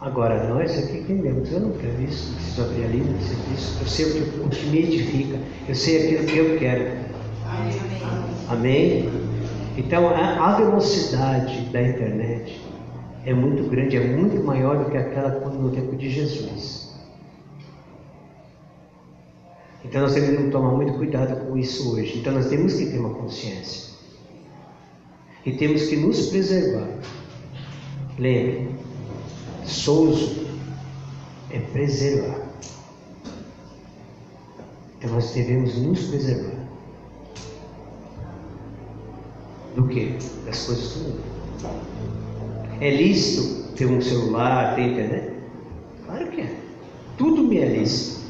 Agora, 0.00 0.48
nós 0.48 0.78
aqui 0.78 0.98
entendemos, 0.98 1.50
eu 1.50 1.58
não 1.58 1.72
quero 1.72 2.00
isso, 2.00 2.28
não 2.28 2.36
preciso 2.36 2.62
abrir 2.62 2.84
ali, 2.84 2.98
não 2.98 3.14
preciso 3.14 3.42
disso. 3.50 3.78
Eu 3.80 3.86
sei 3.88 4.06
o 4.06 4.48
que, 4.50 4.66
me 4.66 4.78
edifica, 4.78 5.38
eu 5.68 5.74
sei 5.74 6.04
aquilo 6.04 6.26
que 6.26 6.38
eu 6.38 6.58
quero. 6.58 7.08
Amém? 8.48 9.10
Então 9.76 10.08
a, 10.08 10.54
a 10.54 10.56
velocidade 10.56 11.60
da 11.72 11.82
internet 11.82 12.60
é 13.24 13.34
muito 13.34 13.68
grande, 13.68 13.96
é 13.96 14.06
muito 14.06 14.42
maior 14.44 14.84
do 14.84 14.90
que 14.90 14.96
aquela 14.96 15.30
no 15.50 15.70
tempo 15.72 15.96
de 15.96 16.08
Jesus. 16.08 16.94
Então 19.84 20.02
nós 20.02 20.14
temos 20.14 20.28
que 20.30 20.50
tomar 20.50 20.70
muito 20.70 20.92
cuidado 20.94 21.44
com 21.44 21.56
isso 21.56 21.94
hoje. 21.94 22.18
Então 22.18 22.32
nós 22.32 22.48
temos 22.48 22.74
que 22.74 22.86
ter 22.86 22.98
uma 22.98 23.14
consciência. 23.14 23.87
E 25.48 25.52
temos 25.52 25.86
que 25.86 25.96
nos 25.96 26.26
preservar. 26.26 26.86
Lembre, 28.18 28.68
souzo 29.64 30.46
é 31.50 31.58
preservar. 31.58 32.38
Então 34.98 35.10
nós 35.10 35.30
devemos 35.32 35.74
nos 35.78 36.02
preservar. 36.02 36.52
Do 39.74 39.88
que? 39.88 40.18
Das 40.44 40.66
coisas 40.66 40.92
do 40.92 41.04
mundo. 41.04 41.22
É 42.82 42.90
lícito 42.90 43.72
ter 43.72 43.86
um 43.86 44.02
celular, 44.02 44.74
ter 44.74 44.82
internet? 44.82 45.32
Claro 46.04 46.28
que 46.30 46.42
é. 46.42 46.54
Tudo 47.16 47.42
me 47.42 47.56
é 47.56 47.64
lícito. 47.64 48.20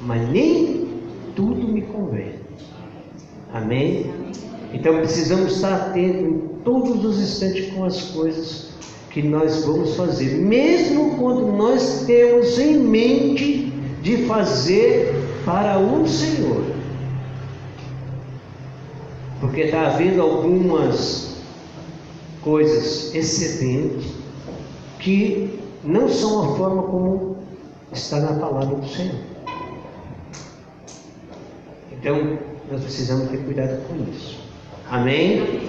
Mas 0.00 0.28
nem 0.30 0.86
tudo 1.34 1.66
me 1.66 1.82
convém. 1.82 2.34
Amém? 3.52 4.14
Então 4.76 4.98
precisamos 4.98 5.56
estar 5.56 5.74
atentos 5.74 6.20
em 6.20 6.38
todos 6.62 7.02
os 7.02 7.18
instantes 7.18 7.72
com 7.72 7.84
as 7.84 8.02
coisas 8.10 8.68
que 9.08 9.22
nós 9.22 9.64
vamos 9.64 9.96
fazer, 9.96 10.36
mesmo 10.36 11.16
quando 11.16 11.46
nós 11.46 12.04
temos 12.06 12.58
em 12.58 12.76
mente 12.76 13.72
de 14.02 14.26
fazer 14.26 15.14
para 15.46 15.78
o 15.78 16.06
Senhor. 16.06 16.62
Porque 19.40 19.62
está 19.62 19.86
havendo 19.86 20.20
algumas 20.20 21.38
coisas 22.42 23.14
excedentes 23.14 24.12
que 24.98 25.58
não 25.82 26.06
são 26.06 26.52
a 26.52 26.56
forma 26.58 26.82
como 26.82 27.38
está 27.92 28.20
na 28.20 28.34
palavra 28.34 28.76
do 28.76 28.86
Senhor. 28.86 29.20
Então, 31.92 32.38
nós 32.70 32.82
precisamos 32.82 33.30
ter 33.30 33.38
cuidado 33.38 33.80
com 33.88 33.94
isso. 34.10 34.45
Amém? 34.90 35.66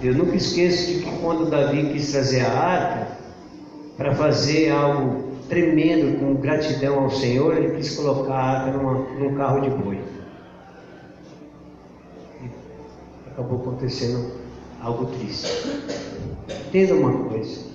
Eu 0.00 0.14
nunca 0.14 0.36
esqueço 0.36 0.86
de 0.86 1.02
que 1.02 1.18
quando 1.20 1.50
Davi 1.50 1.92
quis 1.92 2.12
trazer 2.12 2.42
a 2.42 2.52
arca 2.52 3.08
para 3.96 4.14
fazer 4.14 4.70
algo 4.70 5.32
tremendo 5.48 6.20
com 6.20 6.34
gratidão 6.34 7.00
ao 7.00 7.10
Senhor, 7.10 7.56
ele 7.56 7.76
quis 7.76 7.96
colocar 7.96 8.34
a 8.34 8.60
arca 8.60 8.78
numa, 8.78 8.94
num 9.18 9.34
carro 9.34 9.60
de 9.60 9.70
boi. 9.70 10.00
E 12.42 13.30
acabou 13.30 13.60
acontecendo 13.60 14.30
algo 14.80 15.06
triste. 15.06 15.66
Entenda 16.68 16.94
uma 16.94 17.28
coisa. 17.28 17.66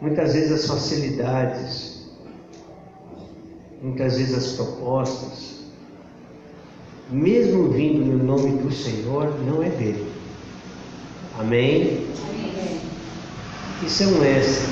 Muitas 0.00 0.34
vezes 0.34 0.52
as 0.52 0.66
facilidades, 0.66 2.12
muitas 3.82 4.16
vezes 4.16 4.36
as 4.36 4.52
propostas, 4.52 5.57
mesmo 7.10 7.70
vindo 7.70 8.04
no 8.04 8.22
nome 8.22 8.62
do 8.62 8.70
Senhor, 8.72 9.38
não 9.44 9.62
é 9.62 9.70
dele. 9.70 10.06
Amém? 11.38 12.06
Amém. 12.28 12.80
E 13.84 13.88
são 13.88 14.22
essas. 14.22 14.68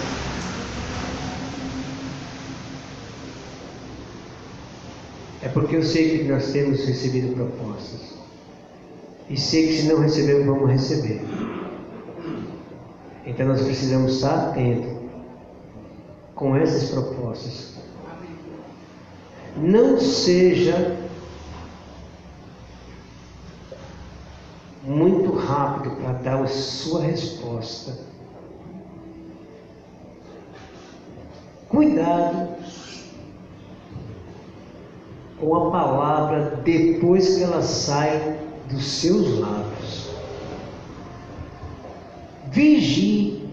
É 5.42 5.48
porque 5.48 5.76
eu 5.76 5.82
sei 5.82 6.18
que 6.18 6.24
nós 6.24 6.50
temos 6.50 6.84
recebido 6.84 7.34
propostas. 7.34 8.16
E 9.30 9.38
sei 9.38 9.68
que 9.68 9.72
se 9.74 9.88
não 9.88 10.00
recebemos, 10.00 10.44
vamos 10.44 10.70
receber. 10.70 11.20
Então 13.24 13.46
nós 13.46 13.62
precisamos 13.62 14.14
estar 14.14 14.50
atentos 14.50 14.92
com 16.34 16.54
essas 16.56 16.90
propostas. 16.90 17.76
Não 19.56 19.98
seja 19.98 20.96
muito 24.86 25.32
rápido 25.32 25.96
para 25.96 26.12
dar 26.12 26.42
a 26.42 26.46
sua 26.46 27.02
resposta. 27.02 27.92
Cuidado 31.68 32.56
com 35.40 35.54
a 35.54 35.70
palavra 35.70 36.62
depois 36.64 37.36
que 37.36 37.42
ela 37.42 37.60
sai 37.62 38.38
dos 38.70 38.84
seus 38.84 39.40
lábios. 39.40 40.10
Vigie 42.52 43.50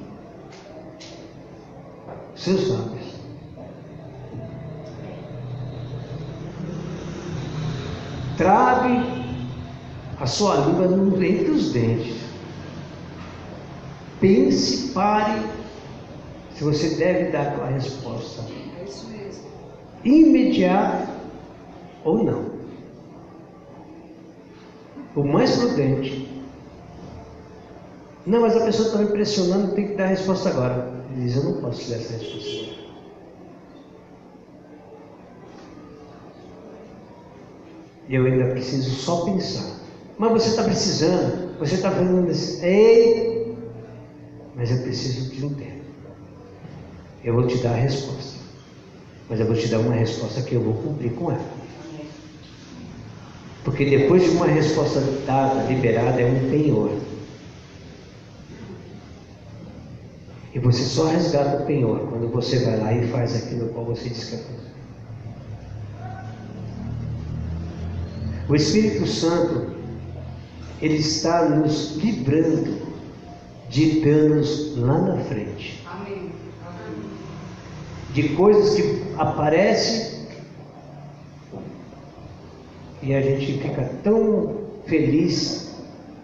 seus 2.35 2.69
lábios. 2.69 3.13
Trave 8.37 9.22
a 10.23 10.25
sua 10.25 10.55
língua 10.55 10.87
no 10.87 11.21
entre 11.21 11.51
os 11.51 11.73
dentes. 11.73 12.15
Pense, 14.21 14.93
pare, 14.93 15.45
se 16.55 16.63
você 16.63 16.95
deve 16.95 17.29
dar 17.29 17.59
a 17.59 17.65
resposta. 17.65 18.41
É 18.79 18.85
isso 18.85 19.09
mesmo. 19.09 19.43
Imediata 20.05 21.09
ou 22.05 22.23
não. 22.23 22.53
O 25.13 25.25
mais 25.25 25.57
prudente. 25.57 26.41
Não, 28.25 28.39
mas 28.39 28.55
a 28.55 28.63
pessoa 28.63 28.87
está 28.87 28.99
me 28.99 29.07
pressionando, 29.07 29.75
tem 29.75 29.89
que 29.89 29.95
dar 29.95 30.05
a 30.05 30.07
resposta 30.07 30.47
agora. 30.47 30.89
Ele 31.11 31.25
diz, 31.25 31.35
eu 31.35 31.43
não 31.43 31.61
posso 31.61 31.89
dar 31.89 31.97
essa 31.97 32.13
resposta. 32.13 32.81
Eu 38.07 38.25
ainda 38.25 38.51
preciso 38.51 38.89
só 38.89 39.25
pensar. 39.25 39.82
Mas 40.17 40.31
você 40.31 40.49
está 40.49 40.63
precisando, 40.63 41.57
você 41.59 41.75
está 41.75 41.91
fazendo 41.91 42.29
isso. 42.29 42.63
Ei, 42.63 43.55
mas 44.55 44.71
eu 44.71 44.77
preciso 44.83 45.31
de 45.31 45.45
um 45.45 45.53
tempo. 45.53 45.83
Eu 47.23 47.33
vou 47.33 47.47
te 47.47 47.57
dar 47.57 47.71
a 47.71 47.75
resposta. 47.75 48.39
Mas 49.29 49.39
eu 49.39 49.47
vou 49.47 49.55
te 49.55 49.67
dar 49.67 49.79
uma 49.79 49.93
resposta 49.93 50.41
que 50.41 50.53
eu 50.53 50.61
vou 50.61 50.73
cumprir 50.73 51.13
com 51.13 51.31
ela. 51.31 51.63
Porque 53.63 53.85
depois 53.85 54.23
de 54.23 54.29
uma 54.31 54.45
resposta 54.45 54.99
dada, 55.25 55.63
liberada, 55.63 56.19
é 56.19 56.25
um 56.25 56.49
penhor. 56.49 56.91
E 60.53 60.59
você 60.59 60.83
só 60.83 61.07
resgata 61.07 61.63
o 61.63 61.65
penhor 61.65 62.07
quando 62.09 62.29
você 62.29 62.59
vai 62.59 62.77
lá 62.77 62.93
e 62.93 63.07
faz 63.07 63.35
aquilo 63.35 63.69
qual 63.69 63.85
você 63.85 64.09
disse 64.09 64.27
que 64.27 64.35
ia 64.35 64.43
fazer. 64.43 64.73
O 68.49 68.55
Espírito 68.55 69.07
Santo, 69.07 69.73
ele 70.83 70.97
está 70.97 71.45
nos 71.45 71.95
livrando 71.95 72.81
de 73.69 74.01
danos 74.01 74.77
lá 74.77 74.97
na 74.99 75.17
frente. 75.23 75.81
Amém. 75.89 76.29
De 78.11 78.29
coisas 78.35 78.75
que 78.75 79.01
aparecem 79.17 80.27
e 83.01 83.15
a 83.15 83.21
gente 83.21 83.59
fica 83.59 83.89
tão 84.03 84.57
feliz, 84.85 85.73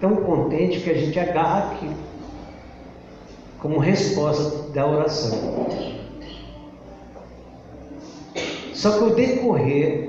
tão 0.01 0.18
contente 0.18 0.82
que 0.82 0.89
a 0.89 0.93
gente 0.93 1.18
agarra 1.18 1.72
aquilo 1.72 1.95
como 3.62 3.80
resposta 3.80 4.74
da 4.74 4.86
oração. 4.86 5.68
Só 8.74 8.97
que 8.97 9.03
o 9.05 9.16
decorrer 9.16 10.09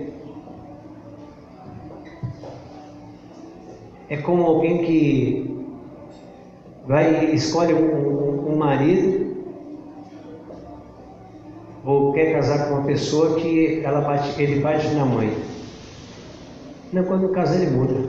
é 4.11 4.17
como 4.17 4.43
alguém 4.43 4.85
que 4.85 5.65
vai 6.85 7.27
escolhe 7.33 7.73
um, 7.73 8.51
um, 8.51 8.57
marido 8.57 9.31
ou 11.85 12.13
quer 12.13 12.33
casar 12.33 12.67
com 12.67 12.75
uma 12.75 12.85
pessoa 12.85 13.37
que 13.37 13.81
ela 13.85 14.01
bate, 14.01 14.43
ele 14.43 14.61
bate 14.61 14.89
na 14.89 15.05
mãe. 15.05 15.33
Não, 16.93 17.05
quando 17.05 17.29
casa 17.29 17.55
ele 17.55 17.71
muda. 17.71 18.09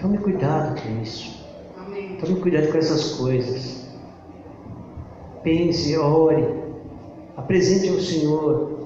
Tome 0.00 0.16
cuidado 0.16 0.80
com 0.80 1.02
isso. 1.02 1.46
Amém. 1.78 2.16
Tome 2.16 2.40
cuidado 2.40 2.72
com 2.72 2.78
essas 2.78 3.12
coisas. 3.16 3.86
Pense, 5.42 5.94
ore, 5.98 6.46
apresente 7.36 7.90
ao 7.90 8.00
Senhor. 8.00 8.79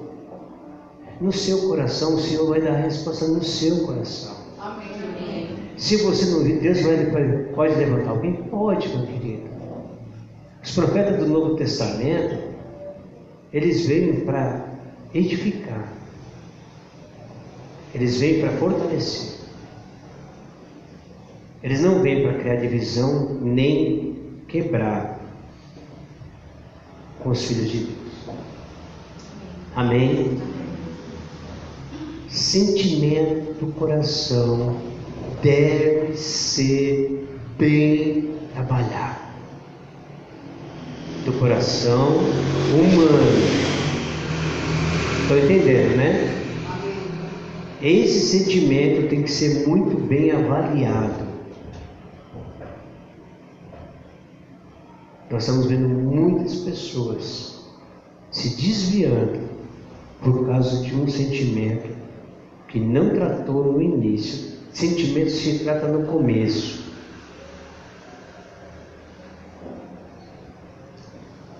No 1.19 1.31
seu 1.31 1.69
coração, 1.69 2.15
o 2.15 2.19
Senhor 2.19 2.47
vai 2.47 2.61
dar 2.61 2.73
a 2.73 2.77
resposta 2.77 3.27
no 3.27 3.43
seu 3.43 3.85
coração. 3.85 4.35
Amém. 4.59 5.55
Se 5.77 5.97
você 5.97 6.25
não 6.27 6.43
vir, 6.43 6.59
Deus 6.59 6.81
vai, 6.81 7.05
pode 7.53 7.75
levantar 7.75 8.11
alguém? 8.11 8.33
Pode, 8.33 8.89
meu 8.89 9.05
querido. 9.05 9.49
Os 10.63 10.71
profetas 10.71 11.17
do 11.19 11.27
Novo 11.27 11.55
Testamento, 11.55 12.37
eles 13.53 13.85
veio 13.85 14.25
para 14.25 14.65
edificar. 15.13 15.93
Eles 17.93 18.17
veio 18.19 18.41
para 18.41 18.57
fortalecer. 18.57 19.35
Eles 21.63 21.81
não 21.81 22.01
vêm 22.01 22.23
para 22.23 22.39
criar 22.39 22.55
divisão 22.57 23.39
nem 23.41 24.17
quebrar 24.47 25.19
com 27.19 27.29
os 27.29 27.45
filhos 27.45 27.71
de 27.71 27.77
Deus. 27.85 28.37
Amém? 29.75 30.54
Sentimento 32.35 33.53
do 33.61 33.71
coração 33.71 34.75
deve 35.41 36.17
ser 36.17 37.25
bem 37.57 38.31
trabalhado. 38.53 39.21
Do 41.23 41.31
coração 41.39 42.09
humano. 42.73 43.41
Estou 45.21 45.37
entendendo, 45.37 45.95
né? 45.95 46.43
Esse 47.81 48.37
sentimento 48.37 49.07
tem 49.07 49.23
que 49.23 49.31
ser 49.31 49.65
muito 49.65 49.97
bem 49.97 50.31
avaliado. 50.31 51.25
Nós 55.31 55.43
estamos 55.43 55.67
vendo 55.67 55.87
muitas 55.87 56.55
pessoas 56.55 57.63
se 58.29 58.49
desviando 58.57 59.39
por 60.21 60.45
causa 60.45 60.81
de 60.83 60.93
um 60.93 61.07
sentimento 61.07 62.04
que 62.75 62.79
não 62.81 63.11
tratou 63.11 63.71
no 63.71 63.81
início. 63.81 64.51
Sentimento 64.73 65.31
se 65.31 65.59
trata 65.59 65.87
no 65.87 66.05
começo. 66.07 66.83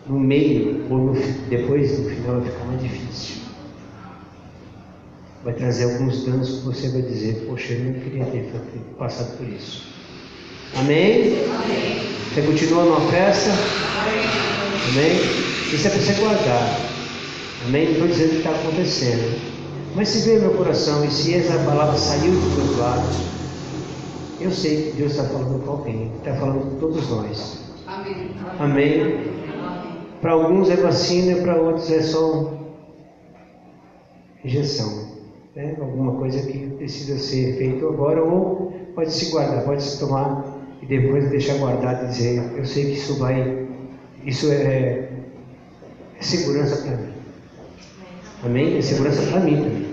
No 0.05 0.19
meio 0.19 0.85
ou 0.89 0.97
no, 0.97 1.13
depois 1.49 1.97
no 1.97 2.09
final 2.09 2.41
vai 2.41 2.51
ficar 2.51 2.65
mais 2.65 2.81
difícil. 2.81 3.35
Vai 5.41 5.53
trazer 5.53 5.85
alguns 5.85 6.25
danos 6.25 6.49
que 6.49 6.65
você 6.65 6.89
vai 6.89 7.03
dizer, 7.03 7.45
poxa, 7.47 7.71
eu 7.71 7.85
não 7.85 7.93
queria 7.93 8.25
ter 8.25 8.51
passado 8.97 9.37
por 9.37 9.47
isso. 9.47 9.87
Amém? 10.75 11.45
Amém. 11.45 12.13
Você 12.33 12.41
continua 12.41 12.83
numa 12.83 13.09
festa? 13.09 13.51
Amém. 14.01 14.25
Amém? 14.89 15.21
Isso 15.73 15.87
é 15.87 15.91
para 15.91 15.99
você 16.01 16.13
guardar. 16.15 16.79
Amém? 17.67 17.85
Não 17.85 17.93
estou 17.93 18.07
dizendo 18.09 18.29
que 18.31 18.37
está 18.39 18.49
acontecendo. 18.49 19.54
Mas 19.95 20.09
se 20.09 20.27
veio 20.27 20.41
meu 20.41 20.53
coração 20.55 21.05
e 21.05 21.09
se 21.09 21.33
essa 21.33 21.57
palavra 21.59 21.97
saiu 21.97 22.33
dos 22.33 22.57
meus 22.57 22.77
lábios, 22.77 23.15
eu 24.41 24.51
sei 24.51 24.91
que 24.91 24.97
Deus 24.97 25.13
está 25.13 25.23
falando 25.23 25.63
com 25.63 25.71
alguém, 25.71 26.11
está 26.17 26.35
falando 26.35 26.69
com 26.69 26.79
todos 26.79 27.09
nós. 27.09 27.63
Amém. 27.87 28.31
Amém? 28.59 29.01
Amém. 29.01 29.35
Para 30.21 30.33
alguns 30.33 30.69
é 30.69 30.75
vacina, 30.75 31.41
para 31.41 31.61
outros 31.61 31.89
é 31.89 32.01
só 32.01 32.51
injeção. 34.43 35.15
Né? 35.55 35.77
Alguma 35.79 36.15
coisa 36.15 36.45
que 36.45 36.67
precisa 36.71 37.17
ser 37.17 37.57
feito 37.57 37.87
agora, 37.87 38.21
ou 38.21 38.73
pode 38.93 39.13
se 39.13 39.31
guardar, 39.31 39.63
pode 39.63 39.81
se 39.81 39.97
tomar 39.97 40.43
e 40.81 40.85
depois 40.85 41.29
deixar 41.29 41.57
guardado 41.57 42.05
e 42.05 42.07
dizer, 42.09 42.51
eu 42.57 42.65
sei 42.65 42.85
que 42.85 42.97
isso 42.97 43.17
vai, 43.17 43.65
isso 44.25 44.51
é, 44.51 45.09
é 46.19 46.21
segurança 46.21 46.81
para 46.81 46.97
mim. 46.97 47.13
Amém? 48.43 48.77
É 48.77 48.81
segurança 48.81 49.21
para 49.31 49.39
mim 49.39 49.55
também. 49.55 49.84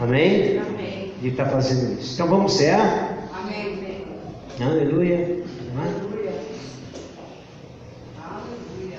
Amém? 0.00 0.58
Amém. 0.58 1.12
De 1.20 1.28
estar 1.28 1.46
fazendo 1.50 2.00
isso. 2.00 2.14
Então 2.14 2.26
vamos 2.26 2.54
cear? 2.54 3.28
Amém. 3.34 3.78
Aleluia. 4.58 5.44
Aleluia. 5.76 6.34
Aleluia. 8.24 8.98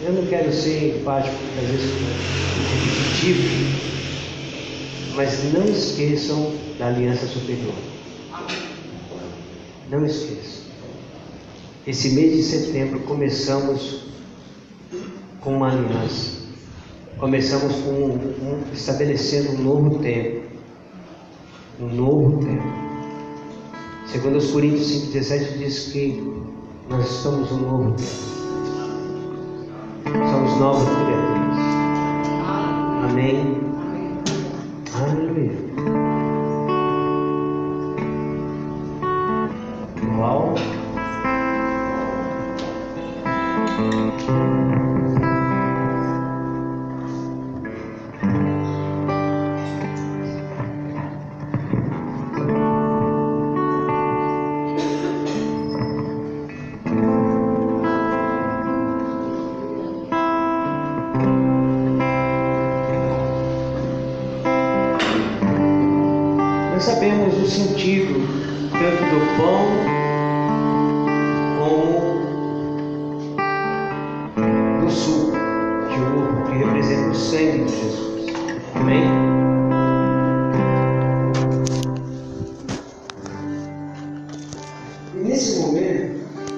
Eu 0.00 0.12
não 0.12 0.26
quero 0.26 0.50
ser 0.52 0.98
empático, 0.98 1.36
às 1.58 1.68
vezes 1.68 1.90
repetitivo, 2.72 3.42
mas 5.14 5.52
não 5.52 5.64
esqueçam 5.64 6.54
da 6.78 6.86
aliança 6.86 7.26
superior. 7.26 7.74
Não 9.90 10.06
esqueçam. 10.06 10.64
Esse 11.86 12.10
mês 12.10 12.36
de 12.36 12.42
setembro 12.42 13.00
começamos 13.00 14.00
com 15.40 15.56
uma 15.56 15.70
aliança. 15.70 16.43
Começamos 17.18 17.76
com 17.76 17.90
um, 17.90 18.14
um, 18.42 18.72
estabelecendo 18.72 19.52
um 19.52 19.62
novo 19.62 19.98
tempo. 20.00 20.42
Um 21.80 21.86
novo 21.86 22.44
tempo. 22.44 22.62
Segundo 24.06 24.38
os 24.38 24.50
Coríntios 24.50 25.12
5,17 25.12 25.58
diz 25.58 25.88
que 25.92 26.22
nós 26.88 27.08
estamos 27.08 27.52
um 27.52 27.58
novo 27.58 27.92
tempo. 27.92 28.34
Somos 30.30 30.58
novas 30.58 30.84
criaturas. 30.84 31.13